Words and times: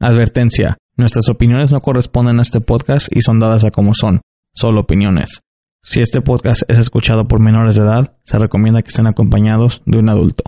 Advertencia. 0.00 0.76
Nuestras 0.96 1.28
opiniones 1.28 1.72
no 1.72 1.80
corresponden 1.80 2.38
a 2.38 2.42
este 2.42 2.60
podcast 2.60 3.08
y 3.10 3.20
son 3.20 3.40
dadas 3.40 3.64
a 3.64 3.72
como 3.72 3.94
son, 3.94 4.20
solo 4.54 4.82
opiniones. 4.82 5.40
Si 5.82 6.00
este 6.00 6.20
podcast 6.20 6.62
es 6.68 6.78
escuchado 6.78 7.26
por 7.26 7.40
menores 7.40 7.74
de 7.74 7.82
edad, 7.82 8.16
se 8.24 8.38
recomienda 8.38 8.80
que 8.80 8.90
estén 8.90 9.08
acompañados 9.08 9.82
de 9.86 9.98
un 9.98 10.08
adulto. 10.08 10.44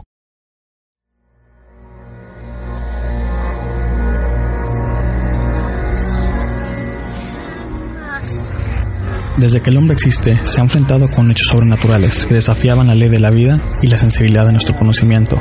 Desde 9.36 9.62
que 9.62 9.70
el 9.70 9.78
hombre 9.78 9.94
existe, 9.94 10.44
se 10.44 10.60
ha 10.60 10.62
enfrentado 10.62 11.08
con 11.08 11.28
hechos 11.28 11.48
sobrenaturales 11.48 12.24
que 12.26 12.34
desafiaban 12.34 12.86
la 12.86 12.94
ley 12.94 13.08
de 13.08 13.18
la 13.18 13.30
vida 13.30 13.60
y 13.82 13.88
la 13.88 13.98
sensibilidad 13.98 14.46
de 14.46 14.52
nuestro 14.52 14.76
conocimiento. 14.76 15.40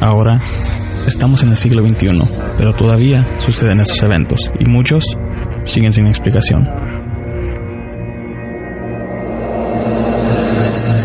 Ahora, 0.00 0.40
Estamos 1.06 1.42
en 1.42 1.50
el 1.50 1.56
siglo 1.56 1.82
XXI, 1.82 2.22
pero 2.56 2.74
todavía 2.74 3.26
suceden 3.38 3.80
estos 3.80 4.02
eventos 4.02 4.52
y 4.58 4.66
muchos 4.66 5.18
siguen 5.64 5.92
sin 5.92 6.06
explicación. 6.06 6.68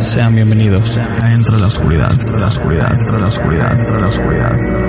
Sean 0.05 0.35
bienvenidos 0.35 0.97
a 0.97 1.33
Entre 1.33 1.57
la 1.57 1.67
Oscuridad, 1.67 2.11
Entre 2.11 2.39
la 2.39 2.47
Oscuridad, 2.47 2.93
Entre 2.99 3.19
la 3.19 3.27
Oscuridad, 3.27 3.79
Entre 3.79 3.99
la 3.99 4.07
Oscuridad. 4.07 4.84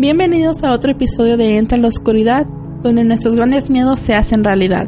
Bienvenidos 0.00 0.64
a 0.64 0.72
otro 0.72 0.92
episodio 0.92 1.36
de 1.36 1.58
Entra 1.58 1.76
la 1.76 1.88
Oscuridad, 1.88 2.46
donde 2.82 3.04
nuestros 3.04 3.36
grandes 3.36 3.68
miedos 3.68 4.00
se 4.00 4.14
hacen 4.14 4.42
realidad. 4.42 4.86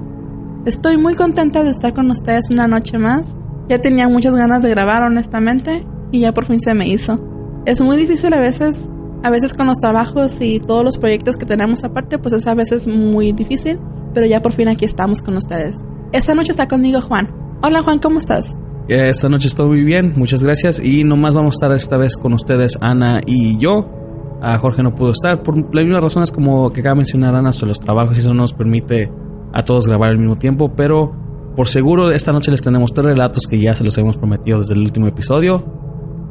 Estoy 0.64 0.96
muy 0.96 1.16
contenta 1.16 1.62
de 1.62 1.68
estar 1.70 1.92
con 1.92 2.10
ustedes 2.10 2.48
una 2.50 2.66
noche 2.66 2.96
más. 2.96 3.36
Ya 3.68 3.78
tenía 3.78 4.08
muchas 4.08 4.34
ganas 4.34 4.62
de 4.62 4.70
grabar, 4.70 5.02
honestamente, 5.02 5.86
y 6.12 6.20
ya 6.20 6.32
por 6.32 6.46
fin 6.46 6.60
se 6.60 6.72
me 6.72 6.88
hizo. 6.88 7.22
Es 7.66 7.82
muy 7.82 7.98
difícil 7.98 8.32
a 8.32 8.40
veces, 8.40 8.88
a 9.22 9.28
veces 9.28 9.52
con 9.52 9.66
los 9.66 9.76
trabajos 9.76 10.40
y 10.40 10.60
todos 10.60 10.82
los 10.82 10.96
proyectos 10.96 11.36
que 11.36 11.44
tenemos 11.44 11.84
aparte, 11.84 12.16
pues 12.16 12.32
es 12.32 12.46
a 12.46 12.54
veces 12.54 12.88
muy 12.88 13.32
difícil, 13.32 13.78
pero 14.14 14.26
ya 14.26 14.40
por 14.40 14.52
fin 14.52 14.68
aquí 14.68 14.86
estamos 14.86 15.20
con 15.20 15.36
ustedes. 15.36 15.76
Esta 16.12 16.34
noche 16.34 16.52
está 16.52 16.68
conmigo 16.68 17.02
Juan. 17.02 17.28
Hola 17.62 17.82
Juan, 17.82 17.98
¿cómo 17.98 18.18
estás? 18.18 18.56
Esta 18.88 19.28
noche 19.28 19.48
estoy 19.48 19.68
muy 19.68 19.82
bien, 19.82 20.14
muchas 20.16 20.42
gracias. 20.42 20.80
Y 20.82 21.04
nomás 21.04 21.34
vamos 21.34 21.56
a 21.56 21.56
estar 21.56 21.76
esta 21.76 21.98
vez 21.98 22.16
con 22.16 22.32
ustedes, 22.32 22.78
Ana 22.80 23.20
y 23.26 23.58
yo 23.58 24.01
a 24.42 24.58
Jorge 24.58 24.82
no 24.82 24.94
pudo 24.94 25.12
estar 25.12 25.42
por 25.42 25.56
las 25.56 25.84
mismas 25.84 26.02
razones 26.02 26.32
como 26.32 26.72
que 26.72 26.80
acaba 26.80 26.94
de 26.94 26.98
mencionar 26.98 27.36
Ana 27.36 27.52
sobre 27.52 27.68
los 27.68 27.78
trabajos 27.78 28.16
y 28.16 28.20
eso 28.20 28.34
no 28.34 28.42
nos 28.42 28.52
permite 28.52 29.12
a 29.52 29.64
todos 29.64 29.86
grabar 29.86 30.10
al 30.10 30.18
mismo 30.18 30.34
tiempo, 30.34 30.72
pero 30.74 31.14
por 31.54 31.68
seguro 31.68 32.10
esta 32.10 32.32
noche 32.32 32.50
les 32.50 32.60
tenemos 32.60 32.92
tres 32.92 33.06
relatos 33.06 33.46
que 33.46 33.60
ya 33.60 33.76
se 33.76 33.84
los 33.84 33.96
hemos 33.98 34.16
prometido 34.16 34.58
desde 34.58 34.74
el 34.74 34.80
último 34.80 35.06
episodio 35.06 35.64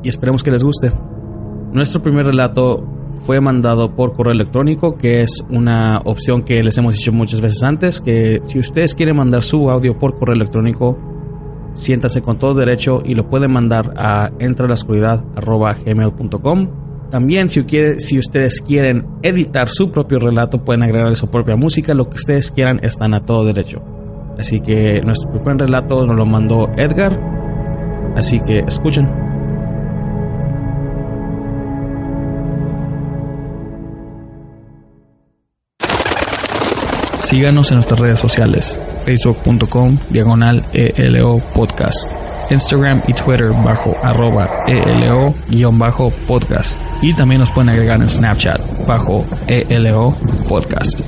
y 0.04 0.10
esperemos 0.10 0.44
que 0.44 0.52
les 0.52 0.62
guste. 0.64 0.92
Nuestro 1.72 2.02
primer 2.02 2.26
relato 2.26 2.86
fue 3.12 3.40
mandado 3.40 3.96
por 3.96 4.12
correo 4.14 4.34
electrónico, 4.34 4.98
que 4.98 5.22
es 5.22 5.46
una 5.50 6.02
opción 6.04 6.42
que 6.42 6.62
les 6.64 6.78
hemos 6.78 6.96
dicho 6.96 7.14
muchas 7.14 7.40
veces 7.40 7.64
antes, 7.64 8.02
que 8.02 8.42
si 8.46 8.60
ustedes 8.60 8.94
quieren 8.94 9.16
mandar 9.16 9.42
su 9.42 9.70
audio 9.70 9.98
por 9.98 10.20
correo 10.20 10.36
electrónico, 10.36 11.00
siéntanse 11.74 12.22
con 12.22 12.38
todo 12.38 12.56
derecho 12.56 13.02
y 13.06 13.16
lo 13.16 13.30
pueden 13.30 13.54
mandar 13.54 13.94
a 13.96 14.32
entralascuridad.gmail.com 14.40 16.91
también 17.12 17.50
si, 17.50 17.60
ustedes 18.18 18.62
quieren 18.62 19.06
editar 19.22 19.68
su 19.68 19.92
propio 19.92 20.18
relato, 20.18 20.64
pueden 20.64 20.82
agregarle 20.82 21.16
su 21.16 21.30
propia 21.30 21.58
música, 21.58 21.94
lo 21.94 22.10
que 22.10 22.16
ustedes 22.16 22.52
quieran, 22.52 22.80
están 22.84 23.14
a 23.14 23.20
todo 23.20 23.44
derecho. 23.44 23.84
Así 24.40 24.62
que 24.62 25.02
nuestro 25.02 25.30
primer 25.30 25.58
relato 25.58 26.08
nos 26.08 26.16
lo 26.16 26.26
mandó 26.26 26.70
Edgar. 26.78 27.20
Así 28.16 28.40
que 28.40 28.60
escuchen. 28.60 29.10
Síganos 37.20 37.72
en 37.72 37.76
nuestras 37.76 38.00
redes 38.00 38.20
sociales, 38.20 38.80
facebook.com 39.06 39.98
diagonal 40.10 40.64
ELO 40.74 41.40
podcast 41.54 42.10
Instagram 42.52 43.02
y 43.08 43.14
Twitter 43.14 43.52
bajo 43.64 43.96
arroba 44.04 44.50
ELO-podcast. 44.68 46.80
Y 47.02 47.14
también 47.14 47.40
nos 47.40 47.50
pueden 47.52 47.70
agregar 47.70 48.02
en 48.02 48.10
Snapchat 48.10 48.60
bajo 48.86 49.26
ELO 49.48 50.14
podcast. 50.48 51.00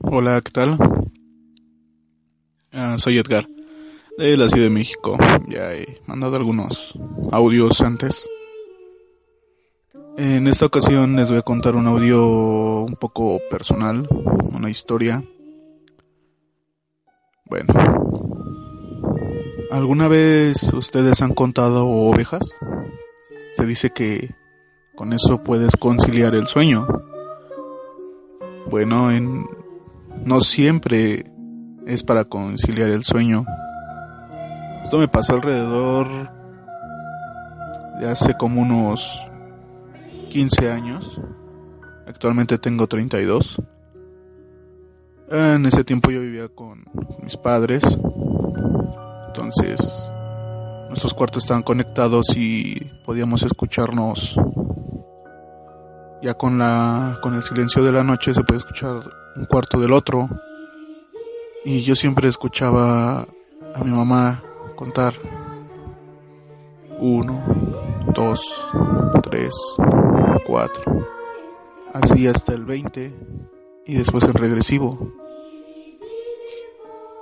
Hola, 0.00 0.40
¿qué 0.42 0.50
tal? 0.50 0.76
Ah, 2.72 2.96
soy 2.98 3.18
Edgar, 3.18 3.46
de 4.18 4.36
la 4.36 4.48
Ciudad 4.48 4.64
de 4.64 4.70
México. 4.70 5.16
Ya 5.48 5.72
he 5.72 6.00
mandado 6.06 6.36
algunos 6.36 6.98
audios 7.30 7.80
antes. 7.80 8.28
En 10.18 10.46
esta 10.46 10.66
ocasión 10.66 11.16
les 11.16 11.30
voy 11.30 11.38
a 11.38 11.42
contar 11.42 11.74
un 11.74 11.86
audio 11.86 12.82
un 12.82 12.96
poco 12.96 13.40
personal, 13.50 14.06
una 14.52 14.68
historia. 14.68 15.24
Bueno, 17.46 17.72
¿alguna 19.70 20.08
vez 20.08 20.70
ustedes 20.74 21.22
han 21.22 21.32
contado 21.32 21.88
ovejas? 21.88 22.42
Se 23.54 23.64
dice 23.64 23.90
que 23.90 24.34
con 24.96 25.14
eso 25.14 25.42
puedes 25.42 25.76
conciliar 25.76 26.34
el 26.34 26.46
sueño. 26.46 26.86
Bueno, 28.70 29.10
en... 29.10 29.46
no 30.26 30.40
siempre 30.40 31.24
es 31.86 32.02
para 32.02 32.26
conciliar 32.26 32.90
el 32.90 33.02
sueño. 33.02 33.46
Esto 34.84 34.98
me 34.98 35.08
pasó 35.08 35.34
alrededor 35.34 36.06
de 37.98 38.10
hace 38.10 38.36
como 38.36 38.60
unos 38.60 39.31
15 40.32 40.72
años. 40.72 41.20
Actualmente 42.06 42.56
tengo 42.56 42.86
32. 42.86 43.60
En 45.30 45.66
ese 45.66 45.84
tiempo 45.84 46.10
yo 46.10 46.22
vivía 46.22 46.48
con 46.48 46.86
mis 47.22 47.36
padres. 47.36 47.82
Entonces, 49.26 50.08
nuestros 50.88 51.12
cuartos 51.12 51.42
estaban 51.44 51.62
conectados 51.62 52.34
y 52.34 52.80
podíamos 53.04 53.42
escucharnos. 53.42 54.34
Ya 56.22 56.32
con 56.32 56.56
la 56.56 57.18
con 57.20 57.34
el 57.34 57.42
silencio 57.42 57.82
de 57.82 57.92
la 57.92 58.02
noche 58.02 58.32
se 58.32 58.42
puede 58.42 58.60
escuchar 58.60 59.00
un 59.36 59.44
cuarto 59.44 59.78
del 59.78 59.92
otro. 59.92 60.30
Y 61.62 61.82
yo 61.82 61.94
siempre 61.94 62.26
escuchaba 62.30 63.20
a 63.20 63.84
mi 63.84 63.90
mamá 63.90 64.42
contar 64.76 65.12
uno, 66.98 67.42
dos, 68.14 68.66
tres, 69.22 69.54
4, 70.46 71.08
así 71.94 72.26
hasta 72.26 72.52
el 72.52 72.64
20 72.64 73.14
y 73.86 73.94
después 73.94 74.24
el 74.24 74.34
regresivo. 74.34 75.12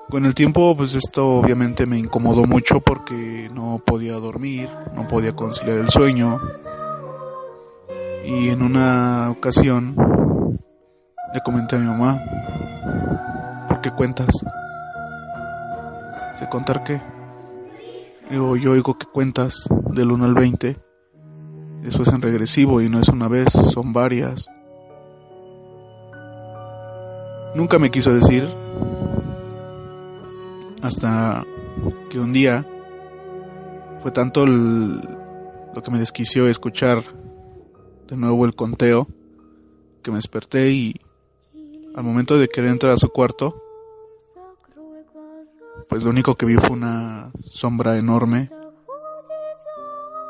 Con 0.08 0.26
el 0.26 0.34
tiempo, 0.34 0.76
pues 0.76 0.94
esto 0.96 1.36
obviamente 1.36 1.86
me 1.86 1.96
incomodó 1.96 2.44
mucho 2.44 2.80
porque 2.80 3.48
no 3.54 3.80
podía 3.84 4.14
dormir, 4.14 4.68
no 4.94 5.06
podía 5.06 5.36
conciliar 5.36 5.78
el 5.78 5.88
sueño. 5.88 6.40
Y 8.24 8.48
en 8.48 8.62
una 8.62 9.30
ocasión 9.30 9.94
le 11.32 11.40
comenté 11.44 11.76
a 11.76 11.78
mi 11.78 11.86
mamá, 11.86 12.20
¿por 13.68 13.80
qué 13.80 13.92
cuentas? 13.92 14.28
¿Se 16.36 16.48
contar 16.48 16.82
qué? 16.82 17.00
Digo, 18.30 18.56
yo 18.56 18.72
oigo 18.72 18.98
que 18.98 19.06
cuentas 19.06 19.68
del 19.92 20.10
1 20.10 20.24
al 20.24 20.34
20 20.34 20.89
Después 21.82 22.08
en 22.08 22.22
regresivo 22.22 22.80
y 22.80 22.88
no 22.88 23.00
es 23.00 23.08
una 23.08 23.28
vez, 23.28 23.52
son 23.52 23.92
varias. 23.92 24.46
Nunca 27.54 27.78
me 27.78 27.90
quiso 27.90 28.14
decir 28.14 28.48
hasta 30.82 31.44
que 32.08 32.18
un 32.18 32.32
día 32.32 32.66
fue 34.00 34.10
tanto 34.10 34.46
lo 34.46 35.82
que 35.82 35.90
me 35.90 35.98
desquició 35.98 36.46
escuchar 36.46 37.02
de 38.08 38.16
nuevo 38.16 38.44
el 38.46 38.54
conteo 38.54 39.08
que 40.02 40.10
me 40.10 40.18
desperté 40.18 40.70
y 40.70 40.94
al 41.94 42.04
momento 42.04 42.38
de 42.38 42.48
querer 42.48 42.70
entrar 42.70 42.92
a 42.92 42.96
su 42.96 43.08
cuarto 43.08 43.62
pues 45.90 46.04
lo 46.04 46.10
único 46.10 46.36
que 46.36 46.46
vi 46.46 46.54
fue 46.54 46.70
una 46.70 47.32
sombra 47.44 47.96
enorme. 47.96 48.48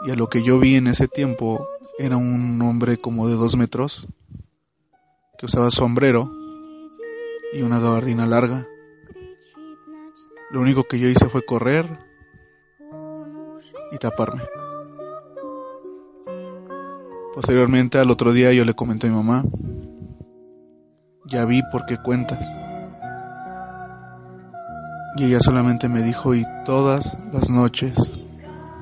Y 0.06 0.10
a 0.10 0.14
lo 0.14 0.28
que 0.28 0.42
yo 0.42 0.58
vi 0.58 0.76
en 0.76 0.86
ese 0.86 1.08
tiempo 1.08 1.66
era 1.98 2.16
un 2.16 2.60
hombre 2.62 2.98
como 2.98 3.28
de 3.28 3.34
dos 3.34 3.56
metros, 3.56 4.08
que 5.38 5.46
usaba 5.46 5.70
sombrero 5.70 6.32
y 7.52 7.62
una 7.62 7.80
gabardina 7.80 8.26
larga. 8.26 8.66
Lo 10.50 10.60
único 10.60 10.84
que 10.84 10.98
yo 10.98 11.08
hice 11.08 11.28
fue 11.28 11.44
correr 11.44 11.86
y 13.92 13.98
taparme. 13.98 14.42
Posteriormente 17.34 17.98
al 17.98 18.10
otro 18.10 18.32
día 18.32 18.52
yo 18.52 18.64
le 18.64 18.74
comenté 18.74 19.06
a 19.06 19.10
mi 19.10 19.16
mamá, 19.16 19.44
ya 21.26 21.44
vi 21.44 21.62
por 21.70 21.86
qué 21.86 21.96
cuentas. 21.96 22.44
Y 25.16 25.24
ella 25.24 25.40
solamente 25.40 25.88
me 25.88 26.02
dijo, 26.02 26.34
y 26.34 26.44
todas 26.64 27.16
las 27.32 27.50
noches 27.50 27.94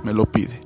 me 0.02 0.14
lo 0.14 0.24
pide. 0.26 0.60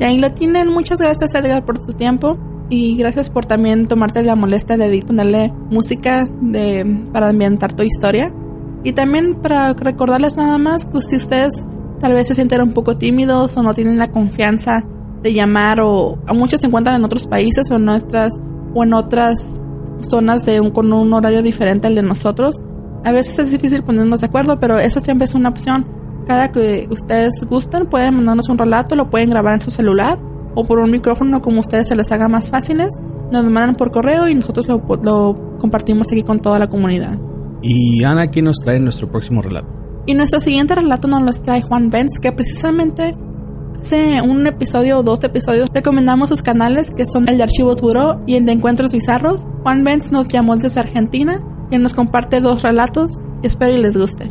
Y 0.00 0.04
ahí 0.04 0.18
lo 0.18 0.32
tienen. 0.32 0.68
Muchas 0.68 0.98
gracias 0.98 1.34
Edgar 1.34 1.64
por 1.64 1.78
tu 1.78 1.92
tiempo. 1.92 2.38
Y 2.70 2.96
gracias 2.96 3.28
por 3.28 3.44
también 3.44 3.86
tomarte 3.86 4.22
la 4.22 4.34
molestia 4.34 4.78
de 4.78 5.02
ponerle 5.02 5.52
música 5.70 6.26
de, 6.40 7.04
para 7.12 7.28
ambientar 7.28 7.74
tu 7.74 7.82
historia. 7.82 8.32
Y 8.82 8.92
también 8.92 9.34
para 9.34 9.74
recordarles 9.74 10.36
nada 10.36 10.56
más 10.56 10.86
que 10.86 11.02
si 11.02 11.16
ustedes 11.16 11.68
tal 12.00 12.14
vez 12.14 12.28
se 12.28 12.34
sienten 12.34 12.62
un 12.62 12.72
poco 12.72 12.96
tímidos 12.96 13.56
o 13.58 13.62
no 13.62 13.74
tienen 13.74 13.98
la 13.98 14.10
confianza 14.10 14.82
de 15.22 15.34
llamar 15.34 15.80
o 15.82 16.18
a 16.26 16.32
muchos 16.32 16.62
se 16.62 16.68
encuentran 16.68 16.96
en 16.96 17.04
otros 17.04 17.26
países 17.26 17.70
o 17.70 17.76
en 17.76 17.84
nuestras 17.84 18.40
o 18.72 18.82
en 18.84 18.94
otras 18.94 19.60
zonas 20.00 20.46
de 20.46 20.60
un, 20.60 20.70
con 20.70 20.90
un 20.94 21.12
horario 21.12 21.42
diferente 21.42 21.88
al 21.88 21.94
de 21.94 22.02
nosotros. 22.02 22.56
A 23.04 23.12
veces 23.12 23.38
es 23.38 23.50
difícil 23.50 23.82
ponernos 23.82 24.22
de 24.22 24.28
acuerdo, 24.28 24.58
pero 24.60 24.78
esa 24.78 25.00
siempre 25.00 25.26
es 25.26 25.34
una 25.34 25.50
opción. 25.50 25.99
Cada 26.26 26.52
que 26.52 26.86
ustedes 26.90 27.44
gusten 27.48 27.86
pueden 27.86 28.14
mandarnos 28.14 28.48
un 28.48 28.58
relato, 28.58 28.94
lo 28.94 29.10
pueden 29.10 29.30
grabar 29.30 29.54
en 29.54 29.60
su 29.60 29.70
celular 29.70 30.18
o 30.54 30.64
por 30.64 30.78
un 30.78 30.90
micrófono 30.90 31.40
como 31.40 31.60
ustedes 31.60 31.88
se 31.88 31.96
les 31.96 32.10
haga 32.12 32.28
más 32.28 32.50
fáciles. 32.50 32.94
Nos 33.30 33.44
mandan 33.44 33.74
por 33.76 33.90
correo 33.90 34.28
y 34.28 34.34
nosotros 34.34 34.68
lo, 34.68 34.82
lo 35.02 35.58
compartimos 35.58 36.08
aquí 36.10 36.22
con 36.22 36.40
toda 36.40 36.58
la 36.58 36.68
comunidad. 36.68 37.18
Y 37.62 38.02
Ana, 38.04 38.28
¿quién 38.28 38.46
nos 38.46 38.58
trae 38.58 38.80
nuestro 38.80 39.10
próximo 39.10 39.42
relato? 39.42 39.68
Y 40.06 40.14
nuestro 40.14 40.40
siguiente 40.40 40.74
relato 40.74 41.08
nos 41.08 41.22
lo 41.22 41.42
trae 41.42 41.62
Juan 41.62 41.90
Benz, 41.90 42.18
que 42.20 42.32
precisamente 42.32 43.16
hace 43.80 44.20
un 44.22 44.46
episodio 44.46 44.98
o 44.98 45.02
dos 45.02 45.22
episodios 45.22 45.68
recomendamos 45.72 46.30
sus 46.30 46.42
canales, 46.42 46.90
que 46.90 47.04
son 47.04 47.28
el 47.28 47.36
de 47.36 47.44
Archivos 47.44 47.80
Buró 47.80 48.20
y 48.26 48.36
el 48.36 48.44
de 48.44 48.52
Encuentros 48.52 48.92
Bizarros. 48.92 49.46
Juan 49.62 49.84
Benz 49.84 50.10
nos 50.10 50.26
llamó 50.26 50.56
desde 50.56 50.80
Argentina 50.80 51.40
y 51.70 51.78
nos 51.78 51.94
comparte 51.94 52.40
dos 52.40 52.62
relatos 52.62 53.20
espero 53.42 53.76
y 53.76 53.80
les 53.80 53.96
guste. 53.96 54.30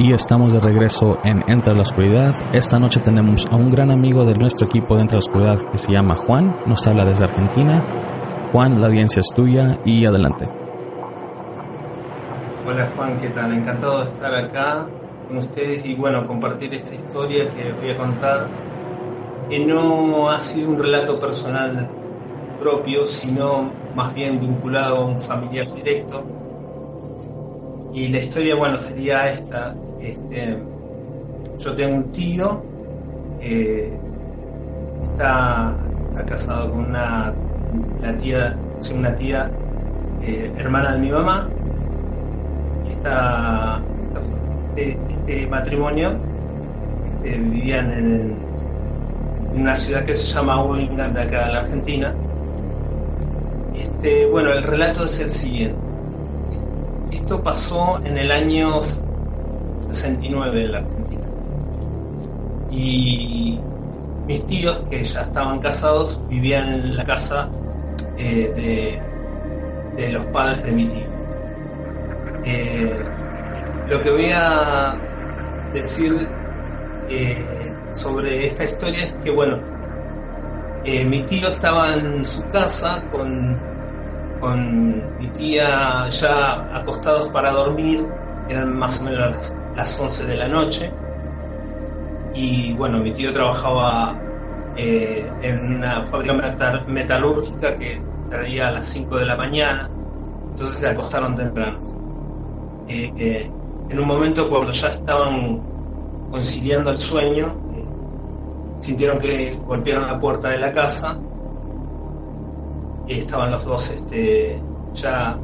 Y 0.00 0.12
estamos 0.12 0.52
de 0.52 0.60
regreso 0.60 1.18
en 1.24 1.42
Entra 1.48 1.74
la 1.74 1.82
Oscuridad. 1.82 2.32
Esta 2.52 2.78
noche 2.78 3.00
tenemos 3.00 3.46
a 3.50 3.56
un 3.56 3.68
gran 3.68 3.90
amigo 3.90 4.24
de 4.24 4.34
nuestro 4.34 4.68
equipo 4.68 4.94
de 4.94 5.00
Entra 5.00 5.16
la 5.16 5.18
Oscuridad 5.18 5.58
que 5.72 5.76
se 5.76 5.90
llama 5.90 6.14
Juan. 6.14 6.56
Nos 6.66 6.86
habla 6.86 7.04
desde 7.04 7.24
Argentina. 7.24 7.84
Juan, 8.52 8.80
la 8.80 8.86
audiencia 8.86 9.18
es 9.18 9.34
tuya 9.34 9.76
y 9.84 10.06
adelante. 10.06 10.48
Hola 12.64 12.88
Juan, 12.94 13.18
¿qué 13.18 13.30
tal? 13.30 13.52
Encantado 13.52 13.98
de 13.98 14.04
estar 14.04 14.32
acá 14.36 14.86
con 15.26 15.36
ustedes 15.36 15.84
y 15.84 15.96
bueno, 15.96 16.24
compartir 16.28 16.72
esta 16.74 16.94
historia 16.94 17.48
que 17.48 17.72
voy 17.72 17.90
a 17.90 17.96
contar. 17.96 18.48
Que 19.50 19.66
no 19.66 20.30
ha 20.30 20.38
sido 20.38 20.70
un 20.70 20.78
relato 20.78 21.18
personal 21.18 21.90
propio, 22.60 23.04
sino 23.04 23.72
más 23.96 24.14
bien 24.14 24.38
vinculado 24.38 24.98
a 24.98 25.06
un 25.06 25.18
familiar 25.18 25.66
directo. 25.74 26.24
Y 27.92 28.06
la 28.08 28.18
historia, 28.18 28.54
bueno, 28.54 28.78
sería 28.78 29.28
esta. 29.28 29.74
Este, 30.00 30.58
yo 31.58 31.74
tengo 31.74 31.96
un 31.96 32.12
tío, 32.12 32.62
eh, 33.40 33.92
está, 35.02 35.76
está, 36.00 36.24
casado 36.24 36.70
con 36.70 36.86
una 36.86 37.34
la 38.00 38.16
tía, 38.16 38.56
una 38.94 39.14
tía 39.16 39.50
eh, 40.22 40.52
hermana 40.56 40.94
de 40.94 41.00
mi 41.00 41.10
mamá, 41.10 41.48
esta, 42.88 43.82
este, 44.76 44.98
este, 45.10 45.46
matrimonio 45.48 46.20
este, 47.04 47.38
vivían 47.38 47.92
en, 47.92 48.12
en, 49.52 49.60
una 49.60 49.74
ciudad 49.74 50.04
que 50.04 50.14
se 50.14 50.32
llama 50.32 50.64
Urlingan 50.64 51.14
de 51.14 51.22
acá 51.22 51.46
de 51.46 51.52
la 51.52 51.58
Argentina. 51.60 52.14
Este, 53.74 54.26
bueno, 54.26 54.52
el 54.52 54.62
relato 54.62 55.04
es 55.04 55.18
el 55.20 55.30
siguiente. 55.30 55.78
Esto 57.10 57.42
pasó 57.42 58.00
en 58.04 58.18
el 58.18 58.30
año 58.30 58.80
69 59.88 60.64
en 60.64 60.72
la 60.72 60.78
Argentina. 60.78 61.26
Y 62.70 63.60
mis 64.26 64.46
tíos, 64.46 64.84
que 64.90 65.02
ya 65.02 65.22
estaban 65.22 65.58
casados, 65.60 66.22
vivían 66.28 66.72
en 66.74 66.96
la 66.96 67.04
casa 67.04 67.48
eh, 68.18 69.00
de, 69.96 70.10
los 70.10 70.26
padres 70.26 70.64
de 70.64 70.72
mi 70.72 70.86
tío. 70.86 71.06
Eh, 72.44 72.98
lo 73.88 74.00
que 74.02 74.10
voy 74.10 74.30
a 74.34 74.96
decir 75.72 76.28
eh, 77.08 77.74
sobre 77.92 78.46
esta 78.46 78.64
historia 78.64 79.02
es 79.02 79.14
que, 79.14 79.30
bueno, 79.30 79.58
mi 80.84 81.20
tío 81.22 81.48
estaba 81.48 81.94
en 81.94 82.24
su 82.24 82.46
casa 82.48 83.04
con, 83.10 83.60
con 84.40 85.18
mi 85.18 85.26
tía 85.28 86.08
ya 86.08 86.76
acostados 86.76 87.28
para 87.28 87.50
dormir, 87.50 88.06
eran 88.48 88.78
más 88.78 89.00
o 89.00 89.04
menos 89.04 89.20
las, 89.20 89.56
las 89.78 90.00
11 90.00 90.26
de 90.26 90.36
la 90.36 90.48
noche. 90.48 90.92
Y 92.34 92.74
bueno, 92.74 92.98
mi 92.98 93.12
tío 93.12 93.32
trabajaba 93.32 94.20
eh, 94.76 95.30
en 95.40 95.76
una 95.76 96.02
fábrica 96.02 96.34
metalúrgica 96.88 97.76
que 97.76 98.02
traía 98.28 98.68
a 98.68 98.72
las 98.72 98.88
5 98.88 99.18
de 99.18 99.26
la 99.26 99.36
mañana, 99.36 99.88
entonces 100.50 100.78
se 100.78 100.88
acostaron 100.88 101.36
temprano. 101.36 101.78
Eh, 102.88 103.12
eh, 103.18 103.50
en 103.88 104.00
un 104.00 104.06
momento 104.06 104.50
cuando 104.50 104.72
ya 104.72 104.88
estaban 104.88 105.62
conciliando 106.32 106.90
el 106.90 106.98
sueño, 106.98 107.54
sintieron 108.80 109.18
que 109.18 109.56
golpearon 109.64 110.08
la 110.08 110.18
puerta 110.18 110.50
de 110.50 110.58
la 110.58 110.72
casa 110.72 111.18
estaban 113.06 113.50
los 113.50 113.64
dos 113.64 113.90
este, 113.90 114.60
ya 114.92 115.38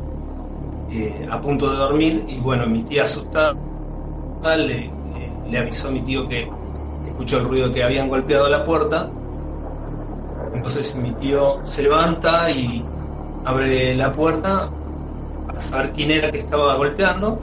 a 1.31 1.41
punto 1.41 1.71
de 1.71 1.77
dormir 1.77 2.25
y 2.29 2.39
bueno, 2.41 2.67
mi 2.67 2.83
tía 2.83 3.05
asustada 3.05 3.55
le, 4.57 4.93
avisó 5.59 5.89
a 5.89 5.91
mi 5.93 6.03
tío 6.03 6.29
que 6.29 6.51
escuchó 7.05 7.39
el 7.39 7.45
ruido 7.45 7.73
que 7.73 7.83
habían 7.83 8.09
golpeado 8.09 8.49
la 8.49 8.65
puerta. 8.65 9.11
Entonces 10.53 10.95
mi 10.97 11.13
tío 11.17 11.63
se 11.65 11.83
levanta 11.83 12.51
y 12.51 12.85
abre 13.45 13.95
la 13.95 14.13
puerta 14.13 14.71
para 15.47 15.61
saber 15.61 15.93
quién 15.93 16.11
era 16.11 16.31
que 16.31 16.39
estaba 16.39 16.77
golpeando. 16.77 17.43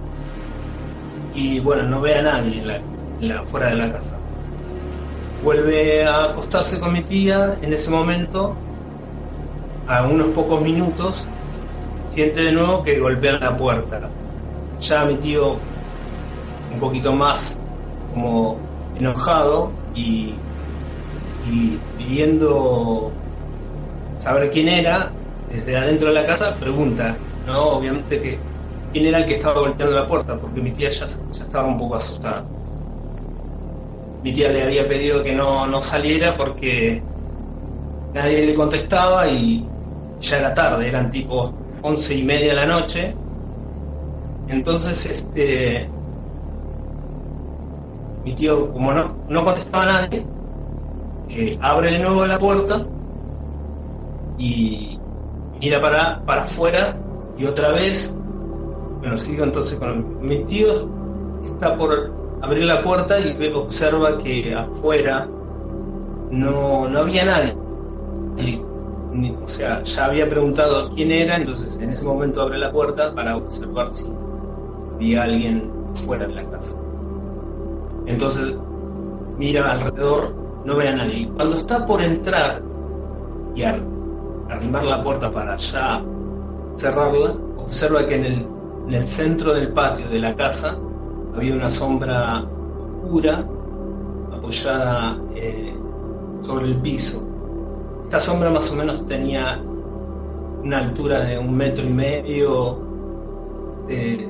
Y 1.33 1.59
bueno, 1.61 1.83
no 1.83 2.01
ve 2.01 2.15
a 2.15 2.21
nadie 2.21 2.63
fuera 3.45 3.69
de 3.69 3.75
la 3.75 3.91
casa. 3.91 4.21
vuelve 5.41 6.05
a 6.05 6.25
acostarse 6.25 6.79
con 6.79 6.93
mi 6.93 7.01
tía, 7.01 7.53
en 7.61 7.73
ese 7.73 7.89
momento, 7.91 8.57
a 9.87 10.07
unos 10.07 10.27
pocos 10.29 10.61
minutos, 10.61 11.27
siente 12.07 12.41
de 12.41 12.51
nuevo 12.51 12.83
que 12.83 12.99
golpean 12.99 13.39
la 13.39 13.55
puerta. 13.57 14.11
Ya 14.79 15.05
mi 15.05 15.17
tío, 15.17 15.61
un 16.71 16.79
poquito 16.79 17.13
más 17.13 17.63
como 18.09 18.67
enojado 18.93 19.79
y, 19.93 20.49
y 21.39 21.81
pidiendo 21.95 23.23
saber 24.17 24.51
quién 24.51 24.69
era, 24.69 25.17
desde 25.47 25.77
adentro 25.77 26.09
de 26.09 26.13
la 26.15 26.25
casa 26.25 26.59
pregunta, 26.59 27.25
¿no? 27.45 27.69
Obviamente 27.69 28.21
que 28.21 28.47
quién 28.91 29.05
era 29.07 29.19
el 29.19 29.25
que 29.25 29.33
estaba 29.35 29.59
golpeando 29.61 29.95
la 29.95 30.07
puerta, 30.07 30.39
porque 30.39 30.61
mi 30.61 30.73
tía 30.73 30.89
ya, 30.89 31.07
ya 31.07 31.45
estaba 31.45 31.67
un 31.67 31.77
poco 31.77 31.95
asustada. 31.95 32.51
Mi 34.23 34.31
tía 34.33 34.49
le 34.49 34.63
había 34.63 34.87
pedido 34.87 35.21
que 35.21 35.33
no, 35.35 35.67
no 35.67 35.81
saliera 35.81 36.33
porque 36.33 37.07
nadie 38.13 38.45
le 38.45 38.53
contestaba 38.55 39.27
y 39.29 39.73
ya 40.19 40.37
era 40.37 40.53
tarde, 40.53 40.87
eran 40.87 41.11
tipo 41.11 41.59
once 41.81 42.15
y 42.15 42.23
media 42.23 42.49
de 42.49 42.53
la 42.55 42.65
noche. 42.65 43.19
Entonces, 44.47 45.05
este, 45.07 45.95
mi 48.23 48.33
tío, 48.33 48.71
como 48.71 48.93
no, 48.93 49.15
no 49.29 49.43
contestaba 49.43 49.83
a 49.83 50.01
nadie, 50.01 50.25
eh, 51.29 51.57
abre 51.61 51.91
de 51.91 51.99
nuevo 51.99 52.25
la 52.25 52.37
puerta 52.37 52.85
y 54.37 54.99
mira 55.59 55.79
para, 55.79 56.23
para 56.25 56.43
afuera 56.43 56.99
y 57.37 57.45
otra 57.45 57.71
vez, 57.71 58.15
bueno, 58.99 59.17
sigo 59.17 59.43
entonces 59.43 59.79
con 59.79 60.19
mi 60.19 60.43
tío 60.43 60.89
está 61.43 61.75
por 61.77 62.11
abrir 62.41 62.65
la 62.65 62.81
puerta 62.81 63.19
y 63.19 63.51
observa 63.53 64.17
que 64.17 64.53
afuera 64.53 65.27
no, 66.31 66.87
no 66.87 66.99
había 66.99 67.25
nadie. 67.25 67.55
o 69.41 69.47
sea, 69.47 69.83
ya 69.83 70.05
había 70.05 70.27
preguntado 70.27 70.89
quién 70.89 71.11
era, 71.11 71.37
entonces 71.37 71.79
en 71.79 71.91
ese 71.91 72.05
momento 72.05 72.41
abre 72.41 72.57
la 72.57 72.71
puerta 72.71 73.13
para 73.13 73.37
observar 73.37 73.91
si 73.91 74.07
había 74.95 75.23
alguien 75.23 75.71
fuera 75.93 76.27
de 76.27 76.33
la 76.33 76.49
casa. 76.49 76.75
Entonces 78.11 78.55
mira 79.37 79.71
alrededor, 79.71 80.35
no 80.65 80.75
ve 80.75 80.89
a 80.89 80.95
nadie. 80.95 81.29
Cuando 81.35 81.55
está 81.55 81.85
por 81.85 82.01
entrar 82.01 82.61
y 83.55 83.63
arrimar 83.63 84.83
la 84.83 85.03
puerta 85.03 85.31
para 85.31 85.57
ya 85.57 86.03
cerrarla, 86.75 87.33
observa 87.57 88.05
que 88.05 88.15
en 88.15 88.25
el, 88.25 88.47
en 88.87 88.93
el 88.93 89.07
centro 89.07 89.53
del 89.53 89.73
patio 89.73 90.09
de 90.09 90.19
la 90.19 90.35
casa 90.35 90.77
había 91.35 91.55
una 91.55 91.69
sombra 91.69 92.43
oscura 92.77 93.45
apoyada 94.33 95.17
eh, 95.35 95.73
sobre 96.41 96.65
el 96.65 96.81
piso. 96.81 97.27
Esta 98.03 98.19
sombra 98.19 98.49
más 98.49 98.69
o 98.71 98.75
menos 98.75 99.05
tenía 99.05 99.63
una 100.63 100.79
altura 100.79 101.21
de 101.21 101.39
un 101.39 101.55
metro 101.55 101.85
y 101.85 101.89
medio, 101.89 102.79
eh, 103.87 104.29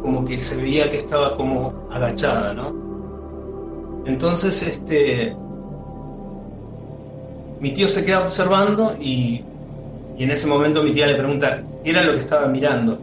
como 0.00 0.24
que 0.24 0.38
se 0.38 0.56
veía 0.56 0.88
que 0.88 0.96
estaba 0.96 1.36
como 1.36 1.88
agachada, 1.90 2.54
¿no? 2.54 2.85
Entonces, 4.06 4.62
este, 4.62 5.36
mi 7.60 7.70
tío 7.72 7.88
se 7.88 8.04
queda 8.04 8.22
observando 8.22 8.92
y, 9.00 9.44
y, 10.16 10.24
en 10.24 10.30
ese 10.30 10.46
momento 10.46 10.82
mi 10.82 10.92
tía 10.92 11.06
le 11.06 11.16
pregunta 11.16 11.62
qué 11.82 11.90
era 11.90 12.04
lo 12.04 12.12
que 12.12 12.18
estaba 12.18 12.46
mirando. 12.46 12.98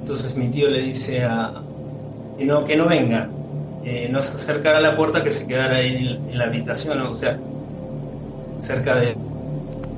Entonces 0.00 0.36
mi 0.36 0.48
tío 0.48 0.68
le 0.68 0.80
dice 0.80 1.24
a, 1.24 1.62
que 2.36 2.44
no, 2.44 2.64
que 2.64 2.76
no 2.76 2.86
venga, 2.86 3.28
no 4.10 4.20
se 4.20 4.34
acercara 4.34 4.78
a 4.78 4.80
la 4.80 4.96
puerta, 4.96 5.22
que 5.22 5.30
se 5.30 5.46
quedara 5.46 5.76
ahí 5.76 6.20
en, 6.30 6.38
la 6.38 6.44
habitación, 6.44 7.00
o 7.00 7.14
sea, 7.14 7.38
cerca 8.58 8.96
de, 8.96 9.16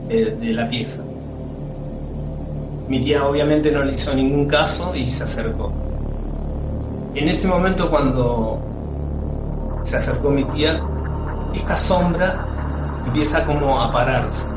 de, 0.09 0.53
la 0.53 0.69
pieza. 0.69 1.05
Mi 2.89 3.01
tía 3.01 3.25
obviamente 3.25 3.71
no 3.71 3.85
le 3.85 3.93
hizo 3.93 4.15
ningún 4.15 4.47
caso 4.47 4.95
y 4.95 5.07
se 5.07 5.25
acercó. 5.25 5.73
En 7.15 7.29
ese 7.29 7.49
momento 7.49 7.91
cuando 7.91 8.70
se 9.83 9.97
acercó 9.97 10.31
mi 10.31 10.45
tía, 10.45 10.81
esta 11.53 11.77
sombra 11.77 12.47
empieza 13.05 13.45
como 13.47 13.81
a 13.81 13.91
pararse. 13.91 14.49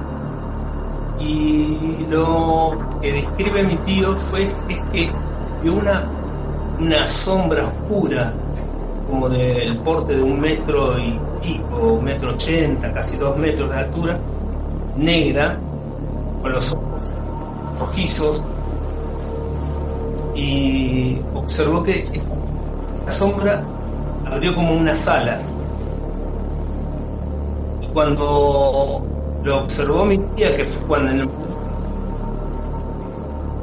Y 1.19 2.05
lo 2.07 2.81
que 3.01 3.11
describe 3.13 3.63
mi 3.63 3.75
tío 3.77 4.17
fue 4.17 4.43
es 4.43 4.83
que 4.91 5.13
vio 5.61 5.73
una, 5.73 6.09
una 6.79 7.07
sombra 7.07 7.63
oscura, 7.63 8.33
como 9.07 9.29
del 9.29 9.77
porte 9.79 10.15
de 10.15 10.23
un 10.23 10.39
metro 10.39 10.97
y 10.99 11.19
pico, 11.41 12.01
metro 12.01 12.31
ochenta, 12.31 12.93
casi 12.93 13.17
dos 13.17 13.37
metros 13.37 13.69
de 13.69 13.77
altura, 13.77 14.19
negra, 14.95 15.59
con 16.41 16.51
los 16.51 16.73
ojos 16.73 17.13
rojizos, 17.79 18.45
y 20.35 21.21
observó 21.33 21.83
que 21.83 22.09
esta 22.95 23.11
sombra 23.11 23.72
abrió 24.25 24.55
como 24.55 24.73
unas 24.73 25.07
alas. 25.07 25.53
Y 27.81 27.87
cuando 27.87 29.07
lo 29.43 29.63
observó 29.63 30.05
mi 30.05 30.17
tía, 30.17 30.55
que 30.55 30.65
fue 30.65 30.87
cuando 30.87 31.29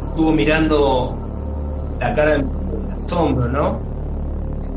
estuvo 0.04 0.32
mirando 0.32 1.16
la 1.98 2.14
cara 2.14 2.32
del 2.32 2.46
asombro, 3.04 3.48
¿no? 3.48 3.90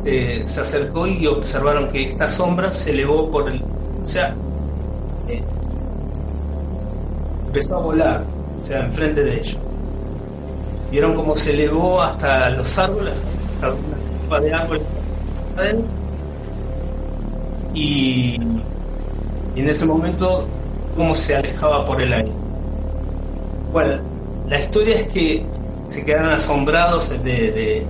Este, 0.03 0.45
se 0.45 0.61
acercó 0.61 1.07
y 1.07 1.25
observaron 1.27 1.89
que 1.89 2.03
esta 2.03 2.27
sombra 2.27 2.71
se 2.71 2.91
elevó 2.91 3.31
por 3.31 3.49
el. 3.49 3.63
O 3.63 4.05
sea, 4.05 4.35
eh, 5.29 5.41
empezó 7.45 7.77
a 7.77 7.81
volar, 7.81 8.25
o 8.59 8.63
sea, 8.63 8.85
enfrente 8.85 9.23
de 9.23 9.35
ellos. 9.35 9.59
Vieron 10.91 11.15
cómo 11.15 11.35
se 11.35 11.53
elevó 11.53 12.01
hasta 12.01 12.49
los 12.49 12.77
árboles, 12.77 13.25
hasta 13.55 13.73
una 13.73 13.97
copa 14.23 14.41
de 14.41 14.53
árboles 14.53 14.83
y, 17.73 18.35
en 19.55 19.69
ese 19.69 19.85
momento 19.85 20.47
cómo 20.95 21.15
se 21.15 21.35
alejaba 21.35 21.85
por 21.85 22.01
el 22.01 22.13
aire. 22.13 22.31
Bueno, 23.71 24.01
la 24.47 24.59
historia 24.59 24.95
es 24.95 25.07
que 25.07 25.45
se 25.89 26.05
quedaron 26.05 26.31
asombrados 26.31 27.09
de, 27.23 27.85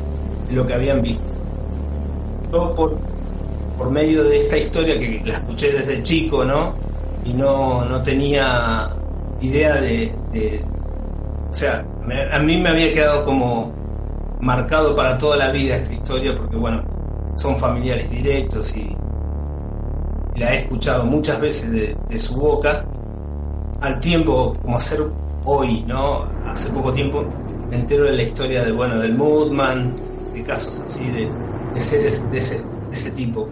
lo 0.49 0.65
que 0.65 0.73
habían 0.73 1.01
visto. 1.01 1.33
Yo 2.51 2.75
por, 2.75 2.97
por 3.77 3.91
medio 3.91 4.23
de 4.23 4.37
esta 4.37 4.57
historia 4.57 4.99
que 4.99 5.21
la 5.25 5.35
escuché 5.35 5.71
desde 5.71 6.03
chico, 6.03 6.45
¿no? 6.45 6.75
Y 7.25 7.33
no, 7.33 7.85
no 7.85 8.03
tenía 8.03 8.89
idea 9.41 9.75
de, 9.75 10.13
de 10.31 10.63
o 11.49 11.53
sea, 11.53 11.85
a 12.31 12.39
mí 12.39 12.57
me 12.57 12.69
había 12.69 12.93
quedado 12.93 13.25
como 13.25 13.71
marcado 14.39 14.95
para 14.95 15.17
toda 15.17 15.37
la 15.37 15.51
vida 15.51 15.75
esta 15.75 15.93
historia 15.93 16.35
porque 16.35 16.57
bueno, 16.57 16.83
son 17.35 17.57
familiares 17.57 18.11
directos 18.11 18.75
y, 18.75 18.95
la 20.35 20.51
he 20.51 20.57
escuchado 20.57 21.05
muchas 21.05 21.39
veces 21.39 21.71
de, 21.71 22.19
su 22.19 22.39
boca, 22.39 22.85
al 23.81 23.99
tiempo, 23.99 24.55
como 24.61 24.77
hacer 24.77 25.01
hoy, 25.45 25.83
¿no? 25.83 26.27
Hace 26.47 26.71
poco 26.71 26.93
tiempo 26.93 27.25
me 27.69 27.75
entero 27.75 28.05
de 28.05 28.13
la 28.13 28.23
historia 28.23 28.63
de, 28.63 28.71
bueno, 28.71 28.97
del 28.97 29.13
Moodman, 29.15 29.95
de 30.33 30.43
casos 30.43 30.79
así 30.79 31.05
de, 31.11 31.29
seres 31.79 32.31
de 32.31 32.37
ese, 32.37 32.65
ese 32.91 33.11
tipo. 33.11 33.49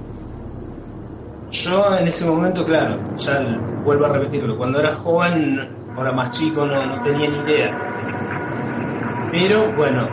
Yo 1.52 1.98
en 1.98 2.08
ese 2.08 2.26
momento, 2.26 2.66
claro, 2.66 3.16
ya 3.18 3.60
vuelvo 3.84 4.06
a 4.06 4.10
repetirlo, 4.10 4.58
cuando 4.58 4.80
era 4.80 4.94
joven, 4.96 5.60
ahora 5.96 6.14
más 6.14 6.32
chico, 6.32 6.66
no, 6.66 6.84
no 6.86 7.02
tenía 7.02 7.30
ni 7.30 7.38
idea. 7.38 9.30
Pero 9.32 9.74
bueno, 9.74 10.10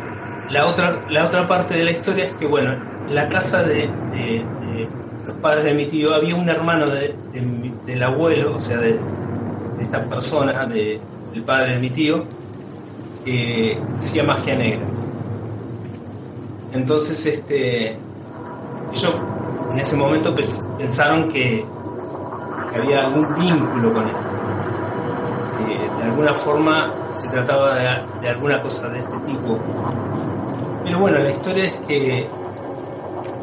la 0.51 0.67
otra, 0.67 1.05
la 1.09 1.27
otra 1.27 1.47
parte 1.47 1.77
de 1.77 1.85
la 1.85 1.93
historia 1.93 2.25
es 2.25 2.33
que, 2.35 2.47
bueno, 2.47 2.98
la 3.11 3.29
casa 3.29 3.63
de, 3.63 3.91
los 5.27 5.37
padres 5.37 5.65
de 5.65 5.75
mi 5.75 5.87
tío 5.87 6.15
había 6.15 6.35
un 6.35 6.49
hermano 6.49 6.87
del 6.87 8.03
abuelo, 8.03 8.57
o 8.57 8.61
sea, 8.61 8.79
de, 8.79 9.01
esta 9.79 10.05
persona, 10.05 10.67
del 10.67 11.01
padre 11.47 11.75
de 11.75 11.79
mi 11.79 11.91
tío, 11.91 12.25
que 13.25 13.79
hacía 13.99 14.25
magia 14.25 14.57
negra. 14.57 14.87
Entonces, 16.73 17.25
este, 17.27 17.97
ellos 18.93 19.23
en 19.71 19.79
ese 19.79 19.97
momento 19.97 20.35
pensaron 20.35 21.29
que, 21.29 21.65
había 22.75 23.07
algún 23.07 23.35
vínculo 23.35 23.93
con 23.93 24.07
él. 24.07 24.15
de 25.99 26.05
alguna 26.05 26.33
forma 26.35 27.13
se 27.15 27.27
trataba 27.29 27.75
de 28.21 28.29
alguna 28.29 28.63
cosa 28.63 28.89
de 28.91 29.01
este 29.01 29.19
tipo. 29.21 29.59
Pero 30.85 31.01
bueno, 31.01 31.19
la 31.19 31.31
historia 31.31 31.65
es 31.65 31.77
que 31.89 32.29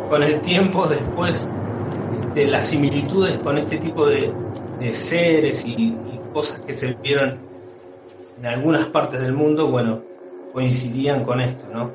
con 0.09 0.23
el 0.23 0.41
tiempo 0.41 0.87
después 0.87 1.49
de 2.11 2.41
este, 2.41 2.47
las 2.47 2.65
similitudes 2.65 3.37
con 3.39 3.57
este 3.57 3.77
tipo 3.77 4.07
de, 4.07 4.33
seres 4.93 5.65
y, 5.65 5.97
cosas 6.33 6.59
que 6.59 6.73
se 6.73 6.95
vieron 6.95 7.39
en 8.37 8.45
algunas 8.45 8.87
partes 8.87 9.21
del 9.21 9.31
mundo, 9.31 9.67
bueno, 9.67 10.01
coincidían 10.51 11.23
con 11.23 11.39
esto, 11.39 11.65
¿no? 11.73 11.93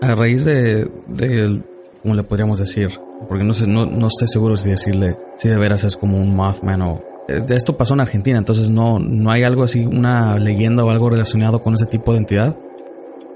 A 0.00 0.14
raíz 0.14 0.46
de, 0.46 0.90
de 1.06 1.62
¿cómo 2.02 2.14
le 2.14 2.22
podríamos 2.22 2.58
decir? 2.60 2.98
porque 3.28 3.44
no 3.44 3.54
sé, 3.54 3.66
no, 3.66 3.86
no 3.86 4.08
estoy 4.08 4.28
seguro 4.28 4.56
si 4.56 4.70
decirle 4.70 5.16
si 5.36 5.48
de 5.48 5.56
veras 5.56 5.84
es 5.84 5.96
como 5.96 6.18
un 6.18 6.34
Mothman 6.34 6.82
o 6.82 7.02
eh, 7.28 7.40
esto 7.50 7.76
pasó 7.76 7.94
en 7.94 8.00
Argentina, 8.00 8.38
entonces 8.38 8.68
no, 8.68 8.98
no 8.98 9.30
hay 9.30 9.42
algo 9.42 9.62
así, 9.62 9.86
una 9.86 10.38
leyenda 10.38 10.84
o 10.84 10.90
algo 10.90 11.08
relacionado 11.08 11.60
con 11.60 11.74
ese 11.74 11.86
tipo 11.86 12.12
de 12.12 12.18
entidad. 12.18 12.56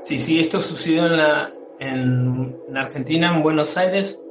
Sí, 0.03 0.19
sí, 0.19 0.41
esto 0.41 0.61
sucedió 0.61 1.07
en, 1.07 1.17
la, 1.17 1.51
en, 1.81 2.57
Argentina, 2.75 3.35
en 3.35 3.43
Buenos 3.43 3.77
Aires, 3.77 4.23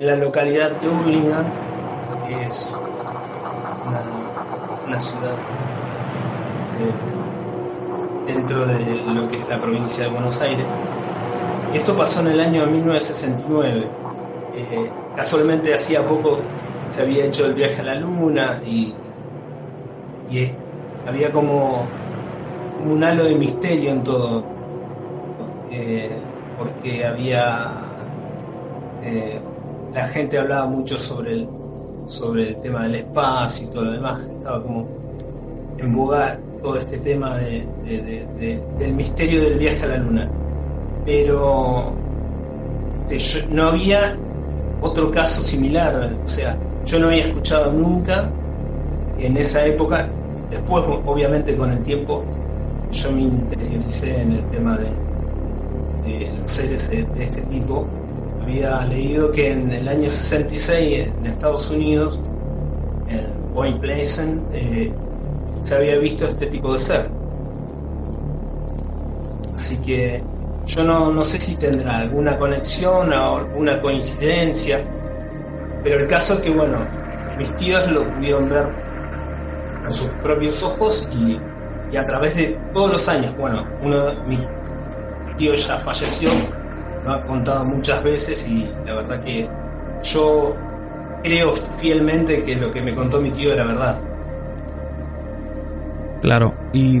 en 0.00 0.06
la 0.06 0.16
localidad 0.16 0.80
de 0.80 0.88
Urlingan, 0.88 1.52
que 2.26 2.44
es 2.44 2.76
una, 4.86 5.00
ciudad 5.00 5.38
este, 8.26 8.34
dentro 8.34 8.66
de 8.66 9.02
lo 9.14 9.28
que 9.28 9.36
es 9.36 9.48
la 9.48 9.58
provincia 9.58 10.04
de 10.04 10.10
Buenos 10.10 10.40
Aires. 10.42 10.66
Esto 11.72 11.96
pasó 11.96 12.20
en 12.20 12.28
el 12.28 12.40
año 12.40 12.66
1969. 12.66 13.88
Eh, 14.54 14.90
casualmente 15.16 15.74
hacía 15.74 16.06
poco 16.06 16.40
se 16.92 17.00
había 17.00 17.24
hecho 17.24 17.46
el 17.46 17.54
viaje 17.54 17.80
a 17.80 17.84
la 17.84 17.94
luna 17.94 18.60
y, 18.66 18.94
había 21.06 21.32
como, 21.32 21.88
un 22.84 23.02
halo 23.02 23.24
de 23.24 23.34
misterio 23.34 23.90
en 23.90 24.02
todo, 24.02 24.44
eh, 25.70 26.10
porque 26.62 27.04
había, 27.04 27.72
eh, 29.02 29.40
la 29.92 30.04
gente 30.04 30.38
hablaba 30.38 30.68
mucho 30.68 30.96
sobre 30.96 31.32
el, 31.32 31.48
sobre 32.06 32.50
el 32.50 32.58
tema 32.58 32.84
del 32.84 32.94
espacio 32.94 33.66
y 33.66 33.70
todo 33.70 33.86
lo 33.86 33.92
demás, 33.92 34.28
estaba 34.28 34.62
como 34.62 34.86
en 35.78 35.92
boga 35.92 36.38
todo 36.62 36.76
este 36.76 36.98
tema 36.98 37.36
del 37.38 38.92
misterio 38.94 39.42
del 39.42 39.58
viaje 39.58 39.84
a 39.84 39.88
la 39.88 39.96
luna. 39.98 40.30
Pero 41.04 41.94
este, 42.94 43.46
no 43.52 43.64
había 43.64 44.16
otro 44.80 45.10
caso 45.10 45.42
similar, 45.42 46.16
o 46.24 46.28
sea, 46.28 46.56
yo 46.84 47.00
no 47.00 47.08
había 47.08 47.24
escuchado 47.24 47.72
nunca 47.72 48.30
en 49.18 49.36
esa 49.36 49.66
época. 49.66 50.08
Después, 50.50 50.84
obviamente, 51.06 51.56
con 51.56 51.72
el 51.72 51.82
tiempo, 51.82 52.22
yo 52.92 53.10
me 53.10 53.22
interioricé 53.22 54.20
en 54.20 54.32
el 54.32 54.46
tema 54.46 54.76
de, 54.76 55.01
los 56.30 56.50
seres 56.50 56.90
de, 56.90 57.06
este 57.20 57.42
tipo. 57.42 57.86
Había 58.40 58.84
leído 58.86 59.30
que 59.30 59.52
en 59.52 59.70
el 59.70 59.86
año 59.88 60.10
66 60.10 61.08
en 61.08 61.26
Estados 61.26 61.70
Unidos, 61.70 62.20
en 63.08 63.54
Point 63.54 63.80
Pleasant, 63.80 64.42
eh, 64.52 64.92
se 65.62 65.74
había 65.74 65.96
visto 65.98 66.26
este 66.26 66.46
tipo 66.46 66.72
de 66.72 66.78
ser. 66.78 67.08
Así 69.54 69.76
que 69.76 70.22
yo 70.66 70.84
no, 70.84 71.12
no 71.12 71.22
sé 71.22 71.40
si 71.40 71.56
tendrá 71.56 71.98
alguna 71.98 72.38
conexión 72.38 73.12
o 73.12 73.36
alguna 73.36 73.80
coincidencia 73.80 74.84
pero 75.82 75.98
el 75.98 76.06
caso 76.06 76.34
es 76.34 76.40
que, 76.40 76.50
bueno, 76.50 76.86
mis 77.36 77.54
tíos 77.56 77.90
lo 77.90 78.08
pudieron 78.10 78.48
ver 78.48 78.72
a 79.84 79.90
sus 79.90 80.08
propios 80.14 80.62
ojos 80.62 81.08
y, 81.12 81.40
a 81.96 82.04
través 82.04 82.36
de 82.36 82.58
todos 82.72 82.90
los 82.90 83.08
años, 83.08 83.36
bueno, 83.36 83.68
uno 83.82 84.06
de 84.06 84.22
mis 84.22 84.40
tíos 85.36 85.66
ya 85.66 85.78
falleció, 85.78 86.30
lo 87.04 87.12
ha 87.12 87.22
contado 87.24 87.64
muchas 87.64 88.02
veces 88.02 88.48
y 88.48 88.70
la 88.86 88.94
verdad 88.94 89.22
que 89.22 89.48
yo 90.02 90.54
creo 91.22 91.54
fielmente 91.54 92.42
que 92.42 92.56
lo 92.56 92.70
que 92.72 92.82
me 92.82 92.94
contó 92.94 93.20
mi 93.20 93.30
tío 93.30 93.52
era 93.52 93.64
verdad. 93.64 94.00
Claro, 96.20 96.54
y 96.72 97.00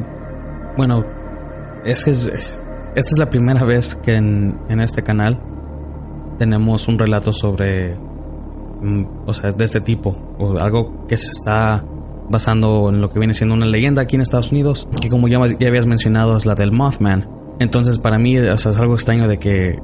bueno, 0.76 1.04
es 1.84 2.04
que 2.04 2.10
esta 2.10 2.32
es 2.94 3.18
la 3.18 3.30
primera 3.30 3.64
vez 3.64 3.96
que 3.96 4.14
en, 4.14 4.60
en 4.68 4.80
este 4.80 5.02
canal 5.02 5.40
tenemos 6.38 6.88
un 6.88 6.98
relato 6.98 7.32
sobre 7.32 7.96
Mm, 8.82 9.04
o 9.26 9.32
sea, 9.32 9.52
de 9.52 9.64
este 9.64 9.80
tipo, 9.80 10.16
o 10.38 10.58
algo 10.58 11.06
que 11.06 11.16
se 11.16 11.30
está 11.30 11.84
basando 12.28 12.88
en 12.88 13.00
lo 13.00 13.10
que 13.10 13.20
viene 13.20 13.32
siendo 13.32 13.54
una 13.54 13.66
leyenda 13.66 14.02
aquí 14.02 14.16
en 14.16 14.22
Estados 14.22 14.50
Unidos, 14.50 14.88
que 15.00 15.08
como 15.08 15.28
ya, 15.28 15.38
ya 15.58 15.68
habías 15.68 15.86
mencionado 15.86 16.34
es 16.34 16.46
la 16.46 16.56
del 16.56 16.72
Mothman. 16.72 17.28
Entonces 17.62 17.98
para 17.98 18.18
mí 18.18 18.38
o 18.38 18.58
sea, 18.58 18.72
es 18.72 18.78
algo 18.78 18.94
extraño 18.94 19.28
de 19.28 19.38
que 19.38 19.78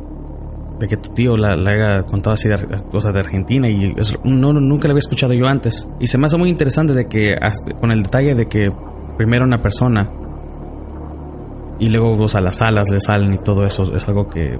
de 0.79 0.87
que 0.87 0.97
tu 0.97 1.11
tío 1.11 1.37
la, 1.37 1.55
haya 1.55 2.05
contado 2.05 2.35
así 2.35 2.49
de, 2.49 2.55
o 2.55 3.13
de 3.13 3.19
Argentina 3.19 3.69
y 3.69 3.95
no, 4.23 4.53
nunca 4.53 4.87
la 4.87 4.93
había 4.93 5.01
escuchado 5.01 5.35
yo 5.35 5.47
antes. 5.47 5.89
Y 5.99 6.07
se 6.07 6.19
me 6.19 6.27
hace 6.27 6.37
muy 6.37 6.49
interesante 6.49 6.95
de 6.95 7.09
que 7.09 7.37
con 7.81 7.91
el 7.91 8.03
detalle 8.03 8.35
de 8.35 8.47
que 8.47 8.73
primero 9.17 9.45
una 9.45 9.61
persona 9.61 10.11
y 11.81 11.89
luego 11.89 12.23
o 12.23 12.29
sea, 12.29 12.41
las 12.41 12.63
alas 12.63 12.91
le 12.91 13.01
salen 13.01 13.35
y 13.35 13.39
todo 13.39 13.65
eso 13.65 13.95
es 13.95 14.07
algo 14.09 14.29
que 14.29 14.59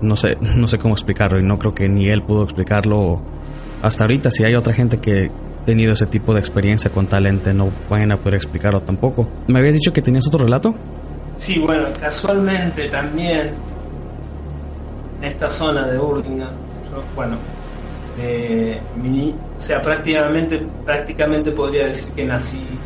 no 0.00 0.16
sé, 0.16 0.36
no 0.56 0.66
sé 0.66 0.78
cómo 0.78 0.94
explicarlo 0.94 1.38
y 1.38 1.42
no 1.42 1.58
creo 1.58 1.74
que 1.74 1.88
ni 1.88 2.08
él 2.08 2.22
pudo 2.22 2.44
explicarlo 2.44 3.20
hasta 3.82 4.04
ahorita. 4.04 4.30
Si 4.30 4.44
hay 4.44 4.54
otra 4.54 4.72
gente 4.72 4.98
que 4.98 5.30
ha 5.30 5.64
tenido 5.64 5.92
ese 5.92 6.06
tipo 6.06 6.34
de 6.34 6.40
experiencia 6.40 6.90
con 6.90 7.06
talento, 7.06 7.52
no 7.52 7.68
pueden 7.88 8.12
a 8.12 8.16
poder 8.16 8.34
explicarlo 8.34 8.82
tampoco. 8.82 9.28
¿Me 9.48 9.58
habías 9.58 9.74
dicho 9.74 9.92
que 9.92 10.02
tenías 10.02 10.26
otro 10.26 10.44
relato? 10.44 10.74
Sí, 11.40 11.58
bueno, 11.58 11.90
casualmente 11.98 12.90
también 12.90 13.64
en 15.20 15.24
esta 15.24 15.48
zona 15.48 15.86
de 15.90 15.96
Burlingame, 15.96 16.60
yo, 16.82 17.10
bueno, 17.14 17.46
o 19.56 19.60
sea, 19.60 19.80
prácticamente, 19.80 20.58
prácticamente 20.84 21.52
podría 21.52 21.86
decir 21.86 22.12
que 22.14 22.26
nací 22.26 22.82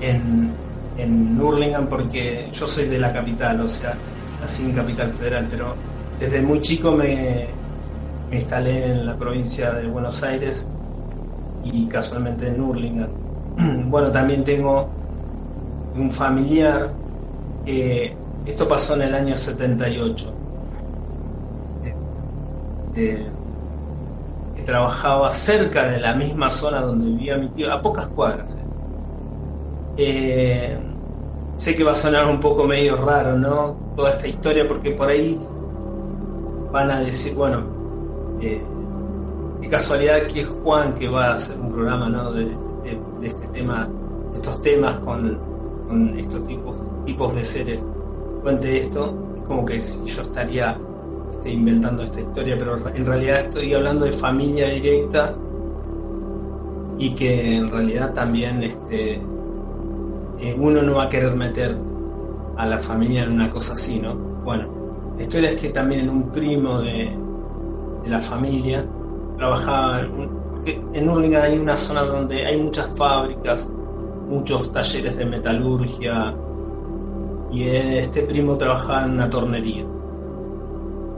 en, 0.00 0.58
en 0.96 1.40
Hurlingham 1.40 1.88
porque 1.88 2.50
yo 2.52 2.66
soy 2.66 2.88
de 2.88 2.98
la 2.98 3.12
capital, 3.12 3.60
o 3.60 3.68
sea, 3.68 4.02
nací 4.40 4.64
en 4.64 4.74
Capital 4.74 5.12
Federal, 5.12 5.46
pero 5.48 5.84
desde 6.18 6.42
muy 6.42 6.60
chico 6.60 6.92
me, 6.96 7.60
instalé 8.30 8.86
en 8.86 9.06
la 9.06 9.16
provincia 9.16 9.72
de 9.72 9.86
Buenos 9.86 10.24
Aires 10.24 10.68
y 11.62 11.88
casualmente 11.88 12.48
en 12.48 12.60
Urlingan. 12.60 13.16
Bueno, 13.88 14.10
también 14.10 14.42
tengo 14.42 14.96
un 15.94 16.10
familiar, 16.10 17.01
que 17.64 18.16
esto 18.46 18.68
pasó 18.68 18.94
en 18.94 19.02
el 19.02 19.14
año 19.14 19.36
78, 19.36 20.34
eh, 22.94 23.26
que 24.54 24.62
trabajaba 24.62 25.30
cerca 25.32 25.86
de 25.88 26.00
la 26.00 26.14
misma 26.14 26.50
zona 26.50 26.80
donde 26.80 27.06
vivía 27.06 27.36
mi 27.36 27.48
tío, 27.48 27.72
a 27.72 27.80
pocas 27.80 28.08
cuadras. 28.08 28.54
Eh. 28.54 28.62
Eh, 29.96 30.78
sé 31.56 31.76
que 31.76 31.84
va 31.84 31.92
a 31.92 31.94
sonar 31.94 32.26
un 32.26 32.40
poco 32.40 32.64
medio 32.64 32.96
raro, 32.96 33.36
¿no? 33.38 33.76
Toda 33.96 34.10
esta 34.10 34.26
historia, 34.26 34.66
porque 34.66 34.92
por 34.92 35.08
ahí 35.08 35.38
van 36.72 36.90
a 36.90 37.00
decir, 37.00 37.34
bueno, 37.34 37.62
eh, 38.40 38.62
qué 39.60 39.68
casualidad 39.68 40.26
que 40.26 40.40
es 40.40 40.48
Juan 40.48 40.94
que 40.94 41.08
va 41.08 41.26
a 41.26 41.34
hacer 41.34 41.58
un 41.58 41.70
programa 41.70 42.08
¿no? 42.08 42.32
de, 42.32 42.56
este 43.22 43.46
tema, 43.48 43.88
estos 44.34 44.60
temas 44.62 44.96
con, 44.96 45.38
estos 46.16 46.42
tipos, 46.44 46.76
tipos 47.04 47.34
de 47.34 47.44
seres. 47.44 47.84
Cuente 48.42 48.76
esto, 48.76 49.34
es 49.36 49.42
como 49.42 49.64
que 49.64 49.78
yo 49.78 50.22
estaría 50.22 50.78
este, 51.30 51.50
inventando 51.50 52.02
esta 52.02 52.20
historia, 52.20 52.56
pero 52.58 52.76
en 52.94 53.06
realidad 53.06 53.38
estoy 53.38 53.72
hablando 53.74 54.04
de 54.04 54.12
familia 54.12 54.68
directa 54.68 55.34
y 56.98 57.14
que 57.14 57.56
en 57.56 57.70
realidad 57.70 58.12
también 58.12 58.62
este, 58.62 59.14
eh, 59.14 60.56
uno 60.58 60.82
no 60.82 60.96
va 60.96 61.04
a 61.04 61.08
querer 61.08 61.34
meter 61.34 61.76
a 62.56 62.66
la 62.66 62.78
familia 62.78 63.24
en 63.24 63.32
una 63.32 63.50
cosa 63.50 63.72
así, 63.72 64.00
¿no? 64.00 64.14
Bueno, 64.14 65.14
la 65.16 65.22
historia 65.22 65.48
es 65.50 65.56
que 65.56 65.70
también 65.70 66.08
un 66.08 66.30
primo 66.30 66.80
de, 66.80 67.18
la 68.06 68.18
familia 68.18 68.84
trabajaba 69.36 70.00
en, 70.00 70.28
porque 70.50 70.82
en 70.92 71.08
Urlingan 71.08 71.42
hay 71.42 71.58
una 71.58 71.76
zona 71.76 72.02
donde 72.02 72.44
hay 72.44 72.60
muchas 72.60 72.94
fábricas, 72.96 73.68
muchos 74.28 74.72
talleres 74.72 75.16
de 75.16 75.24
metalurgia 75.24 76.36
y 77.52 77.68
este 77.68 78.22
primo 78.22 78.56
trabajaba 78.56 79.04
en 79.04 79.12
una 79.12 79.28
tornería. 79.28 79.86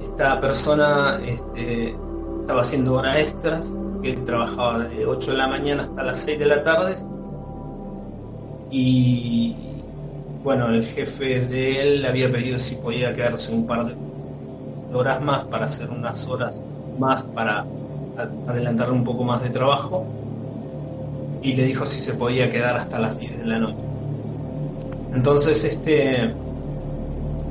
Esta 0.03 0.41
persona 0.41 1.21
este, 1.25 1.97
estaba 2.41 2.61
haciendo 2.61 2.95
horas 2.95 3.19
extras, 3.19 3.73
porque 3.93 4.11
él 4.11 4.25
trabajaba 4.25 4.79
de 4.81 5.07
8 5.07 5.31
de 5.31 5.37
la 5.37 5.47
mañana 5.47 5.85
hasta 5.85 6.03
las 6.03 6.19
6 6.21 6.39
de 6.39 6.47
la 6.47 6.63
tarde 6.63 6.95
y 8.71 9.55
bueno, 10.43 10.69
el 10.69 10.85
jefe 10.85 11.47
de 11.47 11.81
él 11.81 12.03
le 12.03 12.09
había 12.09 12.29
pedido 12.31 12.59
si 12.59 12.75
podía 12.77 13.15
quedarse 13.15 13.53
un 13.53 13.67
par 13.67 13.87
de 13.87 13.97
horas 14.93 15.23
más 15.23 15.45
para 15.45 15.67
hacer 15.67 15.91
unas 15.91 16.27
horas 16.29 16.63
más 16.99 17.23
para 17.23 17.67
adelantar 18.47 18.93
un 18.93 19.05
poco 19.05 19.25
más 19.25 19.43
de 19.43 19.51
trabajo 19.51 20.07
y 21.43 21.55
le 21.55 21.65
dijo 21.65 21.87
si 21.87 22.01
se 22.01 22.15
podía 22.15 22.51
quedar 22.51 22.77
hasta 22.77 22.99
las 22.99 23.19
10 23.19 23.39
de 23.39 23.47
la 23.47 23.59
noche. 23.59 23.94
Entonces 25.15 25.65
este 25.65 26.35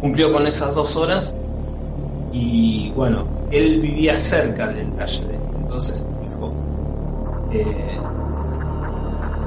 cumplió 0.01 0.31
con 0.33 0.45
esas 0.45 0.75
dos 0.75 0.95
horas 0.95 1.35
y 2.31 2.91
bueno, 2.91 3.27
él 3.51 3.79
vivía 3.81 4.15
cerca 4.15 4.67
del 4.67 4.93
taller, 4.93 5.39
entonces 5.59 6.05
dijo 6.21 6.53
eh, 7.51 7.99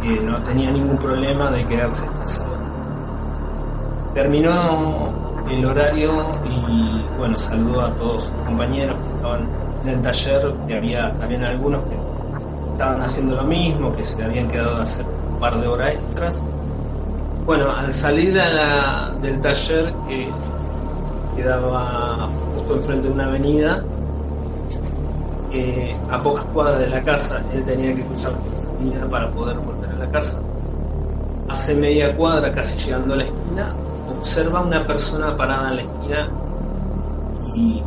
que 0.01 0.21
no 0.21 0.43
tenía 0.43 0.71
ningún 0.71 0.99
problema 0.99 1.51
de 1.51 1.67
quedarse 1.67 2.05
hasta 2.05 2.25
esa 2.25 2.51
hora 2.51 2.67
terminó 4.17 5.45
el 5.47 5.63
horario 5.67 6.41
y 6.43 7.07
bueno, 7.19 7.37
saludó 7.37 7.83
a 7.83 7.95
todos 7.95 8.25
sus 8.25 8.37
compañeros 8.47 8.97
que 9.01 9.09
estaban 9.09 9.47
en 9.83 9.89
el 9.91 10.01
taller, 10.01 10.55
y 10.67 10.73
había 10.73 11.13
también 11.13 11.45
algunos 11.45 11.83
que 11.83 11.99
estaban 12.73 13.03
haciendo 13.03 13.37
lo 13.37 13.45
mismo, 13.45 13.93
que 13.93 14.05
se 14.05 14.25
habían 14.25 14.49
quedado 14.49 14.77
a 14.77 14.85
hacer 14.85 15.05
un 15.05 15.39
par 15.39 15.61
de 15.61 15.67
horas 15.67 15.97
extras. 15.97 16.43
Bueno, 17.47 17.71
al 17.71 17.93
salir 17.93 18.35
la, 18.35 19.15
del 19.23 19.41
taller 19.41 19.95
que 20.09 20.29
quedaba 21.37 22.29
justo 22.53 22.75
enfrente 22.75 23.07
de 23.07 23.15
una 23.15 23.27
avenida, 23.27 23.85
eh, 25.53 25.97
a 26.11 26.23
pocas 26.23 26.45
cuadras 26.47 26.81
de 26.81 26.89
la 26.89 27.05
casa, 27.05 27.45
él 27.55 27.65
tenía 27.65 27.95
que 27.95 28.05
cruzar 28.05 28.33
esa 28.53 28.69
avenida 28.69 29.09
para 29.09 29.31
poder 29.31 29.59
volver 29.59 29.91
a 29.91 29.95
la 29.97 30.11
casa. 30.11 30.43
Hace 31.49 31.77
media 31.77 32.17
cuadra, 32.17 32.51
casi 32.51 32.79
llegando 32.79 33.15
a 33.15 33.19
la 33.19 33.25
esquina, 33.25 33.75
observa 34.11 34.61
una 34.61 34.85
persona 34.85 35.37
parada 35.37 35.71
en 35.71 35.77
la 35.77 35.83
esquina 35.83 36.31
y 37.55 37.83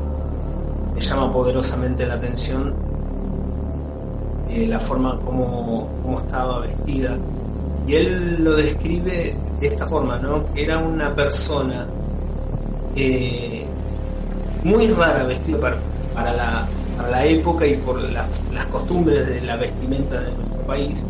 le 0.96 1.02
llama 1.02 1.32
poderosamente 1.32 2.08
la 2.08 2.14
atención 2.14 2.74
eh, 4.50 4.66
la 4.68 4.80
forma 4.80 5.20
como, 5.20 5.90
estaba 6.18 6.62
vestida. 6.62 7.18
Y 7.86 7.96
él 7.96 8.44
lo 8.44 8.56
describe 8.56 9.36
de 9.60 9.68
esta 9.68 9.88
forma, 9.88 10.18
¿no? 10.18 10.46
Era 10.56 10.78
una 10.78 11.14
persona 11.14 11.86
eh, 12.96 13.66
muy 14.64 14.88
rara 14.88 15.24
vestida 15.26 15.60
para, 15.60 15.78
para, 16.14 16.34
la, 16.34 16.68
para, 16.98 17.10
la, 17.10 17.26
época 17.26 17.66
y 17.66 17.76
por 17.78 18.02
las, 18.02 18.46
las, 18.54 18.66
costumbres 18.68 19.28
de 19.28 19.42
la 19.42 19.58
vestimenta 19.58 20.22
de 20.22 20.32
nuestro 20.34 20.62
país. 20.62 21.06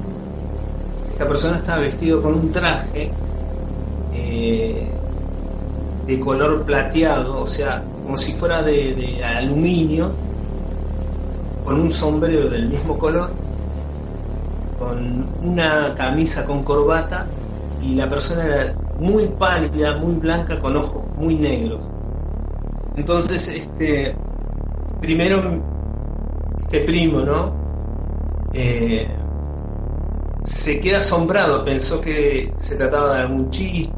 Esta 1.09 1.27
persona 1.27 1.57
estaba 1.57 1.79
vestido 1.79 2.21
con 2.21 2.33
un 2.33 2.51
traje 2.51 3.12
eh, 4.13 4.88
de 6.07 6.19
color 6.19 6.63
plateado, 6.63 7.41
o 7.41 7.47
sea, 7.47 7.83
como 8.03 8.17
si 8.17 8.33
fuera 8.33 8.63
de, 8.63 8.95
de 8.95 9.23
aluminio, 9.23 10.12
con 11.63 11.79
un 11.79 11.89
sombrero 11.89 12.49
del 12.49 12.67
mismo 12.67 12.97
color, 12.97 13.31
con 14.79 15.29
una 15.43 15.93
camisa 15.95 16.45
con 16.45 16.63
corbata 16.63 17.27
y 17.81 17.95
la 17.95 18.09
persona 18.09 18.45
era 18.45 18.75
muy 18.99 19.27
pálida, 19.27 19.97
muy 19.97 20.15
blanca, 20.15 20.59
con 20.59 20.75
ojos 20.75 21.05
muy 21.15 21.35
negros. 21.35 21.89
Entonces, 22.95 23.47
este, 23.49 24.15
primero, 25.01 25.41
este 26.59 26.81
primo, 26.81 27.21
¿no? 27.21 28.49
Eh, 28.53 29.07
se 30.43 30.79
queda 30.79 30.99
asombrado, 30.99 31.63
pensó 31.63 32.01
que 32.01 32.53
se 32.57 32.75
trataba 32.75 33.15
de 33.15 33.21
algún 33.21 33.49
chiste 33.49 33.93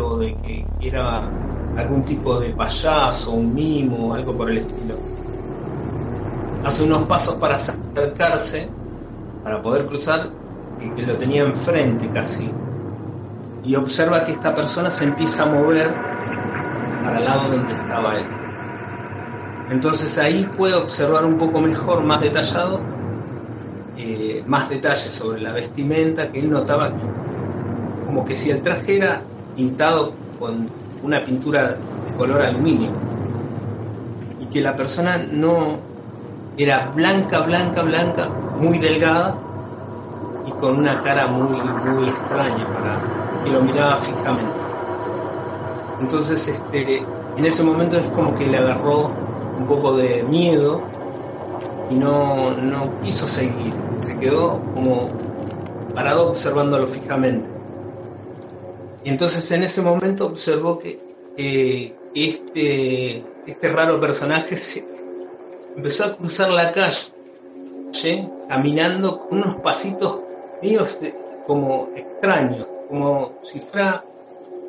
o 0.00 0.18
de 0.18 0.34
que 0.36 0.66
era 0.80 1.30
algún 1.76 2.04
tipo 2.04 2.40
de 2.40 2.50
payaso, 2.50 3.32
un 3.32 3.54
mimo, 3.54 4.14
algo 4.14 4.36
por 4.36 4.50
el 4.50 4.58
estilo 4.58 5.12
hace 6.64 6.84
unos 6.84 7.04
pasos 7.04 7.36
para 7.36 7.56
acercarse, 7.56 8.68
para 9.42 9.60
poder 9.62 9.86
cruzar, 9.86 10.30
que 10.90 11.02
lo 11.06 11.16
tenía 11.16 11.42
enfrente 11.42 12.08
casi, 12.10 12.50
y 13.64 13.76
observa 13.76 14.24
que 14.24 14.32
esta 14.32 14.54
persona 14.54 14.90
se 14.90 15.04
empieza 15.04 15.44
a 15.44 15.46
mover 15.46 15.90
para 17.04 17.18
el 17.18 17.24
lado 17.24 17.50
donde 17.50 17.72
estaba 17.72 18.18
él. 18.18 18.26
Entonces 19.70 20.18
ahí 20.18 20.48
puede 20.56 20.74
observar 20.74 21.24
un 21.24 21.38
poco 21.38 21.60
mejor, 21.60 22.02
más 22.02 22.20
detallado, 22.20 22.80
eh, 23.96 24.42
más 24.46 24.68
detalles 24.68 25.12
sobre 25.12 25.40
la 25.40 25.52
vestimenta, 25.52 26.30
que 26.30 26.40
él 26.40 26.50
notaba 26.50 26.92
como 28.04 28.24
que 28.24 28.34
si 28.34 28.50
el 28.50 28.62
traje 28.62 28.96
era 28.96 29.22
pintado 29.56 30.12
con 30.38 30.68
una 31.02 31.24
pintura 31.24 31.76
de 32.06 32.14
color 32.16 32.42
aluminio 32.42 32.92
y 34.40 34.46
que 34.46 34.60
la 34.60 34.76
persona 34.76 35.16
no 35.30 35.78
era 36.58 36.90
blanca, 36.90 37.40
blanca, 37.40 37.82
blanca, 37.82 38.28
muy 38.58 38.78
delgada 38.78 39.40
y 40.46 40.52
con 40.52 40.76
una 40.78 41.00
cara 41.00 41.26
muy, 41.26 41.60
muy 41.60 42.08
extraña 42.08 42.72
para 42.72 43.42
que 43.44 43.50
lo 43.50 43.62
miraba 43.62 43.96
fijamente. 43.96 44.52
Entonces, 46.00 46.48
este, 46.48 46.98
en 47.36 47.44
ese 47.44 47.62
momento 47.62 47.96
es 47.96 48.08
como 48.10 48.34
que 48.34 48.46
le 48.46 48.58
agarró 48.58 49.12
un 49.56 49.66
poco 49.66 49.96
de 49.96 50.24
miedo 50.24 50.82
y 51.90 51.94
no, 51.94 52.52
no 52.52 52.96
quiso 52.98 53.26
seguir. 53.26 53.74
Se 54.00 54.18
quedó 54.18 54.60
como 54.74 55.10
parado 55.94 56.28
observándolo 56.28 56.86
fijamente. 56.86 57.50
Y 59.04 59.10
entonces 59.10 59.50
en 59.52 59.62
ese 59.62 59.82
momento 59.82 60.26
observó 60.26 60.78
que 60.78 61.00
este, 62.14 63.22
este 63.46 63.68
raro 63.72 64.00
personaje 64.00 64.56
se, 64.56 64.86
empezó 65.76 66.04
a 66.04 66.16
cruzar 66.16 66.50
la 66.50 66.72
calle, 66.72 68.28
caminando 68.48 69.18
con 69.18 69.38
unos 69.38 69.56
pasitos 69.56 70.21
medios 70.62 71.00
como 71.46 71.90
extraños, 71.96 72.72
como 72.88 73.32
si 73.42 73.60
fuera 73.60 74.04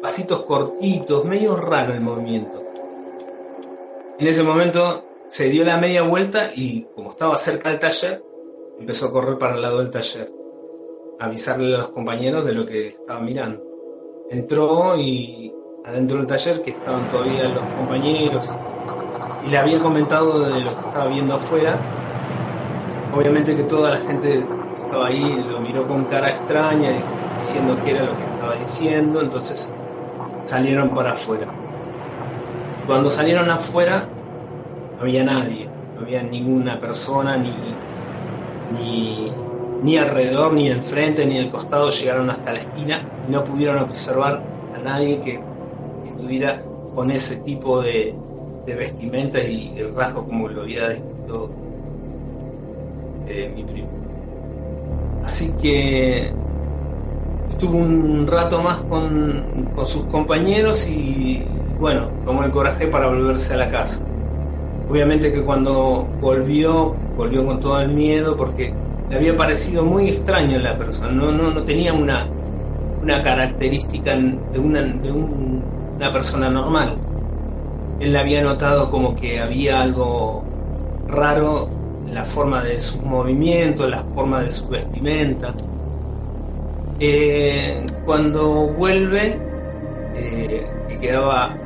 pasitos 0.01 0.43
cortitos, 0.43 1.23
medio 1.25 1.55
raro 1.55 1.93
el 1.93 2.01
movimiento. 2.01 2.63
En 4.19 4.27
ese 4.27 4.43
momento 4.43 5.05
se 5.27 5.49
dio 5.49 5.63
la 5.63 5.77
media 5.77 6.01
vuelta 6.01 6.51
y 6.55 6.87
como 6.95 7.11
estaba 7.11 7.37
cerca 7.37 7.69
del 7.69 7.79
taller, 7.79 8.23
empezó 8.79 9.07
a 9.07 9.11
correr 9.11 9.37
para 9.37 9.55
el 9.55 9.61
lado 9.61 9.79
del 9.79 9.91
taller, 9.91 10.33
a 11.19 11.25
avisarle 11.25 11.75
a 11.75 11.77
los 11.77 11.89
compañeros 11.89 12.43
de 12.43 12.53
lo 12.53 12.65
que 12.65 12.87
estaba 12.87 13.19
mirando. 13.19 13.63
Entró 14.29 14.97
y 14.97 15.53
adentro 15.85 16.17
del 16.17 16.27
taller, 16.27 16.61
que 16.63 16.71
estaban 16.71 17.07
todavía 17.07 17.47
los 17.49 17.63
compañeros, 17.63 18.51
y 19.45 19.49
le 19.49 19.57
había 19.57 19.79
comentado 19.81 20.39
de 20.39 20.61
lo 20.61 20.73
que 20.73 20.81
estaba 20.81 21.07
viendo 21.07 21.35
afuera. 21.35 23.09
Obviamente 23.13 23.55
que 23.55 23.63
toda 23.63 23.91
la 23.91 23.97
gente 23.97 24.43
estaba 24.77 25.07
ahí 25.07 25.43
lo 25.47 25.59
miró 25.59 25.87
con 25.87 26.05
cara 26.05 26.29
extraña, 26.29 26.89
diciendo 27.39 27.81
que 27.81 27.91
era 27.91 28.03
lo 28.03 28.15
que 28.15 28.23
estaba 28.23 28.55
diciendo, 28.55 29.21
entonces 29.21 29.71
salieron 30.45 30.93
para 30.93 31.11
afuera. 31.11 31.47
Cuando 32.85 33.09
salieron 33.09 33.49
afuera, 33.49 34.09
no 34.97 35.01
había 35.01 35.23
nadie, 35.23 35.69
no 35.95 36.01
había 36.01 36.23
ninguna 36.23 36.79
persona, 36.79 37.37
ni, 37.37 37.53
ni, 38.71 39.31
ni 39.81 39.97
alrededor, 39.97 40.53
ni 40.53 40.69
enfrente, 40.69 41.25
ni 41.25 41.39
al 41.39 41.49
costado, 41.49 41.89
llegaron 41.89 42.29
hasta 42.29 42.53
la 42.53 42.59
esquina 42.59 43.07
y 43.27 43.31
no 43.31 43.43
pudieron 43.43 43.79
observar 43.79 44.43
a 44.75 44.79
nadie 44.79 45.19
que 45.21 45.43
estuviera 46.05 46.61
con 46.93 47.09
ese 47.11 47.37
tipo 47.37 47.81
de, 47.81 48.15
de 48.65 48.75
vestimenta 48.75 49.41
y 49.43 49.73
el 49.77 49.95
rasgo 49.95 50.25
como 50.25 50.47
lo 50.49 50.61
había 50.61 50.89
descrito 50.89 51.49
eh, 53.27 53.51
mi 53.55 53.63
primo. 53.63 54.02
Así 55.23 55.53
que 55.61 56.33
estuvo 57.49 57.77
un 57.77 58.27
rato 58.27 58.61
más 58.61 58.79
con, 58.81 59.69
sus 59.85 60.05
compañeros 60.05 60.87
y 60.87 61.47
bueno, 61.79 62.09
tomó 62.25 62.43
el 62.43 62.51
coraje 62.51 62.87
para 62.87 63.09
volverse 63.09 63.53
a 63.53 63.57
la 63.57 63.69
casa. 63.69 64.05
Obviamente 64.89 65.31
que 65.31 65.43
cuando 65.43 66.07
volvió, 66.19 66.95
volvió 67.15 67.45
con 67.45 67.59
todo 67.59 67.81
el 67.81 67.89
miedo 67.89 68.35
porque 68.37 68.73
le 69.09 69.15
había 69.15 69.35
parecido 69.35 69.83
muy 69.83 70.09
extraño 70.09 70.59
la 70.59 70.77
persona, 70.77 71.11
no, 71.11 71.31
no, 71.31 71.51
no 71.51 71.63
tenía 71.63 71.93
una, 71.93 72.29
una 73.01 73.21
característica 73.21 74.15
de 74.15 74.59
una, 74.59 74.81
de 74.81 75.11
una 75.11 76.11
persona 76.11 76.49
normal 76.49 76.97
él 78.03 78.15
había 78.15 78.41
notado 78.41 78.89
como 78.89 79.15
que 79.15 79.39
había 79.39 79.81
algo 79.81 80.43
raro 81.07 81.69
la 82.11 82.25
forma 82.25 82.63
de 82.63 82.79
sus 82.79 83.03
movimientos, 83.03 83.89
la 83.89 84.03
forma 84.03 84.41
de 84.41 84.51
su 84.51 84.67
vestimenta. 84.67 85.53
Eh, 86.99 87.85
cuando 88.05 88.69
vuelve, 88.73 89.39
eh, 90.15 90.67
que 90.87 90.99
quedaba, 90.99 91.57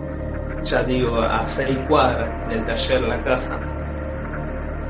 ya 0.64 0.84
digo, 0.84 1.22
a 1.22 1.46
seis 1.46 1.78
cuadras 1.88 2.50
del 2.50 2.66
taller, 2.66 3.02
la 3.02 3.22
casa, 3.22 3.60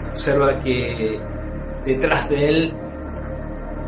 observa 0.09 0.59
que 0.59 1.19
detrás 1.85 2.29
de 2.29 2.49
él 2.49 2.73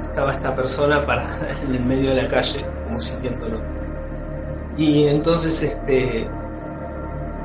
estaba 0.03 0.31
esta 0.31 0.55
persona 0.55 1.05
en 1.67 1.75
el 1.75 1.85
medio 1.85 2.09
de 2.09 2.23
la 2.23 2.27
calle, 2.27 2.65
como 2.85 2.99
siguiéndolo. 2.99 3.61
Y 4.77 5.07
entonces 5.07 5.61
este 5.63 6.27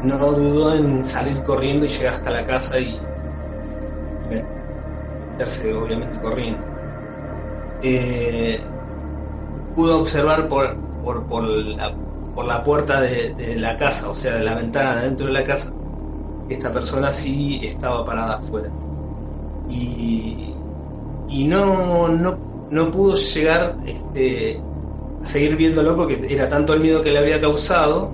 no 0.02 0.18
dudó 0.18 0.74
en 0.74 1.04
salir 1.04 1.42
corriendo 1.42 1.86
y 1.86 1.88
llegar 1.88 2.14
hasta 2.14 2.30
la 2.30 2.44
casa 2.44 2.78
y, 2.78 3.00
meterse 5.34 5.74
obviamente 5.74 6.20
corriendo. 6.20 6.62
Eh, 7.82 8.60
pudo 9.74 9.98
observar 9.98 10.48
por, 10.48 10.76
por, 11.02 11.26
por, 11.26 11.42
la, 11.44 11.94
por 12.34 12.44
la 12.46 12.62
puerta 12.62 13.00
de, 13.00 13.56
la 13.56 13.76
casa, 13.76 14.08
o 14.08 14.14
sea, 14.14 14.36
de 14.36 14.44
la 14.44 14.54
ventana 14.54 14.96
de 14.96 15.08
dentro 15.08 15.26
de 15.26 15.32
la 15.32 15.44
casa, 15.44 15.72
que 16.48 16.54
esta 16.54 16.72
persona 16.72 17.10
sí 17.10 17.60
estaba 17.64 18.04
parada 18.04 18.36
afuera. 18.36 18.70
Y, 19.68 20.54
y 21.28 21.46
no, 21.46 22.08
no, 22.08 22.38
no 22.70 22.90
pudo 22.90 23.14
llegar 23.16 23.76
este, 23.86 24.60
a 25.22 25.26
seguir 25.26 25.56
viéndolo 25.56 25.96
porque 25.96 26.26
era 26.30 26.48
tanto 26.48 26.74
el 26.74 26.80
miedo 26.80 27.02
que 27.02 27.10
le 27.10 27.18
había 27.18 27.40
causado 27.40 28.12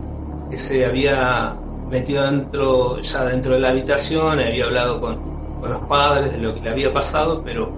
que 0.50 0.56
se 0.56 0.85
había 0.85 1.56
metido 1.88 2.24
dentro, 2.24 3.00
ya 3.00 3.24
dentro 3.24 3.52
de 3.52 3.61
la 3.61 3.68
habitación, 3.68 4.40
había 4.40 4.64
hablado 4.64 5.00
con, 5.00 5.29
los 5.68 5.83
padres 5.83 6.33
de 6.33 6.38
lo 6.38 6.55
que 6.55 6.61
le 6.61 6.70
había 6.70 6.92
pasado, 6.92 7.42
pero 7.44 7.73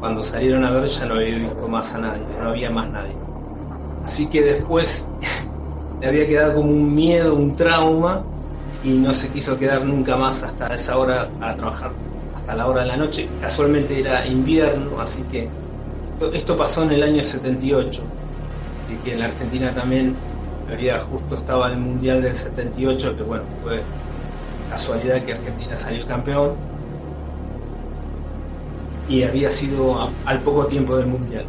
cuando 0.00 0.22
salieron 0.22 0.64
a 0.64 0.70
ver 0.70 0.84
ya 0.84 1.06
no 1.06 1.14
había 1.14 1.38
visto 1.38 1.66
más 1.68 1.94
a 1.94 1.98
nadie, 1.98 2.24
no 2.38 2.50
había 2.50 2.70
más 2.70 2.90
nadie. 2.90 3.16
Así 4.04 4.28
que 4.28 4.42
después 4.42 5.06
le 6.00 6.06
había 6.06 6.26
quedado 6.26 6.54
como 6.54 6.70
un 6.70 6.94
miedo, 6.94 7.34
un 7.34 7.56
trauma, 7.56 8.24
y 8.84 8.98
no 8.98 9.14
se 9.14 9.30
quiso 9.30 9.58
quedar 9.58 9.84
nunca 9.84 10.16
más 10.16 10.42
hasta 10.42 10.66
esa 10.66 10.98
hora 10.98 11.30
a 11.40 11.54
trabajar, 11.54 11.92
hasta 12.34 12.54
la 12.54 12.66
hora 12.66 12.82
de 12.82 12.88
la 12.88 12.96
noche. 12.98 13.28
Casualmente 13.40 13.98
era 13.98 14.26
invierno, 14.26 15.00
así 15.00 15.22
que 15.22 15.48
esto, 16.32 16.56
pasó 16.56 16.84
en 16.84 16.92
el 16.92 17.02
año 17.02 17.22
78, 17.22 18.02
y 18.90 18.96
que 18.96 19.14
en 19.14 19.20
la 19.20 19.26
Argentina 19.26 19.72
también 19.74 20.14
había 20.70 21.00
justo 21.00 21.34
estaba 21.34 21.70
el 21.72 21.78
Mundial 21.78 22.22
del 22.22 22.32
78, 22.32 23.16
que 23.16 23.22
bueno, 23.22 23.44
fue 23.62 23.82
casualidad 24.68 25.22
que 25.22 25.32
Argentina 25.32 25.76
salió 25.76 26.06
campeón, 26.06 26.56
y 29.06 29.22
había 29.22 29.50
sido 29.50 30.14
al 30.24 30.42
poco 30.42 30.66
tiempo 30.66 30.96
del 30.96 31.06
Mundial. 31.08 31.46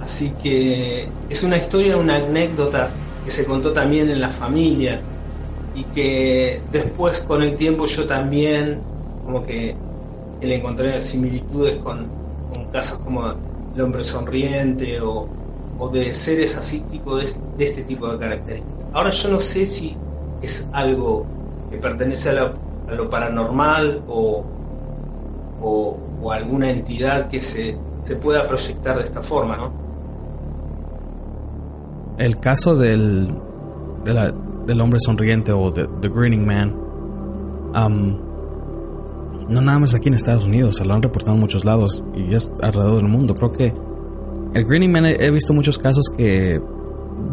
Así 0.00 0.32
que 0.32 1.10
es 1.28 1.42
una 1.42 1.56
historia, 1.56 1.96
una 1.96 2.16
anécdota 2.16 2.92
que 3.24 3.30
se 3.30 3.44
contó 3.44 3.72
también 3.72 4.10
en 4.10 4.20
la 4.20 4.30
familia 4.30 5.02
y 5.74 5.84
que 5.84 6.62
después 6.70 7.20
con 7.20 7.42
el 7.42 7.56
tiempo 7.56 7.86
yo 7.86 8.06
también 8.06 8.82
como 9.24 9.44
que 9.44 9.76
le 10.40 10.54
encontré 10.54 11.00
similitudes 11.00 11.76
con, 11.76 12.08
con 12.50 12.66
casos 12.70 12.98
como 12.98 13.36
el 13.74 13.80
hombre 13.80 14.04
sonriente 14.04 15.00
o, 15.02 15.28
de 15.92 16.12
seres 16.14 16.56
así 16.56 16.84
de, 17.58 17.64
este 17.64 17.82
tipo 17.82 18.08
de 18.08 18.18
características. 18.18 18.86
Ahora 18.92 19.10
yo 19.10 19.28
no 19.28 19.40
sé 19.40 19.66
si 19.66 19.96
es 20.40 20.68
algo 20.72 21.26
que 21.70 21.78
pertenece 21.78 22.30
a, 22.30 22.54
lo 22.94 23.10
paranormal 23.10 24.04
o, 24.06 24.46
o, 25.58 26.05
alguna 26.32 26.70
entidad 26.70 27.28
que 27.28 27.40
se, 27.40 27.78
se 28.02 28.16
pueda 28.16 28.46
proyectar 28.46 28.96
de 28.96 29.02
esta 29.02 29.22
forma, 29.22 29.56
¿no? 29.56 29.86
El 32.18 32.38
caso 32.38 32.76
del, 32.76 33.34
del 34.66 34.80
hombre 34.80 34.98
sonriente 35.00 35.52
o 35.52 35.70
de 35.70 35.86
The 36.00 36.08
Grinning 36.08 36.46
Man, 36.46 36.74
no 39.48 39.60
nada 39.60 39.78
más 39.78 39.94
aquí 39.94 40.08
en 40.08 40.14
Estados 40.14 40.46
Unidos, 40.46 40.76
se 40.76 40.84
lo 40.84 40.94
han 40.94 41.02
reportado 41.02 41.34
en 41.34 41.40
muchos 41.40 41.64
lados 41.64 42.02
y 42.14 42.34
es 42.34 42.50
alrededor 42.62 43.02
del 43.02 43.10
mundo. 43.10 43.34
Creo 43.34 43.52
que 43.52 43.74
el 44.54 44.64
Grinning 44.64 44.92
Man 44.92 45.04
he, 45.06 45.30
visto 45.30 45.52
muchos 45.52 45.78
casos 45.78 46.06
que, 46.16 46.60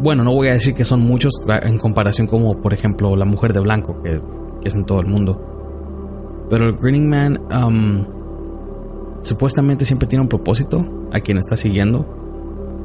bueno, 0.02 0.22
no 0.22 0.32
voy 0.32 0.48
a 0.48 0.52
decir 0.52 0.74
que 0.74 0.84
son 0.84 1.00
muchos 1.00 1.32
en 1.62 1.78
comparación 1.78 2.26
como, 2.26 2.60
por 2.60 2.74
ejemplo, 2.74 3.16
la 3.16 3.24
mujer 3.24 3.52
de 3.52 3.60
blanco, 3.60 4.02
que, 4.02 4.20
es 4.64 4.74
en 4.74 4.84
todo 4.84 5.00
el 5.00 5.06
mundo. 5.06 6.46
Pero 6.50 6.68
el 6.68 6.76
Grinning 6.76 7.08
Man 7.08 7.40
supuestamente 9.24 9.84
siempre 9.84 10.06
tiene 10.06 10.22
un 10.22 10.28
propósito 10.28 10.86
a 11.12 11.20
quien 11.20 11.38
está 11.38 11.56
siguiendo. 11.56 12.06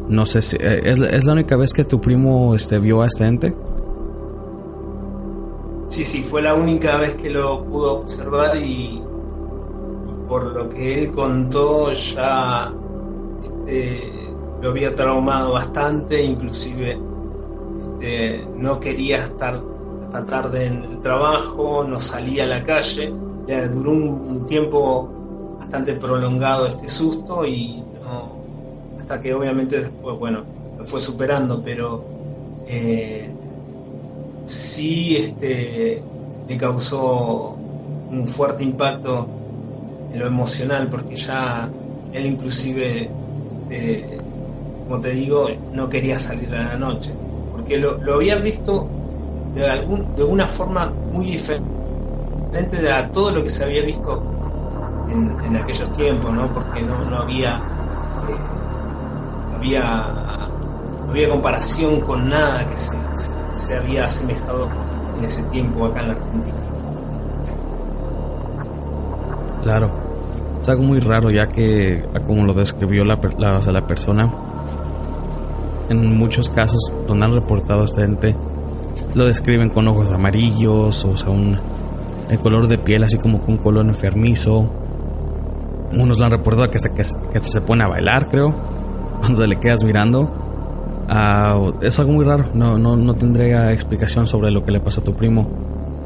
No 0.09 0.25
sé 0.25 0.41
si 0.41 0.57
eh, 0.59 0.81
es, 0.85 1.25
la 1.25 1.33
única 1.33 1.55
vez 1.55 1.71
que 1.71 1.83
tu 1.83 2.01
primo 2.01 2.55
este, 2.55 2.79
vio 2.79 3.03
a 3.03 3.05
este 3.05 3.27
ente. 3.27 3.55
Sí, 5.85 6.03
sí, 6.03 6.23
fue 6.23 6.41
la 6.41 6.55
única 6.55 6.97
vez 6.97 7.15
que 7.15 7.29
lo 7.29 7.63
pudo 7.65 7.97
observar 7.97 8.57
y, 8.57 9.01
por 10.27 10.45
lo 10.45 10.69
que 10.69 11.03
él 11.03 11.11
contó 11.11 11.91
ya 11.91 12.71
este, 13.43 14.11
lo 14.61 14.69
había 14.69 14.93
traumado 14.95 15.53
bastante, 15.53 16.23
inclusive 16.23 16.99
este, 17.77 18.47
no 18.55 18.79
quería 18.79 19.23
estar 19.23 19.61
hasta 20.01 20.25
tarde 20.25 20.65
en 20.67 20.83
el 20.83 21.01
trabajo, 21.01 21.83
no 21.87 21.99
salía 21.99 22.43
a 22.43 22.47
la 22.47 22.63
calle, 22.63 23.13
le 23.47 23.67
duró 23.69 23.91
un, 23.91 24.45
tiempo 24.45 25.18
bastante 25.59 25.93
prolongado 25.95 26.67
este 26.67 26.87
susto 26.87 27.45
y 27.45 27.83
hasta 28.97 29.21
que 29.21 29.33
obviamente 29.33 29.79
después, 29.79 30.17
bueno, 30.17 30.43
lo 30.77 30.85
fue 30.85 31.01
superando, 31.01 31.61
pero 31.61 32.05
eh, 32.67 33.29
sí 34.45 35.17
este, 35.17 36.01
le 36.47 36.57
causó 36.57 37.55
un 38.11 38.27
fuerte 38.27 38.63
impacto 38.63 39.27
en 40.13 40.19
lo 40.19 40.27
emocional, 40.27 40.87
porque 40.89 41.15
ya 41.15 41.69
él 42.13 42.25
inclusive, 42.25 43.09
este, 43.69 44.17
como 44.87 45.01
te 45.01 45.11
digo, 45.11 45.47
no 45.73 45.89
quería 45.89 46.17
salir 46.17 46.55
a 46.55 46.63
la 46.69 46.77
noche, 46.77 47.11
porque 47.51 47.77
lo, 47.77 47.99
había 48.13 48.37
visto 48.37 48.87
de, 49.53 49.69
algún, 49.69 50.15
de 50.15 50.23
una 50.23 50.47
forma 50.47 50.93
muy 51.11 51.25
diferente 51.25 52.77
de 52.81 52.91
a 52.91 53.11
todo 53.11 53.31
lo 53.31 53.43
que 53.43 53.49
se 53.49 53.63
había 53.63 53.83
visto 53.83 54.38
en, 55.11 55.55
aquellos 55.55 55.91
tiempos, 55.91 56.31
¿no? 56.31 56.51
porque 56.53 56.81
no, 56.81 57.05
no 57.05 57.17
había, 57.17 57.57
eh, 58.27 59.55
había, 59.55 60.05
había 61.09 61.29
comparación 61.29 62.01
con 62.01 62.29
nada 62.29 62.67
que 62.67 62.77
se, 62.77 62.95
se 63.51 63.77
había 63.77 64.05
asemejado 64.05 64.69
en 65.17 65.25
ese 65.25 65.43
tiempo 65.43 65.85
acá 65.85 66.01
en 66.01 66.07
la 66.07 66.13
Argentina. 66.13 66.57
Claro, 69.63 69.91
es 70.61 70.69
algo 70.69 70.83
muy 70.83 70.99
raro 70.99 71.29
ya 71.31 71.47
que, 71.47 72.03
como 72.25 72.45
lo 72.45 72.53
describió 72.53 73.03
la, 73.03 73.19
la, 73.37 73.59
la 73.59 73.87
persona, 73.87 74.31
en 75.89 76.17
muchos 76.17 76.49
casos 76.49 76.91
donde 77.07 77.25
han 77.25 77.33
reportado 77.33 77.81
a 77.81 77.85
esta 77.85 78.01
gente, 78.01 78.35
lo 79.13 79.25
describen 79.25 79.69
con 79.69 79.87
ojos 79.87 80.09
amarillos, 80.11 81.03
o 81.03 81.17
sea, 81.17 81.29
un, 81.29 81.59
el 82.29 82.39
color 82.39 82.67
de 82.67 82.77
piel 82.77 83.03
así 83.03 83.17
como 83.17 83.41
con 83.41 83.55
un 83.55 83.57
color 83.57 83.85
enfermizo. 83.85 84.69
Unos 85.93 86.19
lo 86.19 86.25
han 86.25 86.31
reportado 86.31 86.69
que 86.69 86.79
se, 86.79 86.91
que, 86.91 87.03
se 87.03 87.61
pone 87.61 87.83
a 87.83 87.87
bailar, 87.87 88.27
creo, 88.27 88.53
cuando 89.19 89.45
le 89.45 89.57
quedas 89.57 89.83
mirando. 89.83 90.29
Ah, 91.09 91.59
es 91.81 91.99
algo 91.99 92.13
muy 92.13 92.23
raro, 92.23 92.45
no, 92.53 92.77
no, 92.77 92.95
no 92.95 93.15
tendré 93.15 93.73
explicación 93.73 94.27
sobre 94.27 94.51
lo 94.51 94.63
que 94.63 94.71
le 94.71 94.79
pasó 94.79 95.01
a 95.01 95.03
tu 95.03 95.15
primo. 95.15 95.49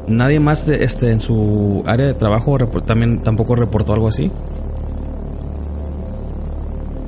¿Nadie 0.06 0.40
más 0.40 0.66
de, 0.66 0.84
este, 0.84 1.10
en 1.10 1.20
su 1.20 1.82
área 1.86 2.06
de 2.06 2.14
trabajo 2.14 2.56
también 2.86 3.22
tampoco 3.22 3.54
reportó 3.54 3.92
algo 3.92 4.08
así? 4.08 4.30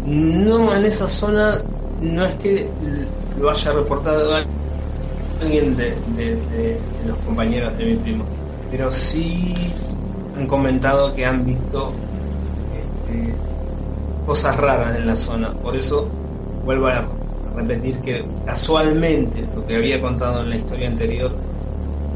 No, 0.06 0.74
en 0.74 0.84
esa 0.84 1.06
zona 1.06 1.54
no 2.00 2.24
es 2.24 2.34
que 2.34 2.70
lo 3.38 3.50
haya 3.50 3.72
reportado 3.72 4.34
alguien 5.40 5.76
de, 5.76 5.94
de 6.16 6.80
los 7.06 7.16
compañeros 7.18 7.76
de 7.76 7.84
mi 7.86 7.96
primo, 7.96 8.24
pero 8.70 8.90
sí 8.90 9.54
han 10.36 10.46
comentado 10.46 11.12
que 11.14 11.26
han 11.26 11.44
visto 11.44 11.92
cosas 14.26 14.56
raras 14.56 14.96
en 14.96 15.06
la 15.06 15.16
zona. 15.16 15.52
Por 15.52 15.76
eso 15.76 16.08
vuelvo 16.64 16.86
a 16.86 17.06
repetir 17.54 18.00
que 18.00 18.24
casualmente 18.44 19.48
lo 19.54 19.66
que 19.66 19.76
había 19.76 20.00
contado 20.00 20.42
en 20.42 20.50
la 20.50 20.56
historia 20.56 20.88
anterior 20.88 21.32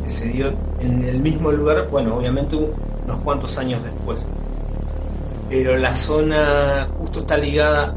se 0.07 0.29
dio 0.29 0.53
en 0.81 1.05
el 1.05 1.21
mismo 1.21 1.53
lugar, 1.53 1.89
bueno, 1.91 2.17
obviamente 2.17 2.57
unos 2.57 3.21
cuantos 3.21 3.57
años 3.59 3.83
después. 3.85 4.27
Pero 5.49 5.77
la 5.77 5.95
zona 5.95 6.89
justo 6.99 7.21
está 7.21 7.37
ligada 7.37 7.95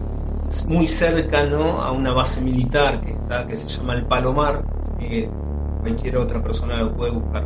muy 0.68 0.88
cerca 0.88 1.46
¿no? 1.46 1.82
a 1.82 1.92
una 1.92 2.12
base 2.12 2.42
militar 2.42 3.02
que 3.02 3.12
está 3.12 3.46
que 3.46 3.56
se 3.56 3.68
llama 3.68 3.94
el 3.94 4.06
Palomar, 4.06 4.64
que 5.00 5.30
cualquier 5.82 6.18
otra 6.18 6.42
persona 6.42 6.78
lo 6.78 6.96
puede 6.96 7.12
buscar 7.12 7.46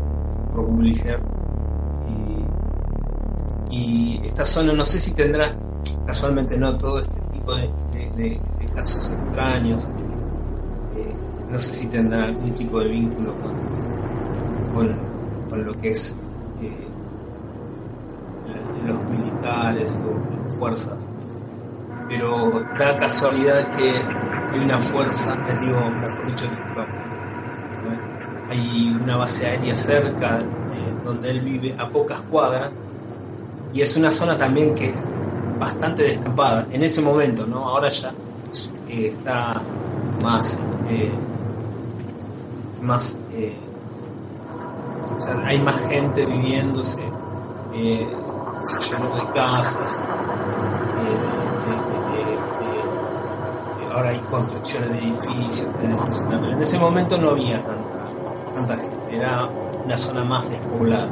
por 0.54 0.66
Google 0.66 0.90
Y, 0.90 2.37
y 3.70 4.22
esta 4.24 4.46
zona 4.46 4.74
no 4.74 4.86
sé 4.86 5.00
si 5.00 5.14
tendrá, 5.14 5.56
casualmente 6.06 6.58
no, 6.58 6.78
todo 6.78 7.00
este 7.00 7.20
tipo 7.34 7.54
de, 7.54 8.40
casos 8.76 9.10
extraños. 9.12 9.90
Eh, 10.96 11.16
no 11.50 11.58
sé 11.58 11.74
si 11.74 11.88
tendrá 11.88 12.26
algún 12.26 12.54
tipo 12.54 12.80
de 12.80 12.90
vínculo 12.90 13.34
con, 14.74 14.96
con, 15.50 15.66
lo 15.66 15.74
que 15.82 15.90
es 15.90 16.18
eh, 16.62 16.88
los 18.86 19.04
militares 19.06 20.00
o 20.04 20.44
las 20.44 20.56
fuerzas. 20.56 21.08
Pero 22.08 22.64
da 22.78 22.98
casualidad 22.98 23.70
que 23.76 23.90
hay 23.90 24.60
una 24.64 24.80
fuerza, 24.80 25.36
les 25.46 25.60
digo, 25.60 25.92
mejor 25.92 26.26
dicho, 26.28 26.46
hay 28.50 28.98
una 29.02 29.18
base 29.18 29.48
aérea 29.48 29.76
cerca 29.76 30.40
eh, 30.40 30.96
donde 31.04 31.32
él 31.32 31.42
vive, 31.42 31.76
a 31.78 31.90
pocas 31.90 32.22
cuadras, 32.22 32.74
y 33.78 33.82
es 33.82 33.96
una 33.96 34.10
zona 34.10 34.40
también 34.40 34.74
que 34.74 34.92
bastante 35.60 36.02
descampada 36.02 36.68
en 36.72 36.82
ese 36.82 37.04
momento, 37.04 37.46
¿no? 37.46 37.68
Ahora 37.68 37.90
ya 37.90 38.10
eh, 38.90 39.14
está 39.14 39.62
más, 40.24 40.60
eh, 40.90 41.14
más, 42.82 43.20
eh, 43.34 43.56
o 45.16 45.22
sea, 45.22 45.46
hay 45.46 45.62
más 45.62 45.78
gente 45.90 46.26
viviéndose, 46.26 47.02
se 47.72 48.80
llenó 48.80 49.16
de 49.16 49.30
casas, 49.30 50.00
ahora 53.92 54.10
hay 54.10 54.20
construcciones 54.22 54.90
de 54.90 54.98
edificios 54.98 56.16
zona, 56.16 56.42
pero 56.42 56.54
en 56.54 56.62
ese 56.64 56.80
momento 56.80 57.20
no 57.20 57.30
había 57.30 57.64
tanta, 57.64 58.10
tanta 58.56 58.76
gente. 58.76 59.16
era 59.16 59.48
una 59.86 59.98
zona 59.98 60.24
más 60.24 60.50
despoblada. 60.50 61.10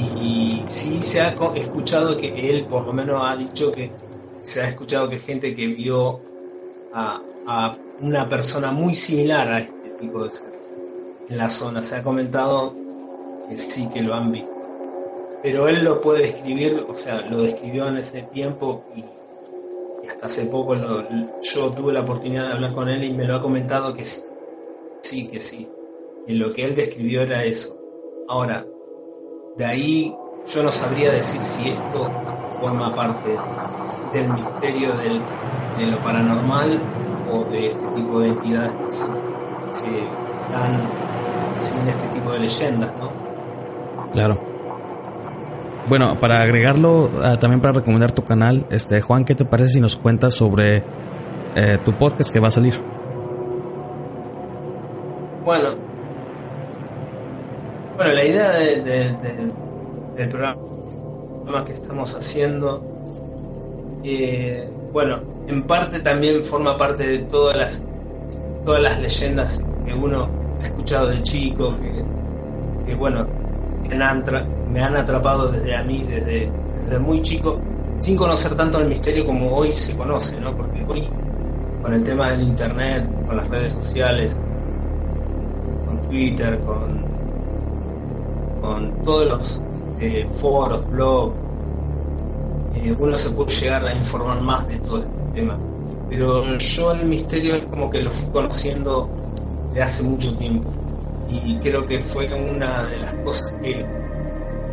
Y 0.00 0.64
sí 0.66 1.00
se 1.00 1.20
ha 1.20 1.36
escuchado 1.54 2.16
que 2.16 2.50
él 2.50 2.66
por 2.66 2.86
lo 2.86 2.92
menos 2.92 3.20
ha 3.22 3.36
dicho 3.36 3.70
que 3.70 3.90
se 4.42 4.62
ha 4.62 4.68
escuchado 4.68 5.08
que 5.08 5.18
gente 5.18 5.54
que 5.54 5.66
vio 5.66 6.20
a, 6.92 7.22
una 8.00 8.28
persona 8.28 8.70
muy 8.72 8.94
similar 8.94 9.48
a 9.48 9.60
este 9.60 9.90
tipo 9.98 10.24
de 10.24 10.30
ser 10.30 10.58
en 11.28 11.36
la 11.36 11.48
zona. 11.48 11.82
Se 11.82 11.96
ha 11.96 12.02
comentado 12.02 12.74
que 13.48 13.56
sí 13.56 13.88
que 13.92 14.02
lo 14.02 14.14
han 14.14 14.32
visto. 14.32 14.52
Pero 15.42 15.68
él 15.68 15.84
lo 15.84 16.00
puede 16.00 16.22
describir, 16.22 16.86
o 16.88 16.94
sea, 16.94 17.20
lo 17.22 17.42
describió 17.42 17.88
en 17.88 17.96
ese 17.98 18.22
tiempo 18.22 18.84
y, 18.94 19.04
hasta 20.08 20.26
hace 20.26 20.46
poco 20.46 20.74
yo 21.42 21.72
tuve 21.72 21.92
la 21.92 22.00
oportunidad 22.00 22.46
de 22.46 22.52
hablar 22.54 22.72
con 22.72 22.88
él 22.88 23.04
y 23.04 23.12
me 23.12 23.24
lo 23.24 23.36
ha 23.36 23.42
comentado 23.42 23.92
que 23.94 24.04
sí, 24.04 24.26
sí, 25.02 25.26
que 25.26 25.40
sí. 25.40 25.68
Y 26.26 26.34
lo 26.34 26.52
que 26.52 26.64
él 26.64 26.74
describió 26.74 27.22
era 27.22 27.44
eso. 27.44 27.78
Ahora, 28.28 28.66
de 29.56 29.64
ahí 29.64 30.14
yo 30.46 30.62
no 30.62 30.70
sabría 30.70 31.12
decir 31.12 31.42
si 31.42 31.68
esto 31.68 32.10
forma 32.60 32.94
parte 32.94 33.36
del 34.12 34.28
misterio 34.32 34.92
del, 34.96 35.20
de 35.78 35.86
lo 35.86 35.98
paranormal 36.00 36.82
o 37.30 37.44
de 37.44 37.66
este 37.66 37.86
tipo 37.88 38.20
de 38.20 38.28
entidades 38.28 38.76
que 38.76 38.90
se, 38.90 39.06
se 39.68 40.08
dan 40.50 40.90
sin 41.56 41.86
este 41.88 42.08
tipo 42.08 42.32
de 42.32 42.40
leyendas, 42.40 42.94
¿no? 42.98 43.12
Claro. 44.12 44.40
Bueno, 45.88 46.18
para 46.20 46.42
agregarlo, 46.42 47.10
ah, 47.22 47.38
también 47.38 47.60
para 47.60 47.74
recomendar 47.74 48.12
tu 48.12 48.24
canal, 48.24 48.66
este 48.70 49.00
Juan, 49.00 49.24
¿qué 49.24 49.34
te 49.34 49.44
parece 49.44 49.74
si 49.74 49.80
nos 49.80 49.96
cuentas 49.96 50.34
sobre 50.34 50.84
eh, 51.56 51.76
tu 51.84 51.96
podcast 51.96 52.32
que 52.32 52.40
va 52.40 52.48
a 52.48 52.52
salir? 52.52 52.74
Bueno, 55.44 55.89
bueno, 58.00 58.14
la 58.14 58.24
idea 58.24 58.50
del 60.16 60.28
programa 60.30 61.64
que 61.66 61.72
estamos 61.74 62.14
haciendo, 62.14 62.82
eh, 64.02 64.66
bueno, 64.90 65.20
en 65.46 65.64
parte 65.64 66.00
también 66.00 66.42
forma 66.42 66.78
parte 66.78 67.06
de 67.06 67.18
todas 67.18 67.54
las 67.58 67.84
todas 68.64 68.80
las 68.80 68.98
leyendas 69.02 69.62
que 69.84 69.92
uno 69.92 70.30
ha 70.62 70.64
escuchado 70.64 71.08
de 71.08 71.22
chico, 71.22 71.76
que, 71.76 72.02
que 72.86 72.94
bueno, 72.94 73.26
me 73.86 74.82
han 74.82 74.96
atrapado 74.96 75.52
desde 75.52 75.76
a 75.76 75.82
mí, 75.82 76.02
desde, 76.02 76.50
desde 76.74 76.98
muy 77.00 77.20
chico, 77.20 77.60
sin 77.98 78.16
conocer 78.16 78.54
tanto 78.54 78.80
el 78.80 78.88
misterio 78.88 79.26
como 79.26 79.54
hoy 79.54 79.74
se 79.74 79.94
conoce, 79.94 80.40
¿no? 80.40 80.56
Porque 80.56 80.86
hoy, 80.88 81.06
con 81.82 81.92
el 81.92 82.02
tema 82.02 82.30
del 82.30 82.40
internet, 82.40 83.06
con 83.26 83.36
las 83.36 83.46
redes 83.50 83.74
sociales, 83.74 84.34
con 85.86 86.00
Twitter, 86.08 86.58
con, 86.60 86.99
con 88.70 89.02
todos 89.02 89.26
los 89.26 89.62
este, 89.98 90.28
foros, 90.28 90.88
blogs, 90.88 91.36
eh, 92.76 92.96
uno 92.98 93.18
se 93.18 93.30
puede 93.30 93.50
llegar 93.50 93.84
a 93.84 93.94
informar 93.94 94.40
más 94.40 94.68
de 94.68 94.78
todo 94.78 94.98
este 94.98 95.10
tema. 95.34 95.58
Pero 96.08 96.58
yo 96.58 96.92
el 96.92 97.06
misterio 97.06 97.56
es 97.56 97.66
como 97.66 97.90
que 97.90 98.00
lo 98.00 98.12
fui 98.12 98.30
conociendo 98.32 99.10
de 99.72 99.82
hace 99.82 100.04
mucho 100.04 100.34
tiempo 100.36 100.68
y 101.28 101.56
creo 101.58 101.86
que 101.86 102.00
fue 102.00 102.26
una 102.26 102.84
de 102.84 102.98
las 102.98 103.14
cosas 103.14 103.54
que, 103.62 103.86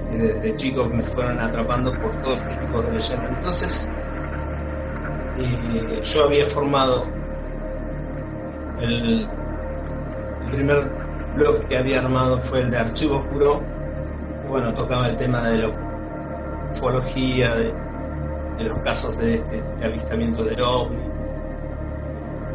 desde 0.10 0.56
chicos 0.56 0.90
me 0.90 1.04
fueron 1.04 1.40
atrapando 1.40 1.92
por 2.00 2.20
todo 2.22 2.34
este 2.34 2.56
tipo 2.56 2.82
de 2.82 2.92
leyendas. 2.92 3.32
Entonces, 3.32 3.90
eh, 5.38 6.02
yo 6.02 6.24
había 6.24 6.48
formado 6.48 7.06
el, 8.80 9.28
primer 10.52 10.90
blog 11.36 11.68
que 11.68 11.78
había 11.78 12.00
armado 12.00 12.40
fue 12.40 12.62
el 12.62 12.72
de 12.72 12.78
Archivos 12.78 13.30
Buró. 13.30 13.77
Bueno, 14.48 14.74
tocaba 14.74 15.08
el 15.08 15.16
tema 15.16 15.50
de 15.50 15.58
la 15.58 15.72
ufología, 16.72 17.56
de, 17.56 17.74
los 18.64 18.80
casos 18.80 19.18
de, 19.18 19.36
este, 19.36 19.62
de 19.62 19.86
avistamiento 19.86 20.44
del 20.44 20.62
ovni 20.62 21.18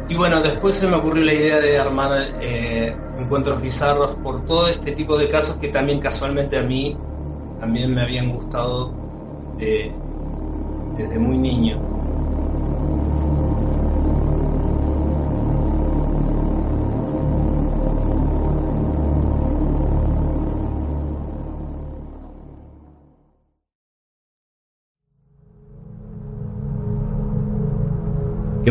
y 0.09 0.15
bueno, 0.15 0.41
después 0.41 0.75
se 0.75 0.87
me 0.87 0.95
ocurrió 0.95 1.23
la 1.23 1.33
idea 1.33 1.59
de 1.59 1.79
armar 1.79 2.11
eh, 2.41 2.95
encuentros 3.17 3.61
bizarros 3.61 4.15
por 4.15 4.43
todo 4.43 4.67
este 4.67 4.91
tipo 4.91 5.17
de 5.17 5.29
casos 5.29 5.57
que 5.57 5.69
también 5.69 5.99
casualmente 5.99 6.57
a 6.57 6.63
mí 6.63 6.97
también 7.59 7.93
me 7.93 8.01
habían 8.01 8.29
gustado 8.29 8.93
desde 9.57 11.19
muy 11.19 11.37
niño. 11.37 11.92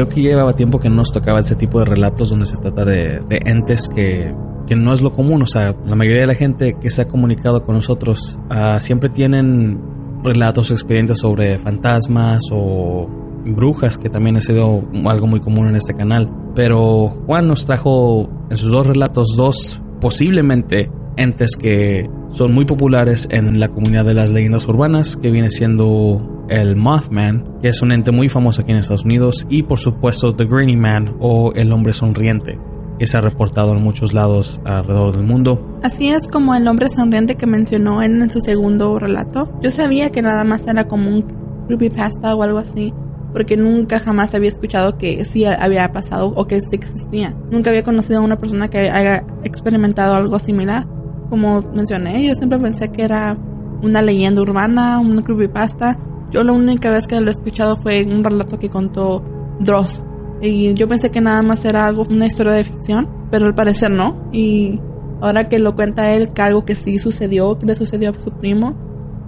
Creo 0.03 0.17
que 0.17 0.21
llevaba 0.21 0.53
tiempo 0.53 0.81
que 0.81 0.89
no 0.89 0.97
nos 0.97 1.13
tocaba 1.13 1.39
ese 1.39 1.55
tipo 1.55 1.79
de 1.79 1.85
relatos 1.85 2.31
donde 2.31 2.47
se 2.47 2.57
trata 2.57 2.85
de, 2.85 3.23
entes 3.45 3.89
que, 3.89 4.35
que, 4.67 4.75
no 4.75 4.93
es 4.93 5.01
lo 5.01 5.13
común. 5.13 5.43
O 5.43 5.47
sea, 5.47 5.77
la 5.87 5.95
mayoría 5.95 6.23
de 6.23 6.27
la 6.27 6.35
gente 6.35 6.75
que 6.75 6.91
se 6.91 7.03
ha 7.03 7.07
comunicado 7.07 7.63
con 7.63 7.77
nosotros 7.77 8.37
uh, 8.51 8.81
siempre 8.81 9.11
tienen 9.11 9.81
relatos 10.25 10.73
o 10.73 10.75
experiencias 10.75 11.21
sobre 11.21 11.57
fantasmas 11.61 12.41
o 12.51 13.09
brujas, 13.45 13.97
que 13.97 14.09
también 14.09 14.37
ha 14.39 14.41
sido 14.41 14.83
algo 15.05 15.29
muy 15.29 15.39
común 15.39 15.69
en 15.69 15.77
este 15.77 15.95
canal. 15.95 16.29
Pero 16.57 17.07
Juan 17.07 17.47
nos 17.47 17.65
trajo 17.65 18.29
en 18.51 18.57
sus 18.57 18.73
dos 18.73 18.89
relatos 18.89 19.37
dos 19.37 19.81
posiblemente 20.01 20.91
entes 21.17 21.55
que 21.55 22.11
son 22.31 22.53
muy 22.53 22.65
populares 22.65 23.29
en 23.31 23.61
la 23.61 23.69
comunidad 23.69 24.05
de 24.05 24.15
las 24.15 24.33
leyendas 24.33 24.67
urbanas, 24.67 25.17
que 25.17 25.31
viene 25.31 25.49
siendo 25.49 26.32
el 26.49 26.77
Mothman, 26.77 27.59
que 27.61 27.69
es 27.69 27.83
un 27.83 27.93
ente 27.93 28.11
muy 28.11 28.29
famoso 28.29 28.63
aquí 28.63 28.73
en 28.73 28.79
Estados 28.79 29.05
Unidos, 29.05 29.47
y 29.49 29.63
por 29.63 29.79
supuesto 29.79 30.35
The 30.35 30.45
Granny 30.45 30.77
Man 30.77 31.17
o 31.21 31.53
el 31.55 31.73
hombre 31.73 31.93
sonriente, 31.93 32.59
que 32.99 33.07
se 33.07 33.17
ha 33.17 33.21
reportado 33.21 33.73
en 33.73 33.83
muchos 33.83 34.13
lados 34.13 34.61
alrededor 34.65 35.15
del 35.15 35.25
mundo. 35.25 35.79
Así 35.83 36.09
es 36.09 36.29
como 36.29 36.55
el 36.55 36.67
hombre 36.69 36.89
sonriente 36.89 37.37
que 37.37 37.47
mencionó 37.47 38.03
en 38.03 38.31
su 38.31 38.41
segundo 38.41 38.99
relato. 38.99 39.51
Yo 39.61 39.71
sabía 39.71 40.11
que 40.11 40.23
nada 40.23 40.45
más 40.45 40.67
era 40.67 40.87
como 40.89 41.09
un 41.09 41.25
creepypasta 41.67 42.35
o 42.35 42.43
algo 42.43 42.59
así, 42.59 42.93
porque 43.33 43.57
nunca 43.57 43.99
jamás 43.99 44.35
había 44.35 44.49
escuchado 44.49 44.99
que 44.99 45.25
sí 45.25 45.45
había 45.45 45.91
pasado 45.91 46.33
o 46.37 46.47
que 46.47 46.61
sí 46.61 46.75
existía. 46.75 47.35
Nunca 47.51 47.71
había 47.71 47.83
conocido 47.83 48.21
a 48.21 48.25
una 48.25 48.37
persona 48.37 48.69
que 48.69 48.91
haya 48.91 49.25
experimentado 49.43 50.15
algo 50.15 50.39
similar 50.39 50.87
como 51.33 51.63
mencioné, 51.73 52.27
yo 52.27 52.35
siempre 52.35 52.59
pensé 52.59 52.93
que 52.93 53.05
era 53.05 53.39
una 53.81 54.03
leyenda 54.03 54.43
urbana, 54.43 55.01
un 55.01 55.23
creepypasta. 55.23 55.99
Yo 56.33 56.43
la 56.43 56.53
única 56.53 56.91
vez 56.91 57.07
que 57.07 57.21
lo 57.21 57.29
he 57.29 57.31
escuchado 57.31 57.77
fue 57.77 58.05
un 58.05 58.25
relato 58.25 58.59
que 58.59 58.71
contó 58.71 59.23
Dross. 59.61 60.05
Y 60.41 60.75
yo 60.75 60.89
pensé 60.89 61.11
que 61.11 61.21
nada 61.21 61.43
más 61.43 61.65
era 61.65 61.87
algo, 61.87 62.05
una 62.11 62.27
historia 62.27 62.53
de 62.53 62.65
ficción, 62.65 63.09
pero 63.31 63.47
al 63.47 63.55
parecer 63.55 63.91
no. 63.91 64.29
Y 64.33 64.81
ahora 65.21 65.49
que 65.49 65.59
lo 65.59 65.75
cuenta 65.77 66.13
él, 66.13 66.33
que 66.33 66.43
algo 66.43 66.65
que 66.65 66.75
sí 66.75 66.99
sucedió, 66.99 67.59
que 67.59 67.67
le 67.67 67.75
sucedió 67.75 68.11
a 68.11 68.15
su 68.15 68.33
primo, 68.33 68.75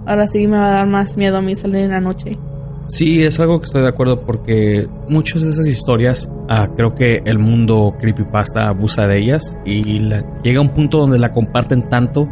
ahora 0.05 0.27
sí 0.27 0.47
me 0.47 0.57
va 0.57 0.67
a 0.67 0.71
dar 0.71 0.87
más 0.87 1.15
miedo 1.15 1.37
a 1.37 1.41
mí 1.41 1.55
salir 1.55 1.81
en 1.81 1.91
la 1.91 2.01
noche. 2.01 2.39
Sí, 2.87 3.23
es 3.23 3.39
algo 3.39 3.59
que 3.59 3.65
estoy 3.65 3.81
de 3.81 3.87
acuerdo 3.87 4.25
porque 4.25 4.87
muchas 5.09 5.41
de 5.41 5.49
esas 5.49 5.67
historias 5.67 6.29
ah, 6.49 6.67
creo 6.75 6.93
que 6.93 7.23
el 7.25 7.39
mundo 7.39 7.95
creepypasta 7.99 8.67
abusa 8.67 9.07
de 9.07 9.17
ellas 9.17 9.57
y 9.65 9.99
llega 10.43 10.59
a 10.59 10.61
un 10.61 10.69
punto 10.69 10.99
donde 10.99 11.17
la 11.17 11.31
comparten 11.31 11.89
tanto 11.89 12.29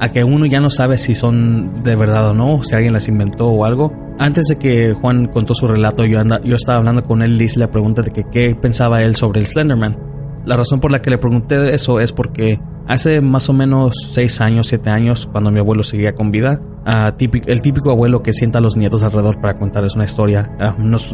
a 0.00 0.08
que 0.08 0.24
uno 0.24 0.46
ya 0.46 0.58
no 0.58 0.70
sabe 0.70 0.98
si 0.98 1.14
son 1.14 1.82
de 1.84 1.94
verdad 1.94 2.30
o 2.30 2.34
no, 2.34 2.64
si 2.64 2.74
alguien 2.74 2.92
las 2.92 3.06
inventó 3.06 3.50
o 3.50 3.64
algo. 3.64 3.92
Antes 4.22 4.46
de 4.46 4.56
que 4.56 4.94
Juan 4.94 5.26
contó 5.26 5.52
su 5.52 5.66
relato, 5.66 6.04
yo, 6.04 6.20
anda, 6.20 6.40
yo 6.44 6.54
estaba 6.54 6.78
hablando 6.78 7.02
con 7.02 7.22
él 7.22 7.32
y 7.32 7.38
le 7.38 7.44
hice 7.46 7.58
la 7.58 7.72
pregunta 7.72 8.02
de 8.02 8.12
que 8.12 8.22
qué 8.30 8.54
pensaba 8.54 9.02
él 9.02 9.16
sobre 9.16 9.40
el 9.40 9.46
Slenderman. 9.48 9.98
La 10.46 10.56
razón 10.56 10.78
por 10.78 10.92
la 10.92 11.02
que 11.02 11.10
le 11.10 11.18
pregunté 11.18 11.74
eso 11.74 11.98
es 11.98 12.12
porque 12.12 12.60
hace 12.86 13.20
más 13.20 13.48
o 13.48 13.52
menos 13.52 13.94
6 14.12 14.40
años, 14.40 14.68
7 14.68 14.90
años, 14.90 15.28
cuando 15.32 15.50
mi 15.50 15.58
abuelo 15.58 15.82
seguía 15.82 16.12
con 16.14 16.30
vida, 16.30 16.60
el 16.86 17.62
típico 17.62 17.90
abuelo 17.90 18.22
que 18.22 18.32
sienta 18.32 18.60
a 18.60 18.62
los 18.62 18.76
nietos 18.76 19.02
alrededor 19.02 19.40
para 19.40 19.54
contarles 19.54 19.96
una 19.96 20.04
historia, 20.04 20.48
nos, 20.78 21.12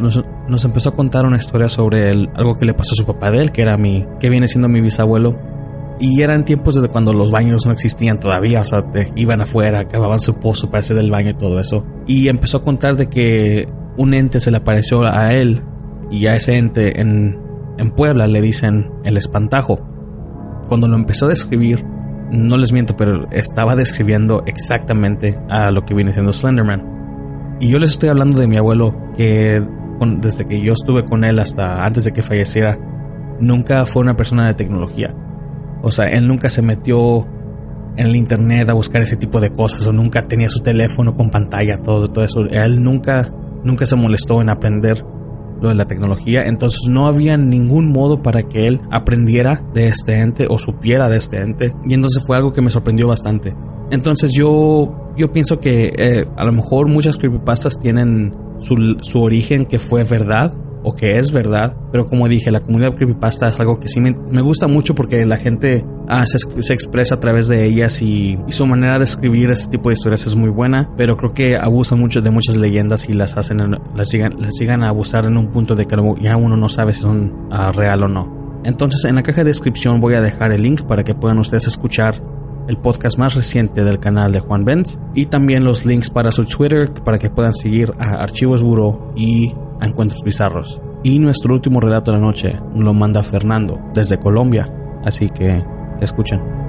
empezó 0.63 0.89
a 0.89 0.93
contar 0.93 1.25
una 1.25 1.37
historia 1.37 1.67
sobre 1.67 2.11
algo 2.11 2.57
que 2.59 2.65
le 2.65 2.75
pasó 2.75 2.93
a 2.93 2.97
su 2.97 3.07
papá 3.07 3.31
de 3.31 3.39
él, 3.39 3.51
que 3.51 3.63
era 3.63 3.75
mi, 3.75 4.05
que 4.19 4.29
viene 4.29 4.47
siendo 4.47 4.69
mi 4.69 4.81
bisabuelo. 4.81 5.35
Y 5.99 6.21
eran 6.21 6.45
tiempos 6.45 6.75
desde 6.75 6.87
cuando 6.87 7.11
los 7.11 7.29
baños 7.29 7.65
no 7.65 7.73
existían 7.73 8.19
todavía, 8.19 8.61
o 8.61 8.63
sea, 8.63 8.85
iban 9.15 9.41
afuera, 9.41 9.87
cavaban 9.87 10.19
su 10.19 10.39
pozo 10.39 10.69
para 10.69 10.79
hacer 10.79 10.95
del 10.95 11.11
baño 11.11 11.31
y 11.31 11.33
todo 11.33 11.59
eso. 11.59 11.85
Y 12.07 12.29
empezó 12.29 12.59
a 12.59 12.63
contar 12.63 12.95
de 12.95 13.09
que 13.09 13.67
un 13.97 14.13
ente 14.13 14.39
se 14.39 14.49
le 14.49 14.57
apareció 14.57 15.03
a 15.03 15.33
él 15.33 15.61
y 16.09 16.27
a 16.27 16.35
ese 16.35 16.57
ente 16.57 17.01
en, 17.01 17.37
en 17.77 17.91
Puebla 17.91 18.27
le 18.27 18.41
dicen 18.41 18.91
el 19.03 19.17
espantajo. 19.17 19.81
Cuando 20.69 20.87
lo 20.87 20.95
empezó 20.95 21.25
a 21.25 21.29
describir, 21.29 21.83
no 22.31 22.57
les 22.57 22.71
miento, 22.71 22.95
pero 22.95 23.27
estaba 23.31 23.75
describiendo 23.75 24.43
exactamente 24.45 25.37
a 25.49 25.71
lo 25.71 25.83
que 25.83 25.93
viene 25.93 26.13
siendo 26.13 26.31
Slenderman. 26.31 27.57
Y 27.59 27.67
yo 27.67 27.77
les 27.77 27.89
estoy 27.89 28.07
hablando 28.07 28.39
de 28.39 28.47
mi 28.47 28.55
abuelo 28.55 28.95
que 29.17 29.61
desde 30.21 30.45
que 30.45 30.61
yo 30.61 30.73
estuve 30.73 31.03
con 31.03 31.23
él 31.25 31.39
hasta 31.39 31.85
antes 31.85 32.05
de 32.05 32.13
que 32.13 32.21
falleciera, 32.21 32.77
nunca 33.39 33.85
fue 33.85 34.01
una 34.01 34.15
persona 34.15 34.47
de 34.47 34.53
tecnología. 34.53 35.13
O 35.81 35.91
sea, 35.91 36.09
él 36.09 36.27
nunca 36.27 36.49
se 36.49 36.61
metió 36.61 37.25
en 37.97 38.07
el 38.07 38.15
internet 38.15 38.69
a 38.69 38.73
buscar 38.73 39.01
ese 39.01 39.17
tipo 39.17 39.39
de 39.39 39.51
cosas 39.51 39.85
o 39.87 39.91
nunca 39.91 40.21
tenía 40.21 40.49
su 40.49 40.59
teléfono 40.59 41.15
con 41.15 41.29
pantalla, 41.29 41.81
todo, 41.81 42.07
todo 42.07 42.23
eso. 42.23 42.41
Él 42.49 42.81
nunca, 42.83 43.29
nunca 43.63 43.85
se 43.85 43.95
molestó 43.95 44.41
en 44.41 44.49
aprender 44.49 45.03
lo 45.61 45.69
de 45.69 45.75
la 45.75 45.85
tecnología, 45.85 46.45
entonces 46.45 46.83
no 46.87 47.07
había 47.07 47.35
ningún 47.35 47.91
modo 47.91 48.21
para 48.21 48.43
que 48.43 48.67
él 48.67 48.79
aprendiera 48.91 49.61
de 49.73 49.87
este 49.87 50.21
ente 50.21 50.47
o 50.49 50.57
supiera 50.57 51.09
de 51.09 51.17
este 51.17 51.41
ente 51.41 51.75
y 51.85 51.93
entonces 51.93 52.23
fue 52.25 52.37
algo 52.37 52.53
que 52.53 52.61
me 52.61 52.69
sorprendió 52.69 53.07
bastante. 53.07 53.53
Entonces 53.91 54.31
yo, 54.31 55.11
yo 55.17 55.33
pienso 55.33 55.59
que 55.59 55.91
eh, 55.97 56.25
a 56.37 56.45
lo 56.45 56.53
mejor 56.53 56.87
muchas 56.87 57.17
creepypastas 57.17 57.77
tienen 57.77 58.33
su, 58.59 58.97
su 59.01 59.21
origen 59.21 59.65
que 59.65 59.79
fue 59.79 60.03
verdad 60.03 60.55
o 60.83 60.93
que 60.93 61.17
es 61.17 61.31
verdad, 61.31 61.75
pero 61.91 62.05
como 62.05 62.27
dije, 62.27 62.51
la 62.51 62.61
comunidad 62.61 62.95
creepypasta 62.95 63.49
es 63.49 63.59
algo 63.59 63.79
que 63.79 63.87
sí 63.87 63.99
me, 63.99 64.41
gusta 64.41 64.67
mucho 64.67 64.95
porque 64.95 65.25
la 65.25 65.37
gente 65.37 65.85
ah, 66.07 66.23
se, 66.25 66.73
expresa 66.73 67.15
a 67.15 67.19
través 67.19 67.47
de 67.47 67.65
ellas 67.65 68.01
y, 68.01 68.37
su 68.49 68.65
manera 68.65 68.97
de 68.97 69.05
escribir 69.05 69.51
este 69.51 69.69
tipo 69.71 69.89
de 69.89 69.93
historias 69.93 70.25
es 70.25 70.35
muy 70.35 70.49
buena, 70.49 70.89
pero 70.97 71.17
creo 71.17 71.33
que 71.33 71.57
abusan 71.57 71.99
mucho 71.99 72.21
de 72.21 72.29
muchas 72.29 72.57
leyendas 72.57 73.09
y 73.09 73.13
las 73.13 73.37
hacen, 73.37 73.59
las 73.95 74.09
sigan, 74.09 74.39
las 74.39 74.55
sigan 74.55 74.83
a 74.83 74.89
abusar 74.89 75.25
en 75.25 75.37
un 75.37 75.47
punto 75.47 75.75
de 75.75 75.85
que 75.85 75.95
ya 76.21 76.37
uno 76.37 76.55
no 76.55 76.69
sabe 76.69 76.93
si 76.93 77.01
son 77.01 77.47
ah, 77.51 77.71
real 77.71 78.03
o 78.03 78.07
no. 78.07 78.61
Entonces 78.63 79.05
en 79.05 79.15
la 79.15 79.23
caja 79.23 79.41
de 79.41 79.49
descripción 79.49 80.01
voy 80.01 80.15
a 80.15 80.21
dejar 80.21 80.51
el 80.51 80.63
link 80.63 80.83
para 80.83 81.03
que 81.03 81.15
puedan 81.15 81.39
ustedes 81.39 81.67
escuchar 81.67 82.15
el 82.67 82.77
podcast 82.77 83.17
más 83.17 83.33
reciente 83.33 83.83
del 83.83 83.99
canal 83.99 84.31
de 84.31 84.41
Juan 84.41 84.63
Benz 84.63 84.99
y 85.15 85.25
también 85.25 85.63
los 85.63 85.85
links 85.85 86.11
para 86.11 86.31
su 86.31 86.43
Twitter 86.43 86.91
para 87.03 87.17
que 87.17 87.29
puedan 87.29 87.53
seguir 87.53 87.91
a 87.97 88.21
Archivos 88.21 88.61
Buro 88.61 89.11
y 89.15 89.53
Encuentros 89.81 90.23
Bizarros. 90.23 90.81
Y 91.03 91.19
nuestro 91.19 91.53
último 91.53 91.79
relato 91.79 92.11
de 92.11 92.17
la 92.17 92.25
noche 92.25 92.59
lo 92.75 92.93
manda 92.93 93.23
Fernando 93.23 93.79
desde 93.93 94.19
Colombia, 94.19 94.67
así 95.05 95.29
que 95.29 95.63
escuchen. 96.01 96.68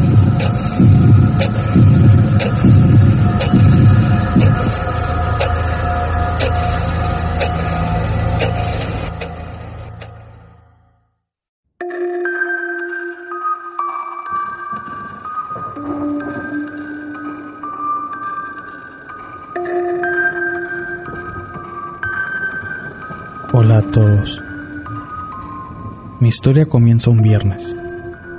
Historia 26.31 26.65
comienza 26.65 27.11
un 27.11 27.21
viernes, 27.21 27.75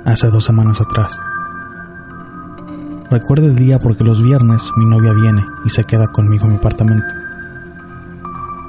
hace 0.03 0.27
dos 0.29 0.45
semanas 0.45 0.81
atrás. 0.81 1.15
Recuerdo 3.11 3.45
el 3.45 3.55
día 3.55 3.77
porque 3.77 4.03
los 4.03 4.23
viernes 4.23 4.71
mi 4.77 4.85
novia 4.85 5.13
viene 5.13 5.45
y 5.63 5.69
se 5.69 5.83
queda 5.83 6.07
conmigo 6.07 6.45
en 6.45 6.53
mi 6.53 6.57
apartamento. 6.57 7.05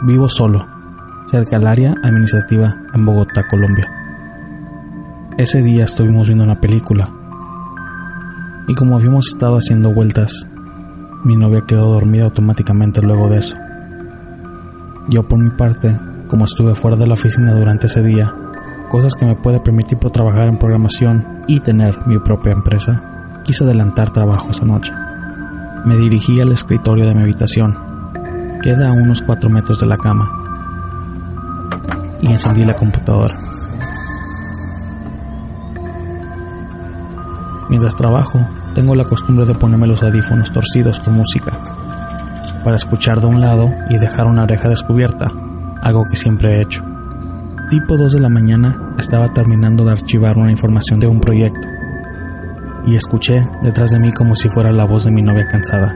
Vivo 0.03 0.29
solo, 0.29 0.59
cerca 1.31 1.59
del 1.59 1.69
área 1.69 1.95
administrativa 2.03 2.77
en 2.93 3.07
Bogotá, 3.07 3.49
Colombia. 3.49 3.91
Ese 5.39 5.63
día 5.63 5.85
estuvimos 5.85 6.29
viendo 6.29 6.45
una 6.45 6.61
película 6.61 7.11
y 8.69 8.75
como 8.75 8.95
habíamos 8.95 9.29
estado 9.29 9.57
haciendo 9.57 9.91
vueltas, 9.91 10.47
mi 11.25 11.35
novia 11.39 11.65
quedó 11.67 11.95
dormida 11.95 12.25
automáticamente 12.25 13.01
luego 13.01 13.31
de 13.31 13.39
eso. 13.39 13.57
Yo 15.09 15.27
por 15.27 15.39
mi 15.39 15.49
parte 15.49 15.99
como 16.29 16.45
estuve 16.45 16.75
fuera 16.75 16.99
de 16.99 17.07
la 17.07 17.15
oficina 17.15 17.55
durante 17.55 17.87
ese 17.87 18.03
día, 18.03 18.35
cosas 18.91 19.15
que 19.15 19.25
me 19.25 19.37
puede 19.37 19.61
permitir 19.61 19.99
por 19.99 20.11
trabajar 20.11 20.49
en 20.49 20.59
programación 20.59 21.43
y 21.47 21.61
tener 21.61 22.07
mi 22.07 22.19
propia 22.19 22.53
empresa, 22.53 23.41
quise 23.45 23.65
adelantar 23.65 24.11
trabajo 24.11 24.51
esa 24.51 24.65
noche. 24.65 24.93
Me 25.85 25.97
dirigí 25.97 26.41
al 26.41 26.53
escritorio 26.53 27.07
de 27.07 27.15
mi 27.15 27.23
habitación, 27.23 27.77
queda 28.63 28.89
a 28.89 28.93
unos 28.93 29.23
4 29.23 29.51
metros 29.51 29.81
de 29.81 29.87
la 29.87 29.99
cama, 29.99 30.31
y 32.21 32.33
encendí 32.33 32.65
la 32.65 32.75
computadora. 32.75 33.37
Mientras 37.69 37.97
trabajo, 37.97 38.41
tengo 38.75 38.95
la 38.95 39.05
costumbre 39.05 39.47
de 39.47 39.55
ponerme 39.55 39.87
los 39.87 40.03
audífonos 40.03 40.53
torcidos 40.53 41.01
con 41.01 41.15
música, 41.15 41.53
para 42.63 42.77
escuchar 42.77 43.21
de 43.21 43.27
un 43.27 43.41
lado 43.41 43.69
y 43.91 43.99
dejar 43.99 44.27
una 44.27 44.45
oreja 44.45 44.69
descubierta 44.69 45.27
algo 45.83 46.05
que 46.09 46.17
siempre 46.17 46.57
he 46.57 46.63
hecho. 46.63 46.94
Tipo 47.75 47.97
2 47.97 48.13
de 48.13 48.21
la 48.21 48.29
mañana 48.29 48.95
estaba 49.01 49.27
terminando 49.27 49.85
de 49.85 49.91
archivar 49.91 50.39
una 50.39 50.53
información 50.53 51.01
de 51.01 51.09
un 51.09 51.19
proyecto 51.19 51.67
y 52.87 52.95
escuché 52.95 53.45
detrás 53.65 53.91
de 53.91 53.99
mí 53.99 54.13
como 54.13 54.37
si 54.37 54.49
fuera 54.49 54.71
la 54.71 54.85
voz 54.85 55.03
de 55.03 55.11
mi 55.11 55.23
novia 55.23 55.49
cansada. 55.49 55.93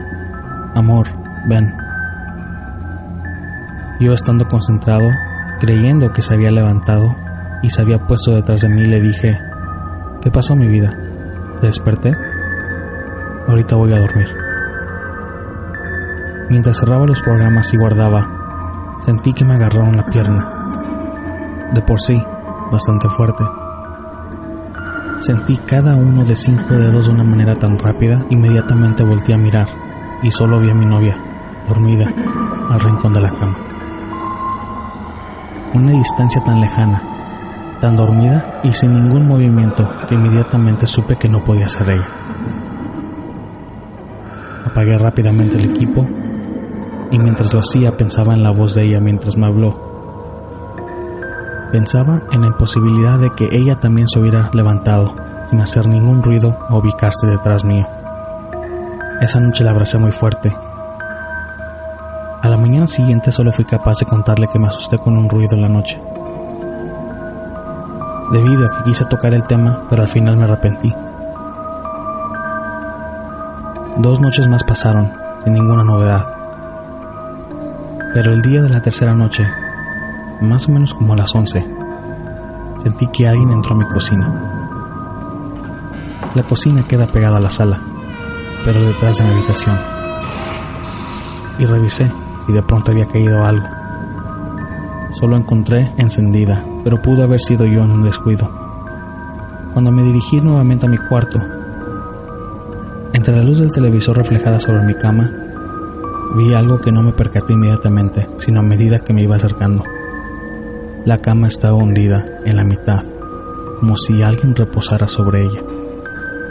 Amor, 0.75 1.07
ven. 1.47 1.73
Yo 4.01 4.11
estando 4.11 4.45
concentrado, 4.49 5.09
creyendo 5.61 6.11
que 6.11 6.21
se 6.21 6.33
había 6.33 6.51
levantado 6.51 7.15
y 7.63 7.69
se 7.69 7.81
había 7.81 8.05
puesto 8.05 8.31
detrás 8.31 8.59
de 8.59 8.67
mí, 8.67 8.83
le 8.83 8.99
dije, 8.99 9.39
¿qué 10.21 10.29
pasó 10.31 10.57
mi 10.57 10.67
vida? 10.67 10.91
¿Te 11.61 11.67
desperté? 11.67 12.13
Ahorita 13.47 13.77
voy 13.77 13.93
a 13.93 14.01
dormir. 14.01 14.27
Mientras 16.49 16.77
cerraba 16.77 17.05
los 17.07 17.21
programas 17.21 17.73
y 17.73 17.77
guardaba 17.77 18.39
Sentí 18.99 19.31
que 19.31 19.45
me 19.45 19.55
agarraron 19.55 19.95
la 19.95 20.05
pierna. 20.07 20.59
De 21.73 21.81
por 21.81 21.99
sí, 21.99 22.21
bastante 22.71 23.07
fuerte. 23.09 23.43
Sentí 25.19 25.57
cada 25.57 25.95
uno 25.95 26.23
de 26.23 26.35
cinco 26.35 26.73
dedos 26.73 27.07
de 27.07 27.13
una 27.13 27.23
manera 27.23 27.53
tan 27.53 27.77
rápida, 27.77 28.25
inmediatamente 28.29 29.03
volteé 29.03 29.35
a 29.35 29.37
mirar 29.37 29.67
y 30.23 30.31
solo 30.31 30.59
vi 30.59 30.69
a 30.69 30.73
mi 30.73 30.85
novia, 30.85 31.17
dormida, 31.67 32.11
al 32.69 32.79
rincón 32.79 33.13
de 33.13 33.21
la 33.21 33.29
cama. 33.31 33.57
Una 35.73 35.91
distancia 35.91 36.41
tan 36.43 36.59
lejana, 36.59 37.01
tan 37.79 37.95
dormida 37.95 38.61
y 38.63 38.73
sin 38.73 38.93
ningún 38.93 39.27
movimiento 39.27 39.87
que 40.07 40.15
inmediatamente 40.15 40.87
supe 40.87 41.15
que 41.15 41.29
no 41.29 41.43
podía 41.43 41.67
ser 41.67 41.89
ella. 41.89 42.07
Apagué 44.65 44.97
rápidamente 44.97 45.57
el 45.57 45.71
equipo 45.71 46.07
y 47.11 47.19
mientras 47.19 47.53
lo 47.53 47.59
hacía 47.59 47.95
pensaba 47.97 48.33
en 48.33 48.43
la 48.43 48.51
voz 48.51 48.73
de 48.73 48.85
ella 48.85 48.99
mientras 48.99 49.37
me 49.37 49.47
habló. 49.47 49.88
Pensaba 51.71 52.21
en 52.31 52.41
la 52.41 52.47
imposibilidad 52.47 53.19
de 53.19 53.29
que 53.35 53.49
ella 53.51 53.75
también 53.75 54.07
se 54.07 54.19
hubiera 54.19 54.49
levantado 54.53 55.13
sin 55.45 55.61
hacer 55.61 55.87
ningún 55.87 56.23
ruido 56.23 56.57
o 56.69 56.77
ubicarse 56.77 57.27
detrás 57.27 57.63
mío. 57.63 57.87
Esa 59.21 59.39
noche 59.39 59.63
la 59.63 59.71
abracé 59.71 59.97
muy 59.97 60.11
fuerte. 60.11 60.55
A 62.41 62.47
la 62.47 62.57
mañana 62.57 62.87
siguiente 62.87 63.31
solo 63.31 63.51
fui 63.51 63.65
capaz 63.65 63.99
de 63.99 64.05
contarle 64.05 64.47
que 64.47 64.57
me 64.57 64.67
asusté 64.67 64.97
con 64.97 65.17
un 65.17 65.29
ruido 65.29 65.55
en 65.55 65.61
la 65.61 65.69
noche. 65.69 66.01
Debido 68.31 68.65
a 68.65 68.77
que 68.77 68.83
quise 68.85 69.05
tocar 69.05 69.33
el 69.33 69.43
tema, 69.45 69.83
pero 69.89 70.03
al 70.03 70.07
final 70.07 70.37
me 70.37 70.45
arrepentí. 70.45 70.93
Dos 73.97 74.19
noches 74.21 74.47
más 74.47 74.63
pasaron, 74.63 75.11
sin 75.43 75.53
ninguna 75.53 75.83
novedad. 75.83 76.23
Pero 78.13 78.33
el 78.33 78.41
día 78.41 78.61
de 78.61 78.69
la 78.69 78.81
tercera 78.81 79.13
noche, 79.13 79.45
más 80.41 80.67
o 80.67 80.71
menos 80.71 80.93
como 80.93 81.13
a 81.13 81.17
las 81.17 81.33
11, 81.33 81.65
sentí 82.81 83.07
que 83.07 83.27
alguien 83.27 83.51
entró 83.51 83.75
a 83.75 83.77
mi 83.77 83.85
cocina. 83.85 84.31
La 86.35 86.43
cocina 86.43 86.87
queda 86.87 87.07
pegada 87.07 87.37
a 87.37 87.41
la 87.41 87.49
sala, 87.49 87.81
pero 88.65 88.81
detrás 88.81 89.17
de 89.17 89.25
mi 89.25 89.31
habitación. 89.31 89.75
Y 91.57 91.65
revisé 91.65 92.11
si 92.45 92.53
de 92.53 92.63
pronto 92.63 92.91
había 92.91 93.07
caído 93.07 93.43
algo. 93.43 93.67
Solo 95.11 95.37
encontré 95.37 95.91
encendida, 95.97 96.63
pero 96.83 97.01
pudo 97.01 97.23
haber 97.23 97.39
sido 97.39 97.65
yo 97.65 97.83
en 97.83 97.91
un 97.91 98.03
descuido. 98.03 98.49
Cuando 99.73 99.91
me 99.91 100.03
dirigí 100.03 100.39
nuevamente 100.39 100.85
a 100.85 100.89
mi 100.89 100.97
cuarto, 100.97 101.39
entre 103.13 103.35
la 103.35 103.43
luz 103.43 103.59
del 103.59 103.71
televisor 103.71 104.15
reflejada 104.17 104.59
sobre 104.59 104.83
mi 104.83 104.93
cama, 104.93 105.29
Vi 106.31 106.53
algo 106.53 106.79
que 106.79 106.91
no 106.91 107.01
me 107.01 107.11
percaté 107.11 107.53
inmediatamente, 107.53 108.29
sino 108.37 108.59
a 108.59 108.63
medida 108.63 108.99
que 108.99 109.13
me 109.13 109.23
iba 109.23 109.35
acercando. 109.35 109.83
La 111.09 111.21
cama 111.23 111.47
estaba 111.47 111.73
hundida 111.73 112.23
en 112.45 112.55
la 112.55 112.63
mitad, 112.63 113.03
como 113.79 113.97
si 113.97 114.21
alguien 114.21 114.55
reposara 114.55 115.07
sobre 115.07 115.41
ella. 115.41 115.59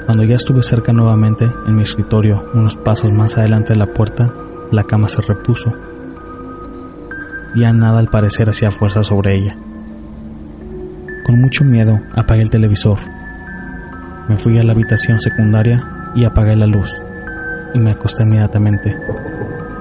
Cuando 0.04 0.24
ya 0.24 0.34
estuve 0.34 0.64
cerca 0.64 0.92
nuevamente, 0.92 1.48
en 1.68 1.76
mi 1.76 1.82
escritorio, 1.82 2.44
unos 2.54 2.74
pasos 2.74 3.12
más 3.12 3.38
adelante 3.38 3.74
de 3.74 3.78
la 3.78 3.86
puerta, 3.94 4.34
la 4.72 4.82
cama 4.82 5.06
se 5.06 5.20
repuso. 5.20 5.72
Ya 7.54 7.72
nada 7.72 8.00
al 8.00 8.08
parecer 8.08 8.48
hacía 8.48 8.72
fuerza 8.72 9.04
sobre 9.04 9.36
ella. 9.36 9.56
Con 11.24 11.40
mucho 11.40 11.64
miedo 11.64 12.00
apagué 12.16 12.42
el 12.42 12.50
televisor. 12.50 12.98
Me 14.28 14.38
fui 14.38 14.58
a 14.58 14.64
la 14.64 14.72
habitación 14.72 15.20
secundaria 15.20 16.10
y 16.16 16.24
apagué 16.24 16.56
la 16.56 16.66
luz. 16.66 16.90
Y 17.74 17.78
me 17.78 17.92
acosté 17.92 18.24
inmediatamente. 18.24 18.96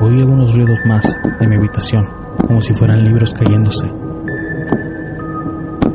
Oí 0.01 0.19
algunos 0.19 0.53
ruidos 0.53 0.78
más 0.86 1.17
de 1.39 1.47
mi 1.47 1.55
habitación, 1.55 2.07
como 2.45 2.61
si 2.61 2.75
fueran 2.75 3.03
libros 3.03 3.34
cayéndose. 3.34 3.91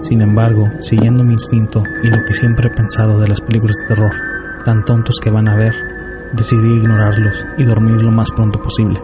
Sin 0.02 0.20
embargo, 0.20 0.70
siguiendo 0.80 1.24
mi 1.24 1.32
instinto 1.32 1.82
y 2.02 2.08
lo 2.08 2.24
que 2.24 2.34
siempre 2.34 2.68
he 2.68 2.74
pensado 2.74 3.18
de 3.18 3.28
las 3.28 3.40
películas 3.40 3.76
de 3.78 3.86
terror, 3.86 4.12
tan 4.64 4.84
tontos 4.84 5.18
que 5.20 5.30
van 5.30 5.48
a 5.48 5.54
ver, 5.54 5.74
decidí 6.32 6.74
ignorarlos 6.74 7.46
y 7.58 7.64
dormir 7.64 8.02
lo 8.02 8.10
más 8.10 8.30
pronto 8.30 8.60
posible. 8.60 9.00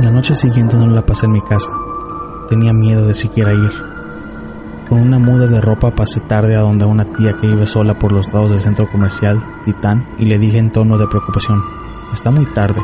La 0.00 0.10
noche 0.10 0.34
siguiente 0.34 0.76
no 0.76 0.86
la 0.88 1.04
pasé 1.04 1.26
en 1.26 1.32
mi 1.32 1.40
casa. 1.40 1.70
Tenía 2.48 2.72
miedo 2.72 3.06
de 3.06 3.14
siquiera 3.14 3.52
ir. 3.52 3.72
Con 4.88 5.00
una 5.00 5.18
muda 5.18 5.46
de 5.46 5.60
ropa 5.60 5.90
pasé 5.90 6.20
tarde 6.20 6.54
a 6.54 6.60
donde 6.60 6.84
una 6.84 7.12
tía 7.12 7.34
que 7.40 7.46
vive 7.46 7.66
sola 7.66 7.98
por 7.98 8.12
los 8.12 8.32
lados 8.32 8.50
del 8.50 8.60
centro 8.60 8.88
comercial, 8.90 9.42
Titán, 9.64 10.06
y 10.18 10.26
le 10.26 10.38
dije 10.38 10.58
en 10.58 10.70
tono 10.70 10.96
de 10.96 11.08
preocupación, 11.08 11.60
está 12.12 12.30
muy 12.30 12.46
tarde, 12.52 12.80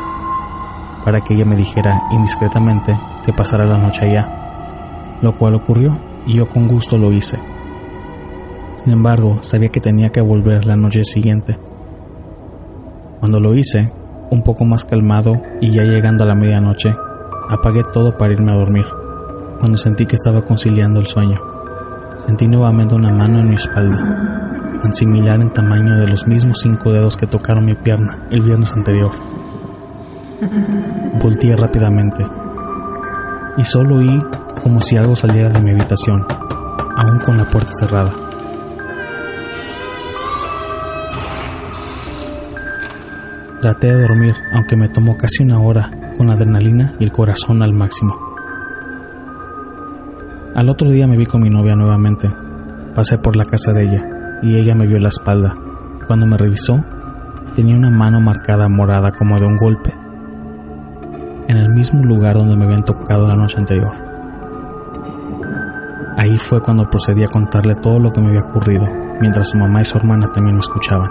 para 1.03 1.21
que 1.21 1.33
ella 1.33 1.45
me 1.45 1.55
dijera 1.55 2.01
indiscretamente 2.11 2.99
que 3.25 3.31
pasara 3.31 3.65
la 3.65 3.77
noche 3.77 4.05
allá, 4.05 4.42
lo 5.23 5.37
cual 5.37 5.55
ocurrió 5.55 5.97
y 6.27 6.35
yo 6.35 6.47
con 6.47 6.67
gusto 6.67 6.97
lo 6.97 7.11
hice. 7.11 7.39
Sin 8.83 8.91
embargo, 8.91 9.41
sabía 9.41 9.69
que 9.69 9.79
tenía 9.79 10.09
que 10.09 10.19
volver 10.19 10.65
la 10.65 10.75
noche 10.75 11.05
siguiente. 11.05 11.57
Cuando 13.21 13.39
lo 13.39 13.55
hice, 13.55 13.93
un 14.29 14.43
poco 14.43 14.65
más 14.65 14.83
calmado 14.83 15.41
y 15.61 15.71
ya 15.71 15.83
llegando 15.83 16.25
a 16.25 16.27
la 16.27 16.35
medianoche, 16.35 16.93
apagué 17.49 17.83
todo 17.93 18.17
para 18.17 18.33
irme 18.33 18.51
a 18.51 18.57
dormir. 18.57 18.85
Cuando 19.59 19.77
sentí 19.77 20.05
que 20.05 20.15
estaba 20.15 20.41
conciliando 20.41 20.99
el 20.99 21.07
sueño, 21.07 21.37
sentí 22.27 22.45
nuevamente 22.45 22.95
una 22.95 23.13
mano 23.13 23.39
en 23.39 23.49
mi 23.49 23.55
espalda, 23.55 24.79
tan 24.81 24.91
similar 24.91 25.39
en 25.39 25.53
tamaño 25.53 25.95
de 25.95 26.07
los 26.07 26.27
mismos 26.27 26.59
cinco 26.61 26.91
dedos 26.91 27.15
que 27.15 27.27
tocaron 27.27 27.63
mi 27.63 27.75
pierna 27.75 28.27
el 28.29 28.41
viernes 28.41 28.73
anterior. 28.73 29.11
Volteé 31.21 31.55
rápidamente 31.55 32.27
y 33.55 33.63
solo 33.63 33.97
oí 33.97 34.21
como 34.61 34.81
si 34.81 34.97
algo 34.97 35.15
saliera 35.15 35.49
de 35.49 35.61
mi 35.61 35.71
habitación, 35.71 36.25
aún 36.95 37.19
con 37.19 37.37
la 37.37 37.49
puerta 37.49 37.71
cerrada. 37.79 38.13
Traté 43.61 43.87
de 43.87 44.01
dormir, 44.01 44.35
aunque 44.53 44.75
me 44.75 44.89
tomó 44.89 45.15
casi 45.15 45.43
una 45.43 45.59
hora, 45.59 45.89
con 46.17 46.27
la 46.27 46.33
adrenalina 46.33 46.95
y 46.99 47.05
el 47.05 47.11
corazón 47.11 47.63
al 47.63 47.73
máximo. 47.73 48.13
Al 50.53 50.69
otro 50.69 50.89
día 50.89 51.07
me 51.07 51.17
vi 51.17 51.25
con 51.25 51.41
mi 51.41 51.49
novia 51.49 51.75
nuevamente. 51.75 52.29
Pasé 52.93 53.17
por 53.17 53.35
la 53.35 53.45
casa 53.45 53.71
de 53.71 53.83
ella 53.83 54.05
y 54.41 54.57
ella 54.57 54.75
me 54.75 54.85
vio 54.85 54.99
la 54.99 55.07
espalda. 55.07 55.55
Cuando 56.05 56.27
me 56.27 56.37
revisó, 56.37 56.83
tenía 57.55 57.75
una 57.75 57.89
mano 57.89 58.19
marcada 58.19 58.67
morada 58.67 59.11
como 59.11 59.37
de 59.39 59.45
un 59.45 59.55
golpe, 59.55 59.93
en 61.47 61.57
el 61.57 61.69
mismo 61.69 62.03
lugar 62.03 62.37
donde 62.37 62.55
me 62.55 62.65
habían 62.65 62.83
tocado 62.83 63.27
la 63.27 63.35
noche 63.35 63.57
anterior. 63.59 64.12
Ahí 66.15 66.37
fue 66.37 66.61
cuando 66.61 66.89
procedí 66.89 67.23
a 67.23 67.27
contarle 67.27 67.73
todo 67.75 67.99
lo 67.99 68.11
que 68.11 68.21
me 68.21 68.27
había 68.27 68.41
ocurrido, 68.41 68.87
mientras 69.19 69.49
su 69.49 69.57
mamá 69.57 69.81
y 69.81 69.85
su 69.85 69.97
hermana 69.97 70.27
también 70.27 70.55
me 70.55 70.59
escuchaban. 70.59 71.09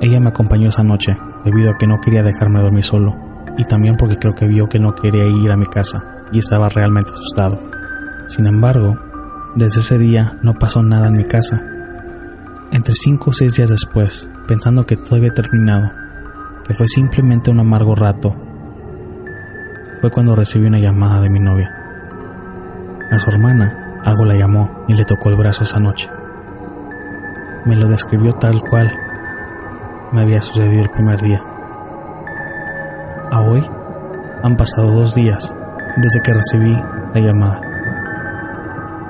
Ella 0.00 0.20
me 0.20 0.28
acompañó 0.28 0.68
esa 0.68 0.82
noche, 0.82 1.16
debido 1.44 1.70
a 1.70 1.78
que 1.78 1.86
no 1.86 2.00
quería 2.02 2.22
dejarme 2.22 2.60
dormir 2.60 2.84
solo, 2.84 3.14
y 3.56 3.64
también 3.64 3.96
porque 3.96 4.16
creo 4.16 4.34
que 4.34 4.46
vio 4.46 4.66
que 4.66 4.78
no 4.78 4.94
quería 4.94 5.26
ir 5.26 5.50
a 5.50 5.56
mi 5.56 5.66
casa 5.66 6.02
y 6.32 6.38
estaba 6.38 6.68
realmente 6.68 7.12
asustado. 7.12 7.58
Sin 8.26 8.46
embargo, 8.46 8.98
desde 9.54 9.80
ese 9.80 9.98
día 9.98 10.36
no 10.42 10.54
pasó 10.54 10.82
nada 10.82 11.06
en 11.06 11.16
mi 11.16 11.24
casa. 11.24 11.62
Entre 12.72 12.94
cinco 12.94 13.30
o 13.30 13.32
seis 13.32 13.56
días 13.56 13.70
después, 13.70 14.28
pensando 14.46 14.84
que 14.84 14.96
todo 14.96 15.16
había 15.16 15.30
terminado, 15.30 15.90
que 16.66 16.74
fue 16.74 16.88
simplemente 16.88 17.50
un 17.50 17.60
amargo 17.60 17.94
rato, 17.94 18.34
fue 20.00 20.10
cuando 20.10 20.34
recibí 20.34 20.66
una 20.66 20.80
llamada 20.80 21.20
de 21.20 21.30
mi 21.30 21.38
novia. 21.38 21.83
A 23.14 23.18
su 23.20 23.30
hermana 23.30 24.00
algo 24.04 24.24
la 24.24 24.34
llamó 24.34 24.68
y 24.88 24.94
le 24.94 25.04
tocó 25.04 25.28
el 25.28 25.36
brazo 25.36 25.62
esa 25.62 25.78
noche. 25.78 26.10
Me 27.64 27.76
lo 27.76 27.86
describió 27.86 28.32
tal 28.32 28.60
cual 28.60 28.92
me 30.10 30.22
había 30.22 30.40
sucedido 30.40 30.82
el 30.82 30.90
primer 30.90 31.20
día. 31.20 31.40
A 33.30 33.40
hoy 33.42 33.64
han 34.42 34.56
pasado 34.56 34.90
dos 34.90 35.14
días 35.14 35.54
desde 35.96 36.22
que 36.22 36.34
recibí 36.34 36.72
la 37.14 37.20
llamada. 37.20 37.60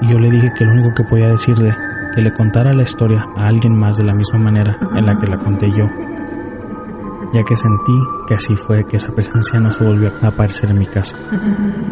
Y 0.03 0.09
yo 0.09 0.19
le 0.19 0.31
dije 0.31 0.53
que 0.55 0.67
lo 0.67 0.73
único 0.73 0.93
que 0.93 1.05
podía 1.05 1.31
decirle 1.31 1.75
que 2.15 2.21
le 2.21 2.35
contara 2.35 2.75
la 2.75 2.83
historia 2.83 3.27
a 3.39 3.47
alguien 3.47 3.75
más 3.75 3.97
de 3.97 4.05
la 4.05 4.15
misma 4.15 4.39
manera 4.39 4.77
en 4.95 5.07
la 5.07 5.19
que 5.19 5.29
la 5.29 5.39
conté 5.39 5.73
yo, 5.73 5.87
ya 7.35 7.43
que 7.43 7.57
sentí 7.57 8.01
que 8.27 8.35
así 8.35 8.55
fue 8.55 8.85
que 8.85 8.97
esa 8.97 9.13
presencia 9.13 9.59
no 9.59 9.73
se 9.73 9.85
volvió 9.85 10.13
a 10.23 10.29
aparecer 10.29 10.71
en 10.71 10.79
mi 10.79 10.87
casa. 10.87 11.19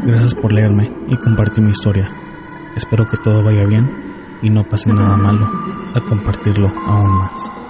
Gracias 0.05 0.35
por 0.37 0.53
leerme 0.53 0.93
y 1.09 1.17
compartir 1.17 1.65
mi 1.65 1.71
historia. 1.71 2.09
Espero 2.77 3.05
que 3.07 3.17
todo 3.17 3.43
vaya 3.43 3.67
bien 3.67 4.39
y 4.41 4.51
no 4.51 4.63
pase 4.65 4.93
nada 4.93 5.17
malo 5.17 5.51
al 5.95 6.05
compartirlo 6.05 6.69
aún 6.87 7.11
más. 7.19 7.62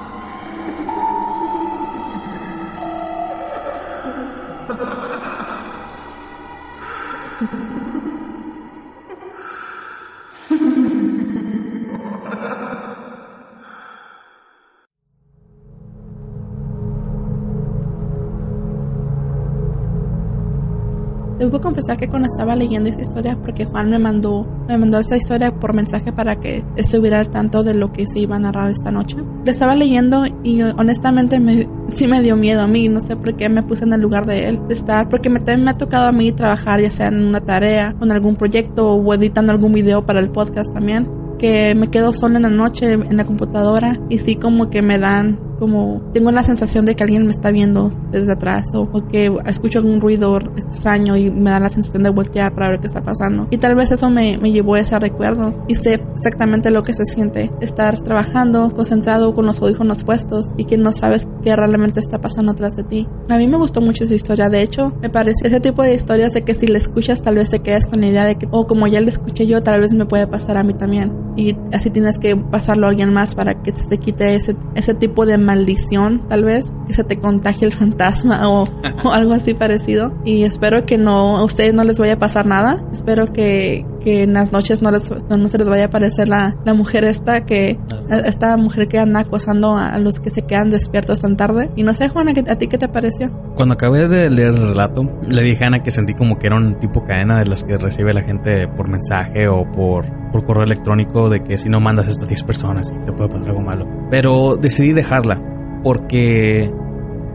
Debo 21.52 21.60
confesar 21.60 21.98
que 21.98 22.08
cuando 22.08 22.28
estaba 22.28 22.56
leyendo 22.56 22.88
esta 22.88 23.02
historia, 23.02 23.36
porque 23.36 23.66
Juan 23.66 23.90
me 23.90 23.98
mandó, 23.98 24.46
me 24.66 24.78
mandó 24.78 24.98
esa 24.98 25.18
historia 25.18 25.54
por 25.54 25.74
mensaje 25.74 26.10
para 26.10 26.40
que 26.40 26.64
estuviera 26.76 27.18
al 27.18 27.28
tanto 27.28 27.62
de 27.62 27.74
lo 27.74 27.92
que 27.92 28.06
se 28.06 28.20
iba 28.20 28.36
a 28.36 28.38
narrar 28.38 28.70
esta 28.70 28.90
noche. 28.90 29.18
La 29.44 29.50
estaba 29.50 29.74
leyendo 29.74 30.24
y 30.42 30.62
honestamente 30.62 31.38
me, 31.40 31.68
sí 31.90 32.06
me 32.06 32.22
dio 32.22 32.36
miedo 32.36 32.62
a 32.62 32.66
mí, 32.66 32.88
no 32.88 33.02
sé 33.02 33.16
por 33.16 33.36
qué 33.36 33.50
me 33.50 33.62
puse 33.62 33.84
en 33.84 33.92
el 33.92 34.00
lugar 34.00 34.24
de 34.24 34.48
él, 34.48 34.60
de 34.66 34.72
estar, 34.72 35.10
porque 35.10 35.28
me, 35.28 35.40
también 35.40 35.64
me 35.64 35.72
ha 35.72 35.76
tocado 35.76 36.06
a 36.06 36.12
mí 36.12 36.32
trabajar 36.32 36.80
ya 36.80 36.90
sea 36.90 37.08
en 37.08 37.22
una 37.22 37.42
tarea, 37.42 37.94
en 38.00 38.10
algún 38.10 38.36
proyecto 38.36 38.94
o 38.94 39.12
editando 39.12 39.52
algún 39.52 39.74
video 39.74 40.06
para 40.06 40.20
el 40.20 40.30
podcast 40.30 40.72
también, 40.72 41.06
que 41.38 41.74
me 41.74 41.88
quedo 41.88 42.14
sola 42.14 42.36
en 42.36 42.44
la 42.44 42.48
noche 42.48 42.92
en 42.92 43.14
la 43.14 43.26
computadora 43.26 44.00
y 44.08 44.16
sí 44.16 44.36
como 44.36 44.70
que 44.70 44.80
me 44.80 44.98
dan 44.98 45.38
como 45.62 46.02
tengo 46.12 46.32
la 46.32 46.42
sensación 46.42 46.86
de 46.86 46.96
que 46.96 47.04
alguien 47.04 47.24
me 47.24 47.30
está 47.30 47.52
viendo 47.52 47.92
desde 48.10 48.32
atrás 48.32 48.66
o, 48.74 48.90
que 49.06 49.32
escucho 49.46 49.78
algún 49.78 50.00
ruido 50.00 50.36
extraño 50.56 51.16
y 51.16 51.30
me 51.30 51.50
da 51.50 51.60
la 51.60 51.70
sensación 51.70 52.02
de 52.02 52.10
voltear 52.10 52.52
para 52.52 52.70
ver 52.70 52.80
qué 52.80 52.88
está 52.88 53.04
pasando. 53.04 53.46
Y 53.48 53.58
tal 53.58 53.76
vez 53.76 53.92
eso 53.92 54.10
me, 54.10 54.38
me 54.38 54.50
llevó 54.50 54.74
a 54.74 54.80
ese 54.80 54.98
recuerdo 54.98 55.54
y 55.68 55.76
sé 55.76 56.02
exactamente 56.16 56.72
lo 56.72 56.82
que 56.82 56.94
se 56.94 57.04
siente 57.04 57.52
estar 57.60 58.00
trabajando, 58.00 58.74
concentrado 58.74 59.36
con 59.36 59.46
los 59.46 59.62
audífonos 59.62 60.02
puestos 60.02 60.50
y 60.56 60.64
que 60.64 60.76
no 60.76 60.92
sabes 60.92 61.28
qué 61.44 61.54
realmente 61.54 62.00
está 62.00 62.20
pasando 62.20 62.50
atrás 62.50 62.74
de 62.74 62.82
ti. 62.82 63.08
A 63.28 63.38
mí 63.38 63.46
me 63.46 63.56
gustó 63.56 63.80
mucho 63.80 64.02
esa 64.02 64.16
historia, 64.16 64.48
de 64.48 64.62
hecho, 64.62 64.92
me 65.00 65.10
parece 65.10 65.46
ese 65.46 65.60
tipo 65.60 65.84
de 65.84 65.94
historias 65.94 66.32
de 66.32 66.42
que 66.42 66.54
si 66.54 66.66
la 66.66 66.78
escuchas 66.78 67.22
tal 67.22 67.36
vez 67.36 67.50
te 67.50 67.60
quedes 67.60 67.86
con 67.86 68.00
la 68.00 68.08
idea 68.08 68.24
de 68.24 68.34
que, 68.34 68.48
o 68.50 68.66
como 68.66 68.88
ya 68.88 69.00
la 69.00 69.10
escuché 69.10 69.46
yo, 69.46 69.62
tal 69.62 69.80
vez 69.80 69.92
me 69.92 70.06
puede 70.06 70.26
pasar 70.26 70.56
a 70.56 70.64
mí 70.64 70.74
también. 70.74 71.12
Y 71.36 71.56
así 71.72 71.88
tienes 71.88 72.18
que 72.18 72.36
pasarlo 72.36 72.86
a 72.86 72.90
alguien 72.90 73.12
más 73.12 73.34
para 73.34 73.62
que 73.62 73.72
te 73.72 73.98
quite 73.98 74.34
ese, 74.34 74.56
ese 74.74 74.94
tipo 74.94 75.24
de 75.24 75.38
maldición, 75.52 76.20
tal 76.28 76.44
vez, 76.44 76.72
que 76.86 76.94
se 76.94 77.04
te 77.04 77.18
contagie 77.18 77.66
el 77.66 77.72
fantasma 77.72 78.48
o, 78.48 78.66
algo 79.04 79.32
así 79.32 79.54
parecido. 79.54 80.14
Y 80.24 80.44
espero 80.44 80.84
que 80.86 80.98
no, 80.98 81.36
a 81.36 81.44
ustedes 81.44 81.74
no 81.74 81.84
les 81.84 81.98
vaya 81.98 82.14
a 82.14 82.18
pasar 82.18 82.46
nada. 82.46 82.82
Espero 82.92 83.26
que, 83.32 83.84
que 84.02 84.22
en 84.22 84.34
las 84.34 84.52
noches 84.52 84.82
no, 84.82 84.90
les, 84.90 85.10
no, 85.10 85.48
se 85.48 85.58
les 85.58 85.68
vaya 85.68 85.84
a 85.84 85.86
aparecer 85.86 86.28
la, 86.28 86.56
la 86.64 86.74
mujer 86.74 87.04
esta 87.04 87.44
que, 87.44 87.78
esta 88.24 88.56
mujer 88.56 88.88
que 88.88 88.98
anda 88.98 89.20
acosando 89.20 89.76
a, 89.76 89.98
los 89.98 90.20
que 90.20 90.30
se 90.30 90.42
quedan 90.42 90.70
despiertos 90.70 91.20
tan 91.20 91.36
tarde. 91.36 91.70
Y 91.76 91.82
no 91.82 91.94
sé, 91.94 92.08
Juana, 92.08 92.32
¿a 92.48 92.56
ti 92.56 92.66
qué 92.66 92.78
te 92.78 92.88
pareció? 92.88 93.28
Cuando 93.54 93.74
acabé 93.74 94.08
de 94.08 94.30
leer 94.30 94.48
el 94.48 94.68
relato, 94.68 95.02
le 95.28 95.42
dije 95.42 95.64
a 95.64 95.68
Ana 95.68 95.82
que 95.82 95.90
sentí 95.90 96.14
como 96.14 96.38
que 96.38 96.48
era 96.48 96.56
un 96.56 96.78
tipo 96.78 97.04
cadena 97.04 97.38
de 97.38 97.46
las 97.46 97.64
que 97.64 97.76
recibe 97.76 98.12
la 98.12 98.22
gente 98.22 98.68
por 98.68 98.88
mensaje 98.88 99.48
o 99.48 99.70
por, 99.70 100.06
por 100.30 100.44
correo 100.44 100.64
electrónico 100.64 101.28
de 101.28 101.42
que 101.42 101.58
si 101.58 101.68
no 101.68 101.80
mandas 101.80 102.18
a 102.18 102.24
10 102.24 102.44
personas 102.44 102.92
te 103.04 103.12
puede 103.12 103.28
pasar 103.28 103.48
algo 103.48 103.60
malo. 103.60 103.86
Pero 104.10 104.56
decidí 104.56 104.92
dejarla 104.92 105.40
porque 105.82 106.72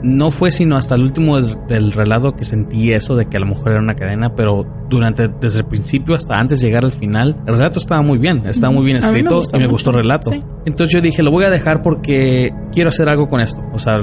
no 0.03 0.31
fue 0.31 0.51
sino 0.51 0.75
hasta 0.77 0.95
el 0.95 1.01
último 1.01 1.39
del, 1.39 1.57
del, 1.67 1.91
relato 1.91 2.33
que 2.33 2.43
sentí 2.43 2.93
eso 2.93 3.15
de 3.15 3.25
que 3.25 3.37
a 3.37 3.39
lo 3.39 3.47
mejor 3.47 3.71
era 3.71 3.81
una 3.81 3.95
cadena, 3.95 4.29
pero 4.35 4.65
durante 4.89 5.27
desde 5.27 5.59
el 5.59 5.65
principio 5.65 6.15
hasta 6.15 6.37
antes 6.37 6.59
de 6.59 6.67
llegar 6.67 6.85
al 6.85 6.91
final, 6.91 7.35
el 7.45 7.53
relato 7.55 7.79
estaba 7.79 8.01
muy 8.01 8.17
bien, 8.17 8.45
estaba 8.45 8.71
muy 8.71 8.85
bien 8.85 8.97
escrito 8.97 9.41
me 9.51 9.57
y 9.57 9.61
me 9.61 9.67
gustó 9.67 9.91
el 9.91 9.97
relato. 9.97 10.31
Sí. 10.31 10.41
Entonces 10.65 10.93
yo 10.93 11.01
dije, 11.01 11.23
lo 11.23 11.31
voy 11.31 11.45
a 11.45 11.49
dejar 11.49 11.81
porque 11.81 12.53
quiero 12.71 12.89
hacer 12.89 13.09
algo 13.09 13.27
con 13.27 13.41
esto. 13.41 13.61
O 13.73 13.79
sea, 13.79 13.93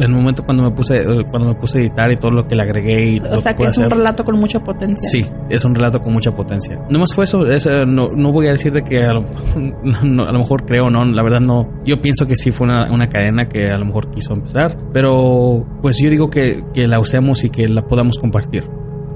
el, 0.00 0.10
el 0.10 0.10
momento 0.10 0.44
cuando 0.44 0.62
me 0.62 0.70
puse 0.70 1.04
cuando 1.30 1.48
me 1.48 1.54
puse 1.54 1.78
a 1.78 1.80
editar 1.82 2.10
y 2.10 2.16
todo 2.16 2.30
lo 2.30 2.46
que 2.46 2.54
le 2.54 2.62
agregué 2.62 3.16
y 3.16 3.18
O 3.20 3.38
sea, 3.38 3.54
que 3.54 3.64
es 3.64 3.70
hacer, 3.70 3.84
un 3.86 3.90
relato 3.90 4.24
con 4.24 4.38
mucha 4.38 4.60
potencia. 4.60 5.08
Sí, 5.08 5.26
es 5.48 5.64
un 5.64 5.74
relato 5.74 6.00
con 6.00 6.12
mucha 6.12 6.32
potencia. 6.32 6.80
No 6.90 6.98
más 6.98 7.14
fue 7.14 7.24
eso, 7.24 7.46
es, 7.46 7.66
no, 7.86 8.10
no 8.10 8.32
voy 8.32 8.48
a 8.48 8.52
decir 8.52 8.72
de 8.72 8.82
que 8.82 9.02
a 9.02 9.12
lo, 9.12 9.24
no, 10.04 10.24
a 10.24 10.32
lo 10.32 10.38
mejor 10.38 10.64
creo 10.64 10.90
no, 10.90 11.04
la 11.04 11.22
verdad 11.22 11.40
no. 11.40 11.68
Yo 11.84 12.00
pienso 12.00 12.26
que 12.26 12.36
sí 12.36 12.52
fue 12.52 12.66
una, 12.66 12.90
una 12.90 13.08
cadena 13.08 13.48
que 13.48 13.70
a 13.70 13.78
lo 13.78 13.84
mejor 13.84 14.10
quiso 14.10 14.34
empezar, 14.34 14.76
pero 14.92 15.66
pues 15.82 15.98
yo 15.98 16.10
digo 16.10 16.30
que, 16.30 16.64
que 16.72 16.86
la 16.86 16.98
usemos 17.00 17.44
y 17.44 17.50
que 17.50 17.68
la 17.68 17.82
podamos 17.82 18.18
compartir. 18.18 18.64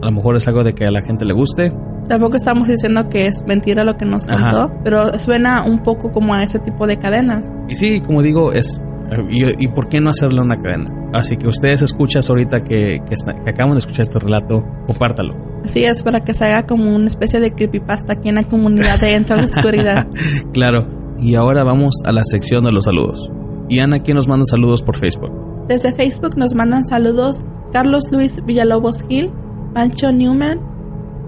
A 0.03 0.07
lo 0.07 0.13
mejor 0.13 0.37
es 0.37 0.47
algo 0.49 0.65
de 0.65 0.75
que 0.75 0.85
a 0.85 0.91
la 0.91 1.01
gente 1.01 1.25
le 1.25 1.33
guste. 1.33 1.73
Tampoco 2.09 2.37
estamos 2.37 2.69
diciendo 2.69 3.09
que 3.09 3.27
es 3.27 3.43
mentira 3.47 3.85
lo 3.85 3.97
que 3.97 4.05
nos 4.05 4.27
contó, 4.27 4.65
Ajá. 4.65 4.81
pero 4.85 5.19
suena 5.19 5.65
un 5.65 5.83
poco 5.83 6.13
como 6.13 6.35
a 6.35 6.43
ese 6.43 6.59
tipo 6.59 6.87
de 6.87 6.99
cadenas. 6.99 7.51
Y 7.71 7.77
sí, 7.77 8.01
como 8.03 8.21
digo, 8.21 8.53
es 8.53 8.83
y, 9.29 9.65
y, 9.65 9.69
por 9.69 9.89
qué 9.89 10.01
no 10.01 10.11
hacerle 10.11 10.41
una 10.41 10.57
cadena. 10.57 11.11
Así 11.13 11.37
que 11.37 11.47
ustedes 11.47 11.83
escuchas 11.83 12.29
ahorita 12.29 12.63
que, 12.63 13.01
que, 13.07 13.15
está, 13.15 13.35
que, 13.35 13.51
acaban 13.51 13.73
de 13.73 13.79
escuchar 13.79 14.03
este 14.03 14.19
relato, 14.19 14.65
compártalo. 14.87 15.35
Así 15.65 15.85
es, 15.85 16.03
para 16.03 16.25
que 16.25 16.35
se 16.35 16.45
haga 16.45 16.67
como 16.67 16.95
una 16.95 17.07
especie 17.07 17.41
de 17.41 17.53
creepypasta 17.53 18.15
aquí 18.15 18.29
en 18.29 18.37
la 18.37 18.45
comunidad 18.45 19.01
de 19.01 19.15
Entra 19.15 19.37
a 19.37 19.39
la 19.41 19.45
Oscuridad. 19.47 20.09
claro. 20.53 20.89
Y 21.19 21.37
ahora 21.37 21.65
vamos 21.65 21.95
a 22.05 22.13
la 22.13 22.23
sección 22.25 22.65
de 22.65 22.73
los 22.73 22.85
saludos. 22.85 23.31
Y 23.69 23.79
Ana, 23.79 24.01
¿quién 24.01 24.17
nos 24.17 24.29
manda 24.29 24.45
saludos 24.47 24.83
por 24.83 24.97
Facebook? 24.97 25.33
Desde 25.69 25.93
Facebook 25.93 26.37
nos 26.37 26.55
mandan 26.55 26.85
saludos 26.85 27.45
Carlos 27.73 28.11
Luis 28.11 28.45
Villalobos 28.45 29.07
Gil, 29.09 29.33
Pancho 29.73 30.13
Newman, 30.13 30.61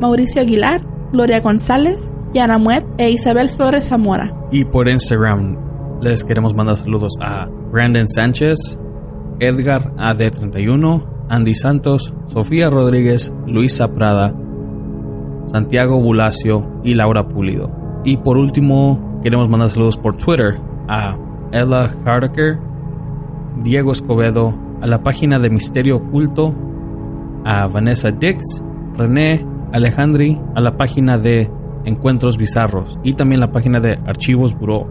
Mauricio 0.01 0.43
Aguilar, 0.43 0.83
Gloria 1.13 1.41
González, 1.41 2.13
Yana 2.35 2.59
Muet 2.59 2.85
e 2.99 3.11
Isabel 3.11 3.49
Flores 3.49 3.89
Zamora. 3.89 4.37
Y 4.53 4.65
por 4.65 4.89
Instagram 4.89 5.57
les 6.03 6.25
queremos 6.25 6.55
mandar 6.55 6.77
saludos 6.77 7.15
a 7.23 7.49
Brandon 7.77 8.09
Sánchez, 8.09 8.79
Edgar 9.39 9.95
AD31, 9.97 11.05
Andy 11.29 11.55
Santos, 11.55 12.11
Sofía 12.27 12.71
Rodríguez, 12.71 13.35
Luisa 13.47 13.93
Prada, 13.93 14.35
Santiago 15.45 16.01
Bulacio 16.01 16.81
y 16.85 16.95
Laura 16.95 17.29
Pulido. 17.29 17.71
Y 18.03 18.17
por 18.17 18.39
último, 18.39 19.21
queremos 19.23 19.51
mandar 19.51 19.69
saludos 19.69 19.99
por 19.99 20.17
Twitter 20.17 20.59
a 20.89 21.19
Ella 21.53 21.91
Hardaker, 22.03 22.59
Diego 23.63 23.93
Escobedo, 23.93 24.55
a 24.81 24.87
la 24.87 25.03
página 25.03 25.39
de 25.39 25.51
Misterio 25.51 25.97
Oculto, 25.97 26.55
a 27.45 27.67
Vanessa 27.67 28.11
Dix, 28.11 28.63
René 28.97 29.47
Alejandri, 29.75 30.41
a 30.55 30.63
la 30.63 30.79
página 30.79 31.19
de 31.19 31.51
Encuentros 31.85 32.39
Bizarros 32.39 32.99
y 33.03 33.13
también 33.13 33.43
la 33.43 33.53
página 33.53 33.81
de 33.81 33.99
Archivos 34.07 34.59
Buró, 34.59 34.89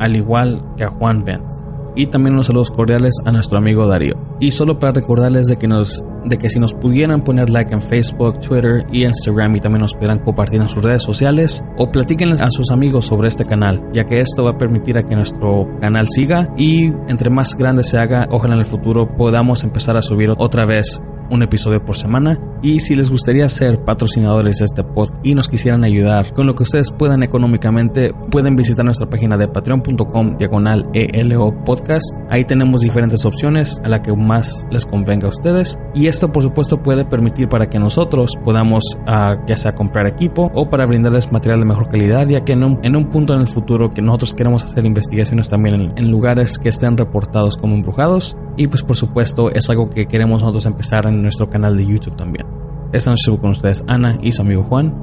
al 0.00 0.16
igual 0.16 0.64
que 0.76 0.82
a 0.82 0.90
Juan 0.90 1.24
Benz. 1.24 1.62
Y 1.94 2.06
también 2.06 2.34
unos 2.34 2.46
saludos 2.46 2.70
cordiales 2.70 3.14
a 3.24 3.32
nuestro 3.32 3.58
amigo 3.58 3.86
Darío. 3.86 4.14
Y 4.40 4.50
solo 4.50 4.78
para 4.78 4.92
recordarles 4.92 5.46
de 5.46 5.56
que 5.56 5.68
nos 5.68 6.02
de 6.24 6.38
que 6.38 6.48
si 6.48 6.58
nos 6.58 6.74
pudieran 6.74 7.24
poner 7.24 7.50
like 7.50 7.74
en 7.74 7.82
Facebook, 7.82 8.38
Twitter 8.40 8.86
y 8.92 9.04
Instagram 9.04 9.56
y 9.56 9.60
también 9.60 9.80
nos 9.80 9.94
pudieran 9.94 10.18
compartir 10.20 10.60
en 10.60 10.68
sus 10.68 10.82
redes 10.82 11.02
sociales 11.02 11.64
o 11.76 11.90
platíquenles 11.90 12.42
a 12.42 12.50
sus 12.50 12.70
amigos 12.70 13.06
sobre 13.06 13.28
este 13.28 13.44
canal, 13.44 13.82
ya 13.92 14.04
que 14.04 14.20
esto 14.20 14.44
va 14.44 14.50
a 14.50 14.58
permitir 14.58 14.98
a 14.98 15.02
que 15.02 15.14
nuestro 15.14 15.68
canal 15.80 16.06
siga 16.08 16.52
y 16.56 16.86
entre 17.08 17.30
más 17.30 17.56
grande 17.56 17.82
se 17.82 17.98
haga, 17.98 18.28
ojalá 18.30 18.54
en 18.54 18.60
el 18.60 18.66
futuro 18.66 19.08
podamos 19.16 19.64
empezar 19.64 19.96
a 19.96 20.02
subir 20.02 20.30
otra 20.38 20.64
vez 20.64 21.00
un 21.30 21.42
episodio 21.42 21.84
por 21.84 21.96
semana. 21.96 22.38
Y 22.62 22.80
si 22.80 22.94
les 22.94 23.10
gustaría 23.10 23.48
ser 23.48 23.82
patrocinadores 23.84 24.58
de 24.58 24.64
este 24.64 24.84
podcast 24.84 25.14
y 25.24 25.34
nos 25.34 25.48
quisieran 25.48 25.84
ayudar 25.84 26.32
con 26.32 26.46
lo 26.46 26.54
que 26.54 26.62
ustedes 26.62 26.92
puedan 26.92 27.22
económicamente, 27.22 28.12
pueden 28.30 28.54
visitar 28.54 28.84
nuestra 28.84 29.10
página 29.10 29.36
de 29.36 29.48
patreon.com 29.48 30.36
diagonal 30.36 30.88
ELO 30.94 31.52
podcast. 31.64 32.16
Ahí 32.30 32.44
tenemos 32.44 32.82
diferentes 32.82 33.24
opciones 33.24 33.80
a 33.84 33.88
la 33.88 34.00
que 34.00 34.12
más 34.12 34.66
les 34.70 34.86
convenga 34.86 35.26
a 35.26 35.30
ustedes. 35.30 35.78
Y 35.94 36.06
esto 36.06 36.30
por 36.30 36.42
supuesto 36.42 36.82
puede 36.82 37.04
permitir 37.04 37.48
para 37.48 37.68
que 37.68 37.78
nosotros 37.78 38.32
podamos 38.44 38.84
uh, 39.06 39.44
ya 39.46 39.56
sea 39.56 39.74
comprar 39.74 40.06
equipo 40.06 40.50
o 40.54 40.70
para 40.70 40.86
brindarles 40.86 41.32
material 41.32 41.60
de 41.60 41.66
mejor 41.66 41.88
calidad, 41.88 42.28
ya 42.28 42.44
que 42.44 42.52
en 42.52 42.64
un, 42.64 42.78
en 42.82 42.96
un 42.96 43.10
punto 43.10 43.34
en 43.34 43.40
el 43.40 43.48
futuro 43.48 43.90
que 43.90 44.02
nosotros 44.02 44.34
queremos 44.34 44.64
hacer 44.64 44.84
investigaciones 44.84 45.48
también 45.48 45.74
en, 45.74 45.92
en 45.98 46.10
lugares 46.10 46.58
que 46.58 46.68
estén 46.68 46.96
reportados 46.96 47.56
como 47.56 47.74
embrujados. 47.74 48.36
Y 48.56 48.66
pues 48.66 48.82
por 48.82 48.96
supuesto 48.96 49.50
es 49.50 49.68
algo 49.70 49.88
que 49.88 50.06
queremos 50.06 50.42
nosotros 50.42 50.66
empezar 50.66 51.06
en 51.14 51.22
nuestro 51.22 51.48
canal 51.48 51.76
de 51.76 51.86
YouTube 51.86 52.16
también. 52.16 52.46
Esta 52.92 53.10
noche 53.10 53.22
estuvo 53.22 53.40
con 53.40 53.50
ustedes 53.50 53.84
Ana 53.86 54.18
y 54.22 54.32
su 54.32 54.42
amigo 54.42 54.62
Juan 54.64 54.94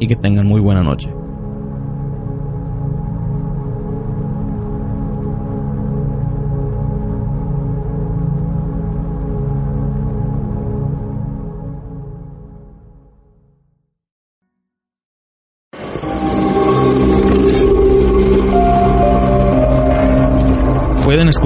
y 0.00 0.06
que 0.06 0.16
tengan 0.16 0.46
muy 0.46 0.60
buena 0.60 0.82
noche. 0.82 1.08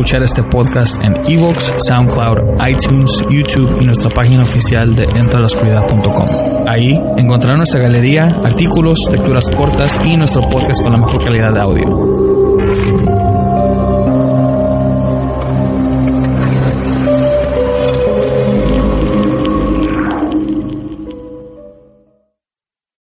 Escuchar 0.03 0.23
este 0.25 0.43
podcast 0.43 0.97
en 1.05 1.15
Evox, 1.33 1.71
SoundCloud, 1.87 2.39
iTunes, 2.69 3.23
YouTube 3.31 3.81
y 3.81 3.87
nuestra 3.87 4.11
página 4.11 4.43
oficial 4.43 4.97
de 4.97 5.05
entralascuridad.com. 5.05 6.67
Ahí 6.67 7.01
encontrarán 7.17 7.59
nuestra 7.59 7.83
galería, 7.83 8.25
artículos, 8.45 8.99
lecturas 9.13 9.45
cortas 9.57 10.01
y 10.05 10.17
nuestro 10.17 10.43
podcast 10.49 10.83
con 10.83 10.91
la 10.91 10.99
mejor 10.99 11.23
calidad 11.23 11.53
de 11.53 11.61
audio. 11.61 12.22